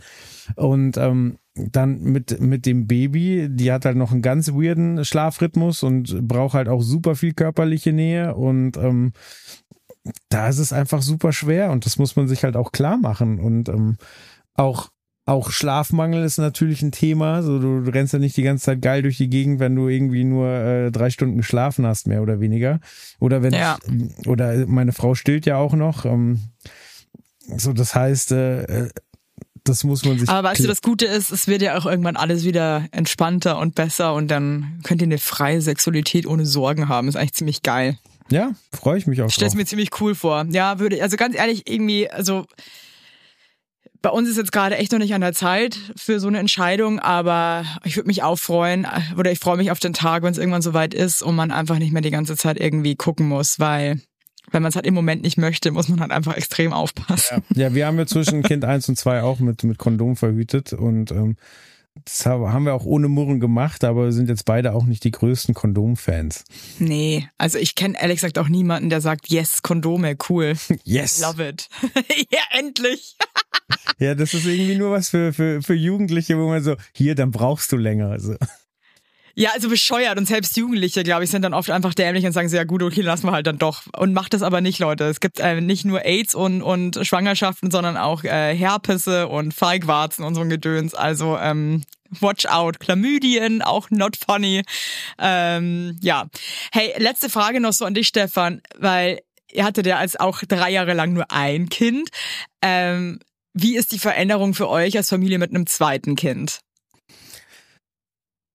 Und 0.55 0.97
ähm, 0.97 1.39
dann 1.55 2.01
mit, 2.03 2.41
mit 2.41 2.65
dem 2.67 2.87
Baby, 2.87 3.49
die 3.51 3.73
hat 3.73 3.85
halt 3.85 3.97
noch 3.97 4.13
einen 4.13 4.23
ganz 4.23 4.53
weirden 4.53 5.05
Schlafrhythmus 5.05 5.83
und 5.83 6.27
braucht 6.27 6.55
halt 6.55 6.69
auch 6.69 6.83
super 6.83 7.15
viel 7.15 7.35
körperliche 7.35 7.93
Nähe 7.93 8.35
und 8.35 8.77
ähm, 8.77 9.13
da 10.29 10.49
ist 10.49 10.59
es 10.59 10.73
einfach 10.73 11.03
super 11.03 11.33
schwer 11.33 11.71
und 11.73 11.85
das 11.85 11.99
muss 11.99 12.15
man 12.15 12.29
sich 12.29 12.45
halt 12.45 12.57
auch 12.57 12.73
klar 12.73 12.97
machen 12.97 13.41
und 13.41 13.69
ähm, 13.69 13.97
auch 14.55 14.91
auch 15.27 15.51
Schlafmangel 15.51 16.25
ist 16.25 16.39
natürlich 16.39 16.83
ein 16.83 16.93
Thema. 16.93 17.43
So, 17.43 17.59
du, 17.59 17.81
du 17.83 17.91
rennst 17.93 18.13
ja 18.13 18.21
nicht 18.21 18.37
die 18.37 18.43
ganze 18.45 18.65
Zeit 18.65 18.81
geil 18.81 19.03
durch 19.03 19.17
die 19.17 19.29
Gegend, 19.29 19.59
wenn 19.59 19.75
du 19.75 19.89
irgendwie 19.89 20.23
nur 20.23 20.49
äh, 20.49 20.93
drei 20.93 21.11
Stunden 21.11 21.37
geschlafen 21.37 21.85
hast, 21.85 22.07
mehr 22.07 22.23
oder 22.23 22.39
weniger. 22.41 22.79
Oder 23.19 23.43
wenn 23.43 23.53
Ja. 23.53 23.77
oder 24.27 24.67
meine 24.69 24.93
Frau 24.93 25.17
stillt 25.17 25.45
ja 25.45 25.57
auch 25.57 25.75
noch. 25.75 26.05
Ähm, 26.05 26.39
so, 27.57 27.73
das 27.73 27.95
heißt, 27.97 28.33
äh, 28.33 28.63
äh, 28.85 28.91
das 29.65 29.83
muss 29.83 30.05
man 30.05 30.17
sich. 30.17 30.29
Aber 30.29 30.49
weißt 30.49 30.63
du, 30.63 30.69
das 30.69 30.81
Gute 30.81 31.07
ist, 31.07 31.33
es 31.33 31.49
wird 31.49 31.61
ja 31.61 31.77
auch 31.77 31.87
irgendwann 31.87 32.17
alles 32.17 32.45
wieder 32.45 32.87
entspannter 32.93 33.59
und 33.59 33.75
besser 33.75 34.15
und 34.15 34.29
dann 34.29 34.79
könnt 34.85 35.03
ihr 35.03 35.07
eine 35.07 35.19
freie 35.19 35.61
Sexualität 35.61 36.27
ohne 36.27 36.47
Sorgen 36.47 36.89
haben. 36.89 37.09
Ist 37.09 37.17
eigentlich 37.17 37.35
ziemlich 37.35 37.63
geil. 37.65 37.99
ja, 38.31 38.53
freue 38.73 38.99
ich 38.99 39.09
mich 39.09 39.21
auch 39.23 39.27
Ich 39.29 39.35
stelle 39.35 39.55
mir 39.57 39.67
ziemlich 39.67 39.91
cool 40.01 40.15
vor. 40.15 40.47
Ja, 40.51 40.79
würde, 40.79 41.03
also 41.03 41.17
ganz 41.17 41.35
ehrlich, 41.35 41.69
irgendwie, 41.69 42.09
also 42.09 42.47
bei 44.07 44.13
uns 44.13 44.29
ist 44.29 44.37
jetzt 44.37 44.53
gerade 44.53 44.77
echt 44.77 44.93
noch 44.93 45.01
nicht 45.01 45.15
an 45.15 45.21
der 45.21 45.33
Zeit 45.33 45.81
für 45.97 46.21
so 46.21 46.29
eine 46.29 46.39
Entscheidung, 46.39 47.01
aber 47.01 47.65
ich 47.83 47.97
würde 47.97 48.07
mich 48.07 48.23
auch 48.23 48.37
freuen, 48.39 48.85
äh, 48.85 49.19
oder 49.19 49.33
ich 49.33 49.41
freue 49.41 49.57
mich 49.57 49.73
auf 49.73 49.81
den 49.81 49.95
Tag, 49.95 50.23
wenn 50.23 50.31
es 50.31 50.39
irgendwann 50.39 50.63
soweit 50.63 50.95
ist 50.95 51.23
und 51.23 51.35
man 51.35 51.51
einfach 51.51 51.81
nicht 51.81 51.91
mehr 51.93 52.03
die 52.03 52.13
ganze 52.13 52.37
Zeit 52.37 52.61
irgendwie 52.61 52.95
gucken 52.95 53.27
muss, 53.27 53.59
weil 53.59 54.01
wenn 54.53 54.63
man 54.63 54.69
es 54.69 54.77
halt 54.77 54.87
im 54.87 54.95
Moment 54.95 55.25
nicht 55.25 55.39
möchte, 55.39 55.73
muss 55.73 55.89
man 55.89 56.01
halt 56.01 56.13
einfach 56.13 56.37
extrem 56.37 56.73
aufpassen. 56.73 57.43
Ja, 57.57 57.75
wir 57.75 57.85
haben 57.85 57.99
ja 57.99 58.07
zwischen 58.07 58.45
Kind 58.45 58.65
1 58.65 58.89
und 58.91 58.97
2 58.97 59.25
auch 59.25 59.41
mit, 59.41 59.65
mit 59.65 59.79
Kondom 59.79 60.15
verhütet 60.15 60.73
und 60.73 61.11
ähm, 61.11 61.35
das 62.05 62.27
haben 62.27 62.65
wir 62.65 62.75
auch 62.75 62.85
ohne 62.85 63.09
Murren 63.09 63.41
gemacht, 63.41 63.83
aber 63.85 64.13
sind 64.13 64.29
jetzt 64.29 64.45
beide 64.45 64.75
auch 64.75 64.85
nicht 64.85 65.03
die 65.05 65.11
größten 65.11 65.55
Kondomfans. 65.55 66.45
Nee, 66.79 67.29
also 67.39 67.59
ich 67.59 67.75
kenne 67.75 68.01
ehrlich 68.01 68.17
gesagt 68.17 68.39
auch 68.39 68.49
niemanden, 68.49 68.91
der 68.91 69.01
sagt, 69.01 69.29
yes, 69.29 69.63
Kondome, 69.63 70.17
cool, 70.29 70.55
Yes! 70.85 71.21
love 71.21 71.43
it. 71.43 71.69
ja, 72.31 72.41
endlich. 72.53 73.17
Ja, 73.99 74.15
das 74.15 74.35
ist 74.35 74.45
irgendwie 74.45 74.77
nur 74.77 74.91
was 74.91 75.09
für, 75.09 75.33
für, 75.33 75.63
für 75.63 75.75
Jugendliche, 75.75 76.37
wo 76.39 76.49
man 76.49 76.63
so, 76.63 76.77
hier, 76.95 77.15
dann 77.15 77.31
brauchst 77.31 77.73
du 77.73 77.77
länger. 77.77 78.11
Also, 78.11 78.37
Ja, 79.39 79.51
also 79.53 79.69
bescheuert 79.69 80.17
und 80.17 80.27
selbst 80.27 80.57
Jugendliche, 80.57 81.03
glaube 81.03 81.25
ich, 81.25 81.31
sind 81.31 81.43
dann 81.43 81.53
oft 81.53 81.71
einfach 81.71 81.93
dämlich 81.93 82.25
und 82.25 82.33
sagen 82.33 82.49
so, 82.49 82.57
ja 82.57 82.65
gut, 82.65 82.83
okay, 82.83 83.03
lassen 83.03 83.27
wir 83.27 83.33
halt 83.33 83.47
dann 83.47 83.59
doch. 83.59 83.83
Und 83.95 84.15
macht 84.15 84.33
das 84.33 84.41
aber 84.41 84.63
nicht, 84.63 84.79
Leute. 84.79 85.05
Es 85.05 85.21
gibt 85.21 85.41
äh, 85.41 85.61
nicht 85.61 85.85
nur 85.85 86.07
AIDS 86.07 86.35
und, 86.35 86.63
und 86.63 86.99
Schwangerschaften, 87.03 87.71
sondern 87.71 87.99
auch 87.99 88.25
äh, 88.25 88.57
Herpesse 88.57 89.29
und 89.29 89.53
Feigwarzen 89.53 90.25
und 90.25 90.35
so 90.35 90.41
ein 90.41 90.49
Gedöns. 90.49 90.95
Also 90.95 91.37
ähm, 91.37 91.83
watch 92.09 92.47
out. 92.47 92.81
Chlamydien, 92.81 93.61
auch 93.61 93.91
not 93.91 94.17
funny. 94.17 94.63
Ähm, 95.19 95.99
ja. 96.01 96.29
Hey, 96.73 96.95
letzte 96.97 97.29
Frage 97.29 97.61
noch 97.61 97.75
so 97.75 97.85
an 97.85 97.93
dich, 97.93 98.09
Stefan, 98.09 98.63
weil 98.79 99.21
ihr 99.53 99.67
hattet 99.67 99.87
ja 99.87 99.99
als 99.99 100.17
auch 100.17 100.45
drei 100.49 100.71
Jahre 100.71 100.95
lang 100.95 101.13
nur 101.13 101.31
ein 101.31 101.69
Kind. 101.69 102.09
Ähm, 102.63 103.19
wie 103.59 103.77
ist 103.77 103.93
die 103.93 103.99
Veränderung 103.99 104.53
für 104.53 104.69
euch 104.69 104.99
als 104.99 105.09
Familie 105.09 105.39
mit 105.39 105.49
einem 105.51 105.67
zweiten 105.67 106.15
Kind? 106.15 106.61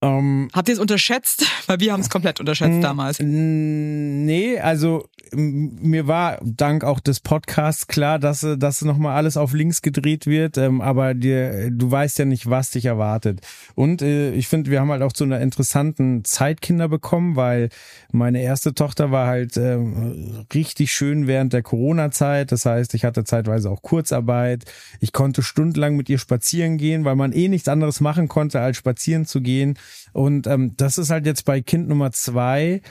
Ähm, 0.02 0.50
Habt 0.54 0.68
ihr 0.68 0.74
es 0.74 0.80
unterschätzt? 0.80 1.46
Weil 1.68 1.80
wir 1.80 1.94
haben 1.94 2.02
es 2.02 2.10
komplett 2.10 2.40
unterschätzt 2.40 2.84
damals. 2.84 3.20
Nee, 3.20 4.60
also 4.60 5.08
mir 5.34 6.08
war 6.08 6.40
dank 6.44 6.84
auch 6.84 7.00
des 7.00 7.22
Podcasts 7.22 7.88
klar, 7.88 8.20
dass 8.20 8.46
dass 8.58 8.82
nochmal 8.82 9.16
alles 9.16 9.38
auf 9.38 9.54
links 9.54 9.82
gedreht 9.82 10.28
wird, 10.28 10.58
ähm, 10.58 10.82
aber 10.82 11.14
dir, 11.14 11.72
du 11.72 11.90
weißt 11.90 12.20
ja 12.20 12.26
nicht, 12.26 12.50
was 12.50 12.72
dich 12.72 12.86
erwartet. 12.86 13.40
Und 13.76 14.02
äh, 14.02 14.34
ich 14.34 14.48
finde, 14.48 14.72
wir 14.72 14.82
haben 14.82 14.92
halt 14.92 15.02
auch 15.02 15.14
zu 15.14 15.24
einer 15.24 15.40
interessanten 15.40 16.26
Zeit 16.26 16.62
Kinder 16.62 16.90
bekommen, 16.90 17.36
weil 17.36 17.70
meine 18.12 18.42
erste 18.42 18.74
Tochter 18.74 19.12
war 19.12 19.28
halt 19.28 19.56
ähm, 19.56 20.46
richtig 20.54 20.92
schön 20.92 21.28
während 21.28 21.54
der 21.54 21.64
Corona-Zeit. 21.64 22.52
Das 22.52 22.66
heißt, 22.66 22.94
ich 22.94 23.06
hatte 23.06 23.24
zeitweise 23.24 23.70
auch 23.70 23.82
Kurzarbeit. 23.82 24.66
Ich 25.00 25.14
konnte 25.14 25.44
stundenlang 25.44 25.96
mit 25.96 26.10
ihr 26.10 26.18
spazieren 26.18 26.78
gehen, 26.78 27.06
weil 27.06 27.16
man 27.16 27.32
eh 27.32 27.48
nichts 27.48 27.70
anderes 27.70 28.02
machen 28.02 28.28
konnte, 28.28 28.60
als 28.60 28.78
spazieren 28.78 29.26
zu 29.26 29.42
gehen. 29.42 29.78
Und 30.14 30.48
ähm, 30.48 30.74
das 30.78 30.98
ist 30.98 31.10
halt 31.10 31.26
jetzt 31.26 31.46
bei 31.46 31.62
Kind 31.62 31.88
Nummer 31.88 32.12
zwei 32.12 32.82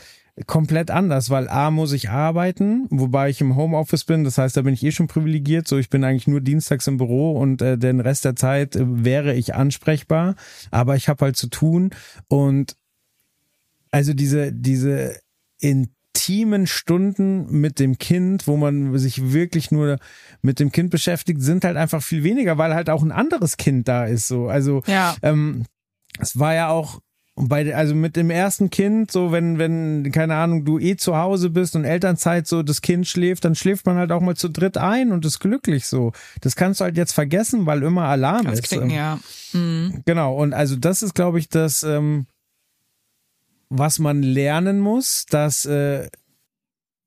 komplett 0.46 0.90
anders, 0.90 1.30
weil 1.30 1.48
A 1.48 1.70
muss 1.70 1.92
ich 1.92 2.10
arbeiten, 2.10 2.86
wobei 2.90 3.30
ich 3.30 3.40
im 3.40 3.56
Homeoffice 3.56 4.04
bin, 4.04 4.24
das 4.24 4.38
heißt, 4.38 4.56
da 4.56 4.62
bin 4.62 4.74
ich 4.74 4.82
eh 4.82 4.92
schon 4.92 5.06
privilegiert, 5.08 5.68
so 5.68 5.76
ich 5.78 5.90
bin 5.90 6.04
eigentlich 6.04 6.28
nur 6.28 6.40
dienstags 6.40 6.86
im 6.86 6.96
Büro 6.96 7.32
und 7.32 7.60
äh, 7.62 7.76
den 7.76 8.00
Rest 8.00 8.24
der 8.24 8.36
Zeit 8.36 8.76
äh, 8.76 8.84
wäre 8.86 9.34
ich 9.34 9.54
ansprechbar, 9.54 10.36
aber 10.70 10.96
ich 10.96 11.08
habe 11.08 11.26
halt 11.26 11.36
zu 11.36 11.48
tun 11.48 11.90
und 12.28 12.76
also 13.90 14.14
diese 14.14 14.52
diese 14.52 15.18
intimen 15.58 16.66
Stunden 16.66 17.50
mit 17.50 17.78
dem 17.78 17.98
Kind, 17.98 18.46
wo 18.46 18.56
man 18.56 18.96
sich 18.98 19.32
wirklich 19.32 19.70
nur 19.70 19.98
mit 20.42 20.60
dem 20.60 20.72
Kind 20.72 20.90
beschäftigt, 20.90 21.42
sind 21.42 21.64
halt 21.64 21.76
einfach 21.76 22.02
viel 22.02 22.22
weniger, 22.22 22.56
weil 22.56 22.74
halt 22.74 22.88
auch 22.88 23.02
ein 23.02 23.12
anderes 23.12 23.56
Kind 23.56 23.88
da 23.88 24.04
ist 24.04 24.28
so. 24.28 24.48
Also 24.48 24.82
Ja. 24.86 25.16
ähm, 25.22 25.64
es 26.20 26.38
war 26.38 26.54
ja 26.54 26.68
auch 26.68 27.00
bei, 27.36 27.74
also 27.74 27.94
mit 27.94 28.16
dem 28.16 28.30
ersten 28.30 28.70
Kind, 28.70 29.10
so 29.10 29.32
wenn, 29.32 29.58
wenn, 29.58 30.10
keine 30.12 30.34
Ahnung, 30.36 30.64
du 30.64 30.78
eh 30.78 30.96
zu 30.96 31.16
Hause 31.16 31.50
bist 31.50 31.74
und 31.74 31.84
Elternzeit 31.84 32.46
so 32.46 32.62
das 32.62 32.82
Kind 32.82 33.06
schläft, 33.06 33.44
dann 33.44 33.54
schläft 33.54 33.86
man 33.86 33.96
halt 33.96 34.12
auch 34.12 34.20
mal 34.20 34.36
zu 34.36 34.48
dritt 34.48 34.76
ein 34.76 35.10
und 35.12 35.24
ist 35.24 35.38
glücklich 35.38 35.86
so. 35.86 36.12
Das 36.40 36.56
kannst 36.56 36.80
du 36.80 36.84
halt 36.84 36.96
jetzt 36.96 37.12
vergessen, 37.12 37.66
weil 37.66 37.82
immer 37.82 38.04
Alarm 38.04 38.44
Das 38.44 38.60
ist. 38.60 38.68
klingt, 38.68 38.84
Ähm, 38.84 38.90
ja. 38.90 39.18
Mhm. 39.52 40.02
Genau, 40.04 40.36
und 40.36 40.52
also 40.52 40.76
das 40.76 41.02
ist, 41.02 41.14
glaube 41.14 41.38
ich, 41.38 41.48
das, 41.48 41.82
ähm, 41.82 42.26
was 43.70 43.98
man 43.98 44.22
lernen 44.22 44.80
muss, 44.80 45.24
dass 45.26 45.64
äh, 45.64 46.08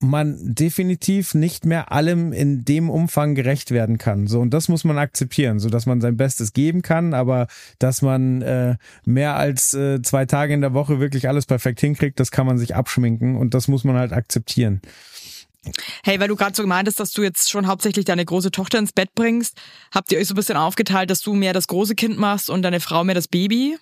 man 0.03 0.37
definitiv 0.41 1.33
nicht 1.33 1.65
mehr 1.65 1.91
allem 1.91 2.33
in 2.33 2.65
dem 2.65 2.89
Umfang 2.89 3.35
gerecht 3.35 3.71
werden 3.71 3.97
kann. 3.97 4.27
So, 4.27 4.39
und 4.39 4.51
das 4.53 4.69
muss 4.69 4.83
man 4.83 4.97
akzeptieren, 4.97 5.59
so 5.59 5.69
dass 5.69 5.85
man 5.85 6.01
sein 6.01 6.17
Bestes 6.17 6.53
geben 6.53 6.81
kann, 6.81 7.13
aber 7.13 7.47
dass 7.79 8.01
man 8.01 8.41
äh, 8.41 8.75
mehr 9.05 9.35
als 9.35 9.73
äh, 9.73 10.01
zwei 10.01 10.25
Tage 10.25 10.53
in 10.53 10.61
der 10.61 10.73
Woche 10.73 10.99
wirklich 10.99 11.27
alles 11.27 11.45
perfekt 11.45 11.79
hinkriegt, 11.79 12.19
das 12.19 12.31
kann 12.31 12.45
man 12.45 12.57
sich 12.57 12.75
abschminken 12.75 13.35
und 13.37 13.53
das 13.53 13.67
muss 13.67 13.83
man 13.83 13.95
halt 13.95 14.13
akzeptieren. 14.13 14.81
Hey, 16.03 16.19
weil 16.19 16.27
du 16.27 16.35
gerade 16.35 16.55
so 16.55 16.63
gemeint 16.63 16.87
hast, 16.87 16.99
dass 16.99 17.11
du 17.11 17.23
jetzt 17.23 17.49
schon 17.49 17.67
hauptsächlich 17.67 18.03
deine 18.05 18.25
große 18.25 18.51
Tochter 18.51 18.79
ins 18.79 18.91
Bett 18.91 19.15
bringst, 19.15 19.57
habt 19.91 20.11
ihr 20.11 20.19
euch 20.19 20.27
so 20.27 20.33
ein 20.33 20.35
bisschen 20.35 20.57
aufgeteilt, 20.57 21.09
dass 21.09 21.21
du 21.21 21.33
mehr 21.33 21.53
das 21.53 21.67
große 21.67 21.95
Kind 21.95 22.17
machst 22.17 22.49
und 22.49 22.63
deine 22.63 22.81
Frau 22.81 23.03
mehr 23.03 23.15
das 23.15 23.29
Baby? 23.29 23.77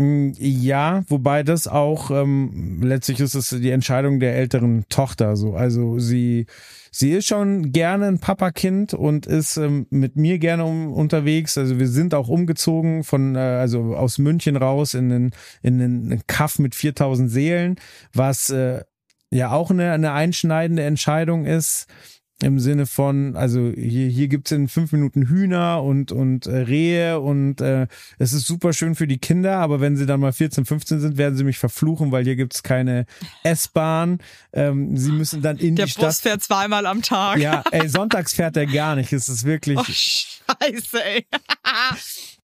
Mm, 0.00 0.32
Ja, 0.38 1.04
wobei 1.08 1.42
das 1.42 1.68
auch 1.68 2.10
ähm, 2.10 2.80
letztlich 2.82 3.20
ist 3.20 3.34
es 3.34 3.50
die 3.50 3.70
Entscheidung 3.70 4.18
der 4.20 4.34
älteren 4.36 4.86
Tochter. 4.88 5.36
So, 5.36 5.54
also 5.54 5.98
sie 5.98 6.46
sie 6.90 7.12
ist 7.12 7.26
schon 7.26 7.70
gerne 7.72 8.06
ein 8.06 8.18
Papakind 8.18 8.94
und 8.94 9.26
ist 9.26 9.56
ähm, 9.58 9.86
mit 9.90 10.16
mir 10.16 10.38
gerne 10.38 10.64
um, 10.64 10.92
unterwegs. 10.92 11.58
Also 11.58 11.78
wir 11.78 11.88
sind 11.88 12.14
auch 12.14 12.28
umgezogen 12.28 13.04
von 13.04 13.36
äh, 13.36 13.38
also 13.40 13.94
aus 13.94 14.18
München 14.18 14.56
raus 14.56 14.94
in 14.94 15.08
den 15.10 15.30
in 15.62 15.78
den 15.78 16.22
Kaff 16.26 16.58
mit 16.58 16.74
4000 16.74 17.30
Seelen, 17.30 17.76
was 18.14 18.48
äh, 18.50 18.82
ja 19.30 19.52
auch 19.52 19.70
eine, 19.70 19.92
eine 19.92 20.12
einschneidende 20.12 20.82
Entscheidung 20.82 21.44
ist. 21.46 21.86
Im 22.42 22.58
Sinne 22.58 22.86
von, 22.86 23.36
also 23.36 23.70
hier, 23.76 24.08
hier 24.08 24.28
gibt's 24.28 24.50
in 24.50 24.66
fünf 24.68 24.92
Minuten 24.92 25.28
Hühner 25.28 25.82
und, 25.82 26.10
und 26.10 26.46
äh, 26.46 26.56
Rehe 26.56 27.20
und 27.20 27.60
äh, 27.60 27.86
es 28.18 28.32
ist 28.32 28.46
super 28.46 28.72
schön 28.72 28.94
für 28.94 29.06
die 29.06 29.18
Kinder, 29.18 29.58
aber 29.58 29.80
wenn 29.82 29.96
sie 29.96 30.06
dann 30.06 30.20
mal 30.20 30.32
14, 30.32 30.64
15 30.64 31.00
sind, 31.00 31.18
werden 31.18 31.36
sie 31.36 31.44
mich 31.44 31.58
verfluchen, 31.58 32.12
weil 32.12 32.24
hier 32.24 32.36
gibt's 32.36 32.62
keine 32.62 33.04
S-Bahn. 33.42 34.20
Ähm, 34.54 34.96
sie 34.96 35.12
müssen 35.12 35.42
dann 35.42 35.58
in 35.58 35.76
Der 35.76 35.84
die 35.84 35.92
Bus 35.92 36.00
Stadt. 36.18 36.22
fährt 36.22 36.42
zweimal 36.42 36.86
am 36.86 37.02
Tag. 37.02 37.38
Ja, 37.38 37.62
ey, 37.72 37.86
sonntags 37.88 38.32
fährt 38.34 38.56
er 38.56 38.66
gar 38.66 38.96
nicht. 38.96 39.12
Es 39.12 39.28
ist 39.28 39.44
wirklich, 39.44 39.78
Oh, 39.78 39.84
scheiße, 39.84 41.04
ey. 41.04 41.26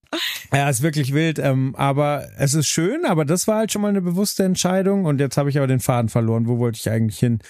ja, 0.52 0.68
ist 0.68 0.82
wirklich 0.82 1.12
wild. 1.12 1.38
Ähm, 1.38 1.74
aber 1.76 2.28
es 2.38 2.54
ist 2.54 2.68
schön, 2.68 3.04
aber 3.04 3.24
das 3.24 3.46
war 3.46 3.58
halt 3.58 3.72
schon 3.72 3.82
mal 3.82 3.88
eine 3.88 4.02
bewusste 4.02 4.44
Entscheidung 4.44 5.04
und 5.04 5.20
jetzt 5.20 5.36
habe 5.36 5.50
ich 5.50 5.58
aber 5.58 5.66
den 5.66 5.80
Faden 5.80 6.08
verloren. 6.08 6.46
Wo 6.46 6.58
wollte 6.58 6.78
ich 6.78 6.90
eigentlich 6.90 7.18
hin? 7.18 7.40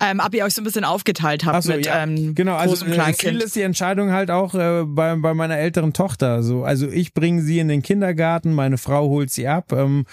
Ähm, 0.00 0.20
ob 0.24 0.32
ihr 0.34 0.44
euch 0.44 0.54
so 0.54 0.62
ein 0.62 0.64
bisschen 0.64 0.84
aufgeteilt 0.84 1.44
habt 1.44 1.64
so, 1.64 1.72
mit 1.72 1.86
ja. 1.86 2.04
ähm, 2.04 2.34
genau, 2.34 2.54
also 2.54 2.84
und 2.84 2.92
äh, 2.92 3.12
viel 3.14 3.40
ist 3.40 3.56
die 3.56 3.62
Entscheidung 3.62 4.12
halt 4.12 4.30
auch 4.30 4.54
äh, 4.54 4.84
bei, 4.84 5.16
bei 5.16 5.34
meiner 5.34 5.58
älteren 5.58 5.92
Tochter. 5.92 6.44
So, 6.44 6.62
also 6.62 6.86
ich 6.86 7.14
bringe 7.14 7.42
sie 7.42 7.58
in 7.58 7.66
den 7.66 7.82
Kindergarten, 7.82 8.52
meine 8.52 8.78
Frau 8.78 9.08
holt 9.08 9.30
sie 9.30 9.48
ab 9.48 9.72
ähm, 9.72 10.06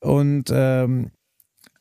und 0.00 0.50
ähm, 0.52 1.10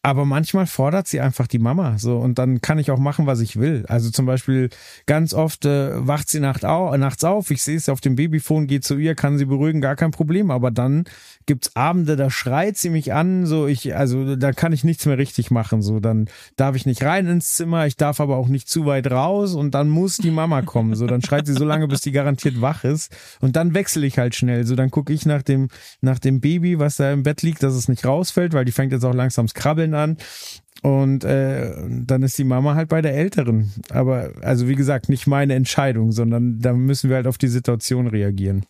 aber 0.01 0.23
manchmal 0.23 0.65
fordert 0.65 1.07
sie 1.07 1.19
einfach 1.19 1.47
die 1.47 1.59
Mama 1.59 1.97
so 1.97 2.17
und 2.17 2.39
dann 2.39 2.61
kann 2.61 2.79
ich 2.79 2.89
auch 2.89 2.99
machen, 2.99 3.25
was 3.25 3.41
ich 3.41 3.59
will. 3.59 3.85
Also 3.87 4.09
zum 4.11 4.25
Beispiel 4.25 4.69
ganz 5.05 5.33
oft 5.33 5.65
äh, 5.65 6.07
wacht 6.07 6.29
sie 6.29 6.39
nacht 6.39 6.63
au 6.63 6.95
nachts 6.95 7.23
auf, 7.23 7.51
ich 7.51 7.61
sehe 7.61 7.75
es 7.75 7.89
auf 7.89 7.99
dem 7.99 8.15
Babyphone, 8.15 8.67
geht 8.67 8.85
zu 8.85 8.97
ihr, 8.97 9.15
kann 9.15 9.37
sie 9.37 9.45
beruhigen, 9.45 9.81
gar 9.81 9.97
kein 9.97 10.11
Problem. 10.11 10.51
Aber 10.51 10.71
dann 10.71 11.03
gibt's 11.49 11.75
Abende, 11.75 12.15
da 12.15 12.29
schreit 12.29 12.77
sie 12.77 12.91
mich 12.91 13.11
an, 13.11 13.47
so 13.47 13.65
ich, 13.65 13.95
also 13.95 14.35
da 14.35 14.51
kann 14.51 14.71
ich 14.71 14.83
nichts 14.83 15.07
mehr 15.07 15.17
richtig 15.17 15.49
machen. 15.49 15.81
So 15.81 15.99
dann 15.99 16.29
darf 16.57 16.75
ich 16.75 16.85
nicht 16.85 17.01
rein 17.01 17.25
ins 17.25 17.55
Zimmer, 17.55 17.87
ich 17.87 17.97
darf 17.97 18.19
aber 18.19 18.37
auch 18.37 18.49
nicht 18.49 18.69
zu 18.69 18.85
weit 18.85 19.09
raus 19.09 19.55
und 19.55 19.73
dann 19.73 19.89
muss 19.89 20.17
die 20.17 20.29
Mama 20.29 20.61
kommen. 20.61 20.93
So 20.93 21.07
dann 21.07 21.23
schreit 21.23 21.47
sie 21.47 21.53
so 21.53 21.65
lange, 21.65 21.87
bis 21.87 22.01
die 22.01 22.11
garantiert 22.11 22.61
wach 22.61 22.83
ist 22.83 23.11
und 23.41 23.55
dann 23.55 23.73
wechsle 23.73 24.05
ich 24.05 24.19
halt 24.19 24.35
schnell. 24.35 24.63
So 24.63 24.75
dann 24.75 24.91
gucke 24.91 25.11
ich 25.11 25.25
nach 25.25 25.41
dem 25.41 25.69
nach 26.01 26.19
dem 26.19 26.39
Baby, 26.39 26.77
was 26.77 26.97
da 26.97 27.11
im 27.11 27.23
Bett 27.23 27.41
liegt, 27.41 27.63
dass 27.63 27.73
es 27.73 27.87
nicht 27.87 28.05
rausfällt, 28.05 28.53
weil 28.53 28.65
die 28.65 28.71
fängt 28.71 28.91
jetzt 28.91 29.03
auch 29.03 29.15
langsam 29.15 29.47
das 29.47 29.55
Krabbeln 29.55 29.95
an. 29.95 30.17
Und 30.83 31.23
äh, 31.23 31.73
dann 31.89 32.21
ist 32.21 32.37
die 32.37 32.43
Mama 32.43 32.75
halt 32.75 32.89
bei 32.89 33.01
der 33.01 33.15
Älteren. 33.15 33.73
Aber 33.89 34.33
also 34.41 34.67
wie 34.67 34.75
gesagt, 34.75 35.09
nicht 35.09 35.25
meine 35.25 35.55
Entscheidung, 35.55 36.11
sondern 36.11 36.59
da 36.59 36.73
müssen 36.73 37.09
wir 37.09 37.15
halt 37.15 37.27
auf 37.27 37.39
die 37.39 37.47
Situation 37.47 38.05
reagieren. 38.05 38.67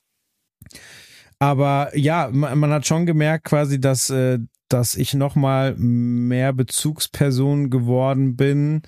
Aber 1.40 1.92
ja, 1.98 2.30
man, 2.32 2.60
man 2.60 2.72
hat 2.72 2.86
schon 2.86 3.06
gemerkt 3.06 3.46
quasi, 3.46 3.80
dass, 3.80 4.10
äh, 4.10 4.40
dass 4.68 4.96
ich 4.96 5.14
nochmal 5.14 5.76
mehr 5.78 6.54
Bezugsperson 6.54 7.70
geworden 7.70 8.36
bin. 8.36 8.82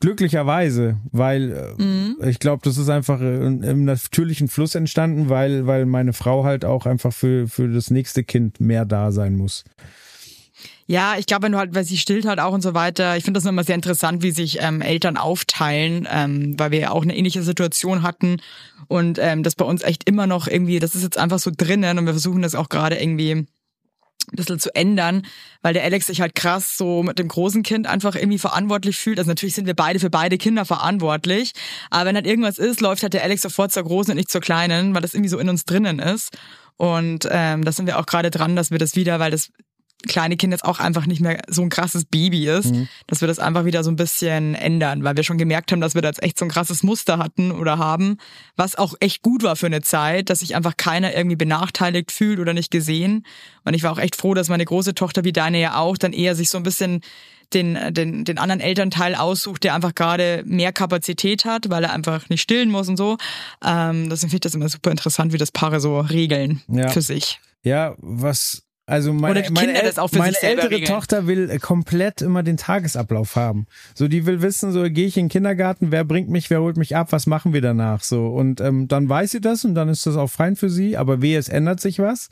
Glücklicherweise, 0.00 0.98
weil 1.12 1.52
äh, 1.52 1.82
Mhm. 1.82 2.16
ich 2.28 2.40
glaube, 2.40 2.62
das 2.64 2.76
ist 2.76 2.88
einfach 2.88 3.20
äh, 3.20 3.46
im 3.46 3.84
natürlichen 3.84 4.48
Fluss 4.48 4.74
entstanden, 4.74 5.28
weil, 5.28 5.68
weil 5.68 5.86
meine 5.86 6.12
Frau 6.12 6.42
halt 6.44 6.64
auch 6.64 6.86
einfach 6.86 7.12
für, 7.12 7.46
für 7.46 7.68
das 7.68 7.90
nächste 7.90 8.24
Kind 8.24 8.60
mehr 8.60 8.84
da 8.84 9.12
sein 9.12 9.36
muss. 9.36 9.62
Ja, 10.92 11.16
ich 11.16 11.24
glaube, 11.24 11.44
wenn 11.44 11.52
du 11.52 11.58
halt, 11.58 11.74
weil 11.74 11.84
sie 11.84 11.96
stillt 11.96 12.26
halt 12.26 12.38
auch 12.38 12.52
und 12.52 12.60
so 12.60 12.74
weiter. 12.74 13.16
Ich 13.16 13.24
finde 13.24 13.38
das 13.38 13.46
immer 13.46 13.64
sehr 13.64 13.76
interessant, 13.76 14.22
wie 14.22 14.30
sich 14.30 14.58
ähm, 14.60 14.82
Eltern 14.82 15.16
aufteilen, 15.16 16.06
ähm, 16.10 16.58
weil 16.58 16.70
wir 16.70 16.80
ja 16.80 16.90
auch 16.90 17.00
eine 17.00 17.16
ähnliche 17.16 17.42
Situation 17.42 18.02
hatten 18.02 18.42
und 18.88 19.18
ähm, 19.18 19.42
das 19.42 19.54
bei 19.54 19.64
uns 19.64 19.82
echt 19.82 20.06
immer 20.06 20.26
noch 20.26 20.48
irgendwie, 20.48 20.80
das 20.80 20.94
ist 20.94 21.02
jetzt 21.02 21.16
einfach 21.16 21.38
so 21.38 21.50
drinnen 21.56 21.96
und 21.96 22.04
wir 22.04 22.12
versuchen 22.12 22.42
das 22.42 22.54
auch 22.54 22.68
gerade 22.68 23.00
irgendwie 23.00 23.30
ein 23.30 23.46
bisschen 24.32 24.60
zu 24.60 24.74
ändern, 24.74 25.24
weil 25.62 25.72
der 25.72 25.82
Alex 25.84 26.08
sich 26.08 26.20
halt 26.20 26.34
krass 26.34 26.76
so 26.76 27.02
mit 27.02 27.18
dem 27.18 27.28
großen 27.28 27.62
Kind 27.62 27.86
einfach 27.86 28.14
irgendwie 28.14 28.38
verantwortlich 28.38 28.98
fühlt. 28.98 29.18
Also 29.18 29.30
natürlich 29.30 29.54
sind 29.54 29.64
wir 29.66 29.74
beide 29.74 29.98
für 29.98 30.10
beide 30.10 30.36
Kinder 30.36 30.66
verantwortlich, 30.66 31.52
aber 31.88 32.04
wenn 32.04 32.16
halt 32.16 32.26
irgendwas 32.26 32.58
ist, 32.58 32.82
läuft 32.82 33.02
halt 33.02 33.14
der 33.14 33.22
Alex 33.22 33.40
sofort 33.40 33.72
zur 33.72 33.84
großen 33.84 34.12
und 34.12 34.18
nicht 34.18 34.30
zur 34.30 34.42
kleinen, 34.42 34.94
weil 34.94 35.00
das 35.00 35.14
irgendwie 35.14 35.30
so 35.30 35.38
in 35.38 35.48
uns 35.48 35.64
drinnen 35.64 36.00
ist. 36.00 36.36
Und 36.76 37.26
ähm, 37.30 37.64
da 37.64 37.72
sind 37.72 37.86
wir 37.86 37.98
auch 37.98 38.06
gerade 38.06 38.30
dran, 38.30 38.56
dass 38.56 38.70
wir 38.70 38.78
das 38.78 38.94
wieder, 38.94 39.18
weil 39.20 39.30
das 39.30 39.50
kleine 40.08 40.36
Kind 40.36 40.52
jetzt 40.52 40.64
auch 40.64 40.78
einfach 40.80 41.06
nicht 41.06 41.20
mehr 41.20 41.40
so 41.48 41.62
ein 41.62 41.68
krasses 41.70 42.04
Baby 42.04 42.46
ist, 42.48 42.72
dass 43.06 43.20
wir 43.20 43.28
das 43.28 43.38
einfach 43.38 43.64
wieder 43.64 43.82
so 43.84 43.90
ein 43.90 43.96
bisschen 43.96 44.54
ändern, 44.54 45.04
weil 45.04 45.16
wir 45.16 45.22
schon 45.24 45.38
gemerkt 45.38 45.72
haben, 45.72 45.80
dass 45.80 45.94
wir 45.94 46.02
da 46.02 46.08
jetzt 46.08 46.22
echt 46.22 46.38
so 46.38 46.44
ein 46.44 46.50
krasses 46.50 46.82
Muster 46.82 47.18
hatten 47.18 47.50
oder 47.52 47.78
haben, 47.78 48.16
was 48.56 48.76
auch 48.76 48.94
echt 49.00 49.22
gut 49.22 49.42
war 49.42 49.56
für 49.56 49.66
eine 49.66 49.82
Zeit, 49.82 50.30
dass 50.30 50.40
sich 50.40 50.54
einfach 50.56 50.76
keiner 50.76 51.14
irgendwie 51.14 51.36
benachteiligt 51.36 52.12
fühlt 52.12 52.38
oder 52.38 52.52
nicht 52.54 52.70
gesehen. 52.70 53.24
Und 53.64 53.74
ich 53.74 53.82
war 53.82 53.92
auch 53.92 53.98
echt 53.98 54.16
froh, 54.16 54.34
dass 54.34 54.48
meine 54.48 54.64
große 54.64 54.94
Tochter, 54.94 55.24
wie 55.24 55.32
deine 55.32 55.60
ja 55.60 55.76
auch, 55.76 55.96
dann 55.96 56.12
eher 56.12 56.34
sich 56.34 56.48
so 56.50 56.58
ein 56.58 56.62
bisschen 56.64 57.00
den, 57.54 57.78
den, 57.92 58.24
den 58.24 58.38
anderen 58.38 58.60
Elternteil 58.60 59.14
aussucht, 59.14 59.64
der 59.64 59.74
einfach 59.74 59.94
gerade 59.94 60.42
mehr 60.46 60.72
Kapazität 60.72 61.44
hat, 61.44 61.68
weil 61.70 61.84
er 61.84 61.92
einfach 61.92 62.28
nicht 62.28 62.40
stillen 62.40 62.70
muss 62.70 62.88
und 62.88 62.96
so. 62.96 63.18
Ähm, 63.64 64.08
deswegen 64.08 64.30
finde 64.30 64.36
ich 64.36 64.40
das 64.40 64.54
immer 64.54 64.68
super 64.68 64.90
interessant, 64.90 65.32
wie 65.32 65.38
das 65.38 65.52
Paare 65.52 65.80
so 65.80 66.00
regeln 66.00 66.62
Ja. 66.68 66.88
für 66.88 67.02
sich. 67.02 67.40
Ja, 67.62 67.94
was, 67.98 68.62
also 68.84 69.12
meine, 69.12 69.40
Oder 69.40 69.50
meine, 69.52 69.92
für 70.08 70.18
meine 70.18 70.42
ältere 70.42 70.70
regeln. 70.70 70.86
Tochter 70.86 71.26
will 71.28 71.48
äh, 71.50 71.58
komplett 71.58 72.20
immer 72.20 72.42
den 72.42 72.56
Tagesablauf 72.56 73.36
haben. 73.36 73.66
So, 73.94 74.08
die 74.08 74.26
will 74.26 74.42
wissen, 74.42 74.72
so 74.72 74.82
gehe 74.82 75.06
ich 75.06 75.16
in 75.16 75.26
den 75.26 75.30
Kindergarten, 75.30 75.92
wer 75.92 76.04
bringt 76.04 76.28
mich, 76.30 76.50
wer 76.50 76.60
holt 76.60 76.76
mich 76.76 76.96
ab, 76.96 77.12
was 77.12 77.26
machen 77.26 77.52
wir 77.52 77.60
danach? 77.60 78.02
So, 78.02 78.26
und 78.26 78.60
ähm, 78.60 78.88
dann 78.88 79.08
weiß 79.08 79.30
sie 79.30 79.40
das 79.40 79.64
und 79.64 79.76
dann 79.76 79.88
ist 79.88 80.04
das 80.06 80.16
auch 80.16 80.28
fein 80.28 80.56
für 80.56 80.68
sie, 80.68 80.96
aber 80.96 81.22
wehe, 81.22 81.38
es 81.38 81.48
ändert 81.48 81.80
sich 81.80 82.00
was. 82.00 82.28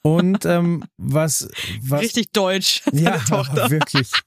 Und 0.00 0.44
ähm, 0.46 0.84
was, 0.96 1.48
was 1.82 2.00
Richtig 2.00 2.32
deutsch, 2.32 2.82
ja, 2.92 3.18
Tochter. 3.18 3.70
wirklich. 3.70 4.10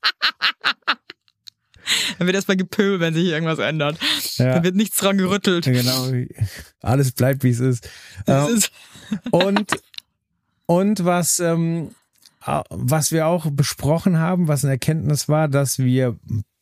Dann 2.18 2.26
wird 2.26 2.36
erstmal 2.36 2.58
gepöbelt, 2.58 3.00
wenn 3.00 3.14
sich 3.14 3.26
irgendwas 3.28 3.60
ändert. 3.60 4.00
Ja. 4.38 4.56
Da 4.56 4.64
wird 4.64 4.76
nichts 4.76 4.98
dran 4.98 5.20
gerüttelt. 5.20 5.66
Genau, 5.66 6.12
alles 6.82 7.12
bleibt 7.12 7.44
wie 7.44 7.52
es 7.52 7.60
ist. 7.60 7.88
Ähm, 8.26 8.56
ist, 8.56 8.72
Und, 9.30 9.70
und 10.66 11.06
was, 11.06 11.40
ähm, 11.40 11.92
äh, 12.46 12.62
was 12.70 13.12
wir 13.12 13.28
auch 13.28 13.50
besprochen 13.52 14.20
haben, 14.20 14.48
was 14.48 14.64
eine 14.64 14.74
Erkenntnis 14.74 15.30
war, 15.30 15.48
dass 15.48 15.80
wir 15.80 16.18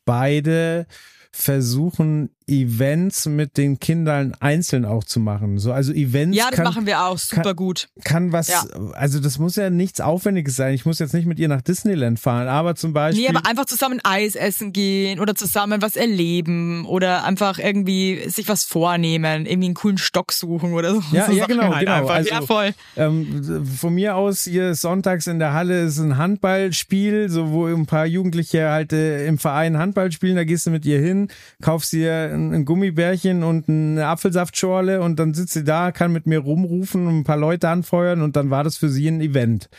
beide 0.06 0.88
versuchen, 1.32 2.30
Events 2.48 3.26
mit 3.26 3.58
den 3.58 3.80
Kindern 3.80 4.34
einzeln 4.40 4.86
auch 4.86 5.04
zu 5.04 5.20
machen. 5.20 5.58
So, 5.58 5.72
also 5.72 5.94
Events 5.94 6.38
ja, 6.38 6.46
das 6.50 6.56
kann, 6.56 6.66
machen 6.66 6.86
wir 6.86 7.04
auch 7.06 7.18
super 7.18 7.54
gut. 7.54 7.90
kann 8.04 8.32
was, 8.32 8.48
Ja. 8.50 8.64
also 8.94 9.20
das 9.20 9.40
muss 9.40 9.56
ja 9.56 9.70
nichts 9.70 10.02
Aufwendiges 10.02 10.56
sein. 10.56 10.74
Ich 10.74 10.86
muss 10.86 11.00
jetzt 11.00 11.14
nicht 11.14 11.26
mit 11.26 11.40
ihr 11.40 11.48
nach 11.48 11.62
Disneyland 11.62 12.20
fahren, 12.20 12.48
aber 12.48 12.76
zum 12.76 12.94
Beispiel. 12.94 13.24
Nee, 13.24 13.30
aber 13.36 13.48
einfach 13.48 13.66
zusammen 13.66 14.00
Eis 14.04 14.36
essen 14.36 14.74
gehen 14.74 15.20
oder 15.20 15.36
zusammen 15.36 15.82
was 15.82 15.96
erleben 15.96 16.86
oder 16.86 17.24
einfach 17.24 17.60
irgendwie 17.60 18.28
sich 18.30 18.48
was 18.48 18.64
vornehmen, 18.64 19.46
irgendwie 19.46 19.68
einen 19.68 19.76
coolen 19.76 19.98
Stock 19.98 20.32
suchen 20.32 20.74
oder 20.74 20.96
so. 20.96 21.04
Ja, 21.12 21.26
so 21.28 21.32
ja, 21.34 21.46
genau, 21.46 21.74
halt 21.74 21.80
genau. 21.86 22.00
Einfach. 22.00 22.16
Also, 22.16 22.30
ja, 22.30 22.42
voll. 22.42 22.74
Ähm, 22.96 23.66
von 23.66 23.94
mir 23.94 24.16
aus 24.16 24.44
hier 24.44 24.76
sonntags 24.76 25.28
in 25.28 25.40
der 25.40 25.54
Halle 25.54 25.84
ist 25.84 26.00
ein 26.00 26.18
Handballspiel, 26.18 27.30
so 27.30 27.52
wo 27.52 27.68
ein 27.68 27.86
paar 27.86 28.06
Jugendliche 28.06 28.70
halt 28.70 28.94
äh, 28.94 29.26
im 29.28 29.38
Verein 29.38 29.78
Handball 29.78 30.12
spielen, 30.12 30.36
da 30.36 30.44
gehst 30.44 30.66
du 30.66 30.72
mit 30.72 30.86
ihr 30.86 31.00
hin, 31.00 31.28
kaufst 31.62 31.94
ihr 31.94 32.33
ein, 32.34 32.66
Gummibärchen 32.66 33.44
und 33.44 33.70
eine 33.70 34.08
Apfelsaftschorle 34.08 35.02
und 35.02 35.18
dann 35.20 35.34
sitzt 35.34 35.54
sie 35.54 35.64
da, 35.64 35.92
kann 35.92 36.12
mit 36.12 36.28
mir 36.28 36.40
rumrufen 36.40 37.08
und 37.08 37.20
ein 37.20 37.24
paar 37.24 37.38
Leute 37.38 37.70
anfeuern 37.70 38.22
und 38.22 38.36
dann 38.36 38.50
war 38.50 38.64
das 38.64 38.78
für 38.78 38.90
sie 38.90 39.08
ein 39.08 39.22
Event. 39.22 39.70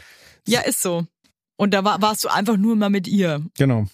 Ja, 0.47 0.61
ist 0.61 0.83
so. 0.83 1.07
Und 1.57 1.73
da 1.75 1.85
war, 1.85 2.03
warst 2.03 2.25
du 2.25 2.29
einfach 2.29 2.57
nur 2.57 2.77
mal 2.77 2.91
mit 2.91 3.07
ihr. 3.09 3.43
Genau. 3.57 3.87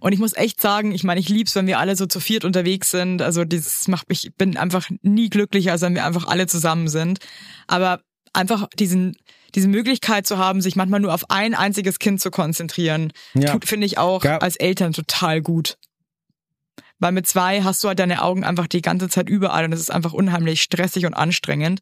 Und 0.00 0.12
ich 0.12 0.18
muss 0.18 0.36
echt 0.36 0.60
sagen, 0.60 0.92
ich 0.92 1.04
meine, 1.04 1.20
ich 1.20 1.28
lieb's, 1.28 1.54
wenn 1.54 1.66
wir 1.68 1.78
alle 1.78 1.94
so 1.94 2.06
zu 2.06 2.18
viert 2.18 2.44
unterwegs 2.44 2.90
sind. 2.90 3.22
Also 3.22 3.44
dieses 3.44 3.86
macht 3.86 4.08
mich, 4.08 4.26
ich 4.26 4.34
bin 4.34 4.56
einfach 4.56 4.88
nie 5.02 5.30
glücklicher, 5.30 5.72
als 5.72 5.82
wenn 5.82 5.94
wir 5.94 6.04
einfach 6.04 6.26
alle 6.26 6.46
zusammen 6.48 6.88
sind. 6.88 7.20
Aber 7.68 8.00
einfach 8.32 8.66
diesen, 8.76 9.14
diese 9.54 9.68
Möglichkeit 9.68 10.26
zu 10.26 10.38
haben, 10.38 10.60
sich 10.60 10.74
manchmal 10.74 10.98
nur 11.00 11.14
auf 11.14 11.30
ein 11.30 11.54
einziges 11.54 12.00
Kind 12.00 12.20
zu 12.20 12.30
konzentrieren, 12.32 13.12
Ja. 13.34 13.52
tut, 13.52 13.66
finde 13.66 13.86
ich 13.86 13.98
auch 13.98 14.24
Ja. 14.24 14.38
als 14.38 14.56
Eltern 14.56 14.92
total 14.92 15.40
gut. 15.40 15.76
Weil 17.02 17.10
mit 17.10 17.26
zwei 17.26 17.62
hast 17.62 17.82
du 17.82 17.88
halt 17.88 17.98
deine 17.98 18.22
Augen 18.22 18.44
einfach 18.44 18.68
die 18.68 18.80
ganze 18.80 19.08
Zeit 19.08 19.28
überall 19.28 19.64
und 19.64 19.72
es 19.72 19.80
ist 19.80 19.90
einfach 19.90 20.12
unheimlich 20.12 20.62
stressig 20.62 21.04
und 21.04 21.14
anstrengend 21.14 21.80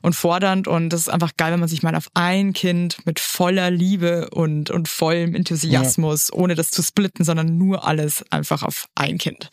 und 0.00 0.14
fordernd 0.14 0.66
und 0.66 0.88
das 0.88 1.02
ist 1.02 1.08
einfach 1.10 1.36
geil, 1.36 1.52
wenn 1.52 1.60
man 1.60 1.68
sich 1.68 1.82
mal 1.82 1.94
auf 1.94 2.08
ein 2.14 2.54
Kind 2.54 3.04
mit 3.04 3.20
voller 3.20 3.70
Liebe 3.70 4.30
und, 4.30 4.70
und 4.70 4.88
vollem 4.88 5.34
Enthusiasmus, 5.34 6.32
ohne 6.32 6.54
das 6.54 6.70
zu 6.70 6.82
splitten, 6.82 7.22
sondern 7.22 7.58
nur 7.58 7.86
alles 7.86 8.24
einfach 8.30 8.62
auf 8.62 8.88
ein 8.94 9.18
Kind. 9.18 9.50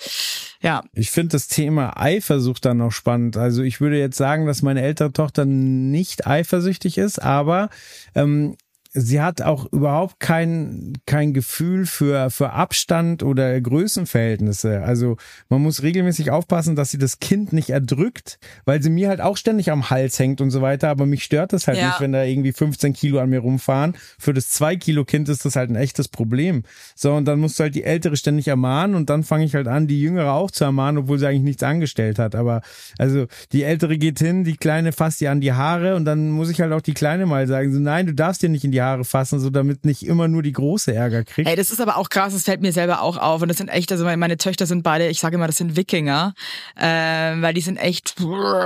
Ja, 0.61 0.83
Ich 0.93 1.11
finde 1.11 1.33
das 1.33 1.49
Thema 1.49 1.99
Eifersucht 1.99 2.63
dann 2.63 2.77
noch 2.77 2.93
spannend. 2.93 3.35
Also 3.35 3.61
ich 3.61 3.81
würde 3.81 3.99
jetzt 3.99 4.17
sagen, 4.17 4.45
dass 4.45 4.61
meine 4.61 4.81
ältere 4.81 5.11
Tochter 5.11 5.43
nicht 5.43 6.27
eifersüchtig 6.27 6.97
ist, 6.97 7.21
aber 7.21 7.69
ähm, 8.15 8.55
sie 8.99 9.21
hat 9.21 9.41
auch 9.41 9.71
überhaupt 9.71 10.19
kein, 10.19 10.93
kein 11.05 11.33
Gefühl 11.33 11.85
für, 11.85 12.29
für 12.29 12.51
Abstand 12.51 13.23
oder 13.23 13.59
Größenverhältnisse. 13.59 14.81
Also 14.83 15.17
man 15.49 15.61
muss 15.61 15.83
regelmäßig 15.83 16.31
aufpassen, 16.31 16.75
dass 16.75 16.91
sie 16.91 16.97
das 16.97 17.19
Kind 17.19 17.53
nicht 17.53 17.69
erdrückt, 17.69 18.39
weil 18.65 18.81
sie 18.81 18.89
mir 18.89 19.09
halt 19.09 19.21
auch 19.21 19.37
ständig 19.37 19.71
am 19.71 19.89
Hals 19.89 20.17
hängt 20.19 20.41
und 20.41 20.51
so 20.51 20.61
weiter. 20.61 20.89
Aber 20.89 21.05
mich 21.05 21.23
stört 21.23 21.53
das 21.53 21.67
halt 21.67 21.77
Ja. 21.77 21.87
nicht, 21.87 22.01
wenn 22.01 22.11
da 22.11 22.23
irgendwie 22.23 22.51
15 22.51 22.93
Kilo 22.93 23.19
an 23.19 23.29
mir 23.29 23.39
rumfahren. 23.39 23.95
Für 24.17 24.33
das 24.33 24.49
2 24.51 24.75
Kilo 24.75 25.05
Kind 25.05 25.29
ist 25.29 25.45
das 25.45 25.55
halt 25.55 25.69
ein 25.69 25.75
echtes 25.75 26.07
Problem. 26.07 26.63
So, 26.95 27.13
und 27.13 27.25
dann 27.25 27.39
musst 27.39 27.59
du 27.59 27.63
halt 27.63 27.75
die 27.75 27.83
Ältere 27.83 28.15
ständig 28.17 28.47
ermahnen 28.47 28.95
und 28.95 29.09
dann 29.09 29.23
fange 29.23 29.45
ich 29.45 29.55
halt 29.55 29.67
an, 29.67 29.87
die 29.87 30.01
Jüngere 30.01 30.33
auch 30.33 30.51
zu 30.51 30.63
ermahnen, 30.63 30.97
obwohl 31.03 31.19
sie 31.19 31.27
eigentlich 31.27 31.43
nichts 31.43 31.63
angestellt 31.63 32.19
hat. 32.19 32.35
Aber 32.35 32.61
also 32.97 33.27
die 33.51 33.63
Ältere 33.63 33.97
geht 33.97 34.19
hin, 34.19 34.43
die 34.43 34.57
Kleine 34.57 34.91
fasst 34.91 35.21
ihr 35.21 35.31
an 35.31 35.41
die 35.41 35.53
Haare 35.53 35.95
und 35.95 36.05
dann 36.05 36.31
muss 36.31 36.49
ich 36.49 36.61
halt 36.61 36.73
auch 36.73 36.81
die 36.81 36.93
Kleine 36.93 37.25
mal 37.25 37.47
sagen, 37.47 37.71
so 37.71 37.79
nein, 37.79 38.05
du 38.07 38.13
darfst 38.13 38.41
dir 38.41 38.49
nicht 38.49 38.63
in 38.63 38.71
die 38.71 38.81
Haare 38.81 38.88
fassen, 39.03 39.39
so 39.39 39.49
damit 39.49 39.85
nicht 39.85 40.03
immer 40.03 40.27
nur 40.27 40.43
die 40.43 40.51
Große 40.51 40.93
Ärger 40.93 41.23
kriegt. 41.23 41.49
Ey, 41.49 41.55
das 41.55 41.71
ist 41.71 41.81
aber 41.81 41.97
auch 41.97 42.09
krass, 42.09 42.33
das 42.33 42.43
fällt 42.43 42.61
mir 42.61 42.71
selber 42.71 43.01
auch 43.01 43.17
auf. 43.17 43.41
Und 43.41 43.47
das 43.47 43.57
sind 43.57 43.69
echt, 43.69 43.91
also 43.91 44.03
meine, 44.03 44.17
meine 44.17 44.37
Töchter 44.37 44.65
sind 44.65 44.83
beide, 44.83 45.07
ich 45.07 45.19
sage 45.19 45.35
immer, 45.35 45.47
das 45.47 45.57
sind 45.57 45.75
Wikinger, 45.75 46.33
äh, 46.75 46.85
weil 46.85 47.53
die 47.53 47.61
sind 47.61 47.77
echt 47.77 48.15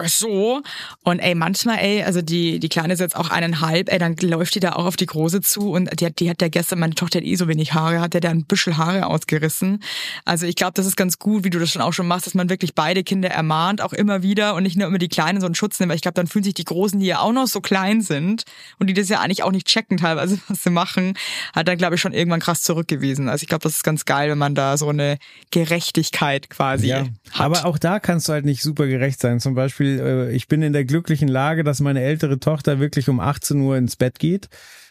so. 0.05 0.61
Und 1.03 1.19
ey, 1.19 1.35
manchmal, 1.35 1.79
ey, 1.79 2.03
also 2.03 2.21
die, 2.21 2.59
die 2.59 2.69
Kleine 2.69 2.93
ist 2.93 2.99
jetzt 2.99 3.15
auch 3.15 3.29
eineinhalb, 3.29 3.91
ey, 3.91 3.99
dann 3.99 4.15
läuft 4.17 4.55
die 4.55 4.59
da 4.59 4.73
auch 4.73 4.85
auf 4.85 4.95
die 4.95 5.05
Große 5.05 5.41
zu 5.41 5.71
und 5.71 5.99
die 5.99 6.05
hat, 6.05 6.19
die 6.19 6.29
hat 6.29 6.41
ja 6.41 6.47
gestern, 6.47 6.79
meine 6.79 6.95
Tochter 6.95 7.19
hat 7.19 7.25
eh 7.25 7.35
so 7.35 7.47
wenig 7.47 7.73
Haare, 7.73 8.01
hat 8.01 8.13
der 8.13 8.21
da 8.21 8.29
ein 8.29 8.45
Büschel 8.45 8.77
Haare 8.77 9.07
ausgerissen. 9.07 9.83
Also 10.25 10.45
ich 10.45 10.55
glaube, 10.55 10.73
das 10.75 10.85
ist 10.85 10.95
ganz 10.95 11.19
gut, 11.19 11.43
wie 11.43 11.49
du 11.49 11.59
das 11.59 11.71
schon 11.71 11.81
auch 11.81 11.93
schon 11.93 12.07
machst, 12.07 12.27
dass 12.27 12.33
man 12.33 12.49
wirklich 12.49 12.75
beide 12.75 13.03
Kinder 13.03 13.29
ermahnt, 13.29 13.81
auch 13.81 13.93
immer 13.93 14.23
wieder 14.23 14.55
und 14.55 14.63
nicht 14.63 14.77
nur 14.77 14.87
immer 14.87 14.97
die 14.97 15.09
Kleinen 15.09 15.39
so 15.39 15.45
einen 15.45 15.55
Schutz 15.55 15.79
nimmt, 15.79 15.89
weil 15.89 15.95
ich 15.95 16.01
glaube, 16.01 16.15
dann 16.15 16.27
fühlen 16.27 16.43
sich 16.43 16.53
die 16.53 16.63
Großen, 16.63 16.99
die 16.99 17.05
ja 17.05 17.19
auch 17.19 17.31
noch 17.31 17.47
so 17.47 17.61
klein 17.61 18.01
sind 18.01 18.43
und 18.79 18.87
die 18.87 18.93
das 18.93 19.09
ja 19.09 19.19
eigentlich 19.19 19.43
auch 19.43 19.51
nicht 19.51 19.67
checken 19.67 19.97
teilweise, 20.03 20.37
was 20.47 20.63
sie 20.63 20.69
machen, 20.69 21.13
hat 21.55 21.67
dann, 21.67 21.77
glaube 21.77 21.95
ich, 21.95 22.01
schon 22.01 22.13
irgendwann 22.13 22.39
krass 22.39 22.61
zurückgewiesen. 22.61 23.29
Also 23.29 23.43
ich 23.43 23.49
glaube, 23.49 23.63
das 23.63 23.73
ist 23.75 23.83
ganz 23.83 24.05
geil, 24.05 24.29
wenn 24.31 24.37
man 24.37 24.55
da 24.55 24.77
so 24.77 24.89
eine 24.89 25.17
Gerechtigkeit 25.51 26.49
quasi 26.49 26.87
Ja, 26.87 27.05
hat. 27.31 27.39
aber 27.39 27.65
auch 27.65 27.77
da 27.77 27.99
kannst 27.99 28.27
du 28.27 28.33
halt 28.33 28.45
nicht 28.45 28.61
super 28.61 28.85
gerecht 28.87 29.19
sein. 29.19 29.39
Zum 29.39 29.55
Beispiel, 29.55 29.99
äh, 29.99 30.31
ich 30.35 30.47
bin 30.47 30.61
in 30.61 30.73
der 30.73 30.85
glücklichen 30.85 31.27
Lage, 31.27 31.63
dass 31.63 31.79
meine 31.79 32.01
ältere 32.01 32.39
Tochter 32.39 32.79
wirklich 32.79 33.09
um 33.09 33.19
18 33.19 33.59
Uhr 33.61 33.77
ins 33.77 33.95
Bett 33.95 34.19
geht. 34.19 34.49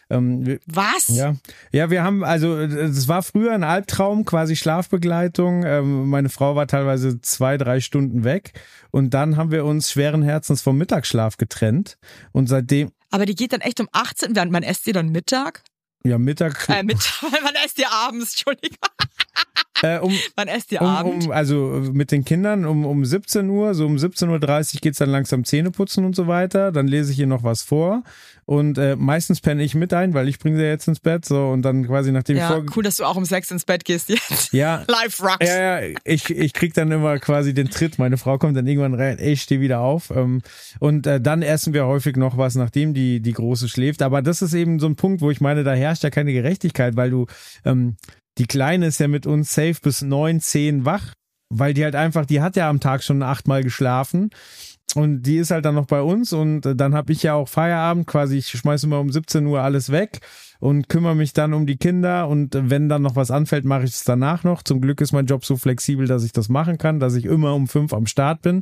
Ähm, 0.09 0.59
was? 0.65 1.07
Ja, 1.07 1.35
ja, 1.71 1.89
wir 1.89 2.03
haben 2.03 2.23
also, 2.23 2.57
es 2.57 3.07
war 3.07 3.23
früher 3.23 3.53
ein 3.53 3.63
Albtraum, 3.63 4.25
quasi 4.25 4.55
Schlafbegleitung. 4.55 5.63
Ähm, 5.65 6.09
meine 6.09 6.29
Frau 6.29 6.55
war 6.55 6.67
teilweise 6.67 7.21
zwei, 7.21 7.57
drei 7.57 7.79
Stunden 7.79 8.23
weg 8.23 8.51
und 8.91 9.13
dann 9.13 9.37
haben 9.37 9.51
wir 9.51 9.63
uns 9.65 9.91
schweren 9.91 10.21
Herzens 10.21 10.61
vom 10.61 10.77
Mittagsschlaf 10.77 11.37
getrennt 11.37 11.97
und 12.31 12.47
seitdem, 12.47 12.91
Aber 13.13 13.27
die 13.27 13.35
geht 13.35 13.53
dann 13.53 13.61
echt 13.61 13.79
um 13.79 13.87
18, 13.91 14.35
während 14.35 14.51
man 14.51 14.63
esst 14.63 14.87
ihr 14.87 14.93
dann 14.93 15.09
Mittag? 15.09 15.61
ja 16.03 16.17
Mittag, 16.17 16.67
Äh, 16.67 16.81
Mittag, 16.81 17.21
man 17.43 17.53
esst 17.63 17.77
ihr 17.77 17.91
abends, 17.91 18.31
Entschuldigung. 18.31 18.89
Äh, 19.83 19.99
um 19.99 20.13
Man 20.35 20.47
esst 20.47 20.71
ihr 20.71 20.81
um, 20.81 20.87
abends. 20.87 21.25
um, 21.25 21.31
also 21.31 21.81
mit 21.93 22.11
den 22.11 22.25
Kindern 22.25 22.65
um, 22.65 22.85
um 22.85 23.05
17 23.05 23.49
Uhr, 23.49 23.73
so 23.75 23.85
um 23.85 23.97
17.30 23.97 24.75
Uhr 24.75 24.81
geht's 24.81 24.97
dann 24.97 25.09
langsam 25.09 25.43
Zähneputzen 25.43 26.05
und 26.05 26.15
so 26.15 26.27
weiter. 26.27 26.71
Dann 26.71 26.87
lese 26.87 27.11
ich 27.11 27.19
ihr 27.19 27.27
noch 27.27 27.43
was 27.43 27.61
vor. 27.61 28.03
Und 28.45 28.77
äh, 28.77 28.95
meistens 28.97 29.39
penne 29.39 29.63
ich 29.63 29.73
mit 29.73 29.93
ein, 29.93 30.13
weil 30.13 30.27
ich 30.27 30.37
bringe 30.39 30.57
sie 30.57 30.63
jetzt 30.63 30.87
ins 30.87 30.99
Bett. 30.99 31.25
So 31.25 31.49
und 31.49 31.61
dann 31.61 31.85
quasi 31.87 32.11
nachdem 32.11 32.37
Ja, 32.37 32.47
vor 32.47 32.65
cool, 32.75 32.83
dass 32.83 32.95
du 32.95 33.05
auch 33.05 33.15
um 33.15 33.25
sechs 33.25 33.51
ins 33.51 33.65
Bett 33.65 33.85
gehst 33.85 34.09
jetzt. 34.09 34.51
Ja. 34.53 34.83
Live 34.87 35.21
rocks. 35.21 35.47
Ja, 35.47 35.79
ja, 35.81 35.95
ich, 36.03 36.29
ich 36.29 36.53
krieg 36.53 36.73
dann 36.73 36.91
immer 36.91 37.19
quasi 37.19 37.53
den 37.53 37.69
Tritt. 37.69 37.99
Meine 37.99 38.17
Frau 38.17 38.37
kommt 38.37 38.57
dann 38.57 38.67
irgendwann 38.67 38.93
rein, 38.93 39.17
ich 39.19 39.41
steh 39.41 39.59
wieder 39.59 39.79
auf. 39.79 40.11
Ähm, 40.11 40.41
und 40.79 41.07
äh, 41.07 41.21
dann 41.21 41.41
essen 41.41 41.73
wir 41.73 41.85
häufig 41.85 42.17
noch 42.17 42.37
was, 42.37 42.55
nachdem 42.55 42.93
die, 42.93 43.21
die 43.21 43.33
Große 43.33 43.69
schläft. 43.69 44.01
Aber 44.01 44.21
das 44.21 44.41
ist 44.41 44.53
eben 44.53 44.79
so 44.79 44.87
ein 44.87 44.95
Punkt, 44.95 45.21
wo 45.21 45.31
ich 45.31 45.41
meine, 45.41 45.63
da 45.63 45.73
herrscht 45.73 46.03
ja 46.03 46.09
keine 46.09 46.33
Gerechtigkeit, 46.33 46.95
weil 46.95 47.09
du, 47.11 47.27
ähm, 47.65 47.95
die 48.37 48.47
Kleine 48.47 48.87
ist 48.87 48.99
ja 48.99 49.07
mit 49.07 49.25
uns 49.25 49.53
safe 49.53 49.77
bis 49.81 50.01
neun, 50.01 50.39
zehn 50.39 50.85
wach, 50.85 51.13
weil 51.49 51.73
die 51.73 51.83
halt 51.83 51.95
einfach, 51.95 52.25
die 52.25 52.41
hat 52.41 52.55
ja 52.55 52.69
am 52.69 52.79
Tag 52.79 53.03
schon 53.03 53.21
achtmal 53.21 53.63
geschlafen. 53.63 54.29
Und 54.95 55.23
die 55.23 55.37
ist 55.37 55.49
halt 55.49 55.65
dann 55.65 55.75
noch 55.75 55.87
bei 55.87 56.01
uns 56.01 56.33
und 56.33 56.65
äh, 56.65 56.75
dann 56.75 56.93
habe 56.93 57.13
ich 57.13 57.23
ja 57.23 57.33
auch 57.33 57.47
Feierabend, 57.47 58.05
quasi 58.05 58.37
ich 58.37 58.49
schmeiße 58.49 58.85
immer 58.85 58.99
um 58.99 59.11
17 59.11 59.45
Uhr 59.47 59.61
alles 59.61 59.91
weg 59.91 60.19
und 60.59 60.87
kümmere 60.87 61.15
mich 61.15 61.33
dann 61.33 61.53
um 61.53 61.65
die 61.65 61.77
Kinder 61.77 62.27
und 62.27 62.53
äh, 62.53 62.69
wenn 62.69 62.89
dann 62.89 63.01
noch 63.01 63.15
was 63.15 63.31
anfällt, 63.31 63.65
mache 63.65 63.85
ich 63.85 63.91
es 63.91 64.03
danach 64.03 64.43
noch. 64.43 64.61
Zum 64.61 64.81
Glück 64.81 65.01
ist 65.01 65.11
mein 65.11 65.25
Job 65.25 65.45
so 65.45 65.57
flexibel, 65.57 66.05
dass 66.05 66.23
ich 66.23 66.31
das 66.31 66.47
machen 66.47 66.77
kann, 66.77 66.99
dass 66.99 67.15
ich 67.15 67.25
immer 67.25 67.55
um 67.55 67.67
fünf 67.67 67.91
am 67.91 68.05
Start 68.05 68.43
bin. 68.43 68.61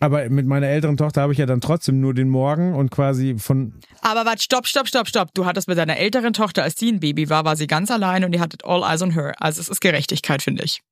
Aber 0.00 0.28
mit 0.28 0.46
meiner 0.46 0.66
älteren 0.66 0.96
Tochter 0.96 1.22
habe 1.22 1.32
ich 1.32 1.38
ja 1.38 1.46
dann 1.46 1.60
trotzdem 1.60 2.00
nur 2.00 2.14
den 2.14 2.28
Morgen 2.28 2.74
und 2.74 2.90
quasi 2.90 3.36
von 3.38 3.74
Aber 4.02 4.24
warte, 4.24 4.42
stopp, 4.42 4.66
stopp, 4.66 4.88
stopp, 4.88 5.08
stopp. 5.08 5.28
Du 5.34 5.46
hattest 5.46 5.68
mit 5.68 5.78
deiner 5.78 5.96
älteren 5.96 6.32
Tochter, 6.32 6.64
als 6.64 6.74
die 6.74 6.90
ein 6.90 7.00
Baby 7.00 7.30
war, 7.30 7.44
war 7.44 7.56
sie 7.56 7.66
ganz 7.66 7.90
allein 7.90 8.24
und 8.24 8.32
ihr 8.32 8.40
hattet 8.40 8.64
all 8.64 8.82
eyes 8.82 9.02
on 9.02 9.12
her. 9.12 9.34
Also 9.38 9.60
es 9.60 9.68
ist 9.68 9.80
Gerechtigkeit, 9.80 10.42
finde 10.42 10.64
ich. 10.64 10.82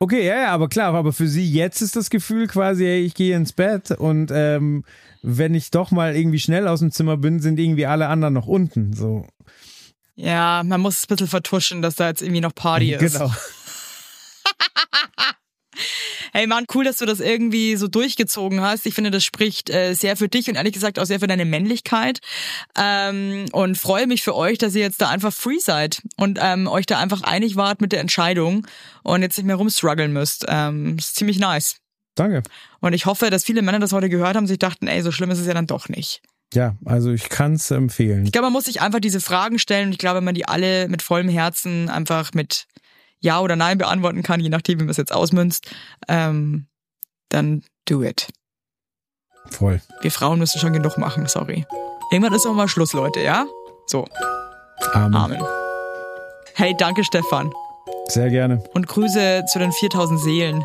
Okay, 0.00 0.24
ja, 0.24 0.40
ja, 0.42 0.48
aber 0.52 0.68
klar, 0.68 0.94
aber 0.94 1.12
für 1.12 1.26
sie 1.26 1.50
jetzt 1.50 1.82
ist 1.82 1.96
das 1.96 2.08
Gefühl 2.08 2.46
quasi, 2.46 2.84
ey, 2.86 3.04
ich 3.04 3.14
gehe 3.14 3.36
ins 3.36 3.52
Bett 3.52 3.90
und 3.90 4.30
ähm, 4.32 4.84
wenn 5.22 5.54
ich 5.54 5.72
doch 5.72 5.90
mal 5.90 6.14
irgendwie 6.14 6.38
schnell 6.38 6.68
aus 6.68 6.78
dem 6.78 6.92
Zimmer 6.92 7.16
bin, 7.16 7.40
sind 7.40 7.58
irgendwie 7.58 7.86
alle 7.86 8.06
anderen 8.06 8.34
noch 8.34 8.46
unten. 8.46 8.92
So. 8.92 9.26
Ja, 10.14 10.62
man 10.64 10.80
muss 10.80 10.98
es 10.98 11.04
ein 11.04 11.08
bisschen 11.08 11.26
vertuschen, 11.26 11.82
dass 11.82 11.96
da 11.96 12.08
jetzt 12.08 12.22
irgendwie 12.22 12.40
noch 12.40 12.54
Party 12.54 12.92
ist. 12.94 13.14
Genau. 13.14 13.32
Hey 16.32 16.46
Mann, 16.46 16.64
cool, 16.74 16.84
dass 16.84 16.98
du 16.98 17.06
das 17.06 17.20
irgendwie 17.20 17.76
so 17.76 17.88
durchgezogen 17.88 18.60
hast. 18.60 18.86
Ich 18.86 18.94
finde, 18.94 19.10
das 19.10 19.24
spricht 19.24 19.70
äh, 19.70 19.94
sehr 19.94 20.16
für 20.16 20.28
dich 20.28 20.48
und 20.48 20.56
ehrlich 20.56 20.74
gesagt 20.74 20.98
auch 20.98 21.04
sehr 21.04 21.20
für 21.20 21.26
deine 21.26 21.44
Männlichkeit. 21.44 22.20
Ähm, 22.76 23.46
und 23.52 23.78
freue 23.78 24.06
mich 24.06 24.22
für 24.22 24.34
euch, 24.34 24.58
dass 24.58 24.74
ihr 24.74 24.82
jetzt 24.82 25.00
da 25.00 25.08
einfach 25.08 25.32
free 25.32 25.58
seid 25.58 26.02
und 26.16 26.38
ähm, 26.40 26.66
euch 26.66 26.86
da 26.86 26.98
einfach 26.98 27.22
einig 27.22 27.56
wart 27.56 27.80
mit 27.80 27.92
der 27.92 28.00
Entscheidung 28.00 28.66
und 29.02 29.22
jetzt 29.22 29.36
nicht 29.38 29.46
mehr 29.46 29.56
rumstruggeln 29.56 30.12
müsst. 30.12 30.44
Ähm, 30.48 30.96
ist 30.98 31.16
ziemlich 31.16 31.38
nice. 31.38 31.76
Danke. 32.14 32.42
Und 32.80 32.92
ich 32.92 33.06
hoffe, 33.06 33.30
dass 33.30 33.44
viele 33.44 33.62
Männer 33.62 33.78
das 33.78 33.92
heute 33.92 34.08
gehört 34.08 34.36
haben, 34.36 34.46
sich 34.46 34.58
dachten, 34.58 34.88
ey, 34.88 35.02
so 35.02 35.12
schlimm 35.12 35.30
ist 35.30 35.38
es 35.38 35.46
ja 35.46 35.54
dann 35.54 35.66
doch 35.66 35.88
nicht. 35.88 36.20
Ja, 36.54 36.76
also 36.84 37.12
ich 37.12 37.28
kann 37.28 37.54
es 37.54 37.70
empfehlen. 37.70 38.24
Ich 38.24 38.32
glaube, 38.32 38.46
man 38.46 38.54
muss 38.54 38.64
sich 38.64 38.80
einfach 38.80 39.00
diese 39.00 39.20
Fragen 39.20 39.58
stellen 39.58 39.88
und 39.88 39.92
ich 39.92 39.98
glaube, 39.98 40.18
wenn 40.18 40.24
man 40.24 40.34
die 40.34 40.46
alle 40.46 40.88
mit 40.88 41.02
vollem 41.02 41.28
Herzen 41.28 41.90
einfach 41.90 42.32
mit 42.32 42.66
Ja 43.20 43.40
oder 43.40 43.56
Nein 43.56 43.78
beantworten 43.78 44.22
kann, 44.22 44.40
je 44.40 44.48
nachdem, 44.48 44.78
wie 44.78 44.84
man 44.84 44.90
es 44.90 44.96
jetzt 44.96 45.12
ausmünzt, 45.12 45.70
ähm, 46.08 46.66
dann 47.28 47.62
do 47.88 48.02
it. 48.02 48.28
Voll. 49.50 49.80
Wir 50.02 50.10
Frauen 50.10 50.38
müssen 50.38 50.60
schon 50.60 50.72
genug 50.72 50.98
machen, 50.98 51.26
sorry. 51.26 51.66
Irgendwann 52.10 52.34
ist 52.34 52.46
auch 52.46 52.54
mal 52.54 52.68
Schluss, 52.68 52.92
Leute, 52.92 53.20
ja? 53.20 53.46
So, 53.86 54.06
Amen. 54.92 55.14
Amen. 55.14 55.42
Hey, 56.54 56.74
danke 56.76 57.04
Stefan 57.04 57.52
Sehr 58.08 58.30
gerne. 58.30 58.62
und 58.74 58.86
Grüße 58.86 59.44
zu 59.50 59.58
den 59.58 59.72
4000 59.72 60.20
Seelen. 60.20 60.64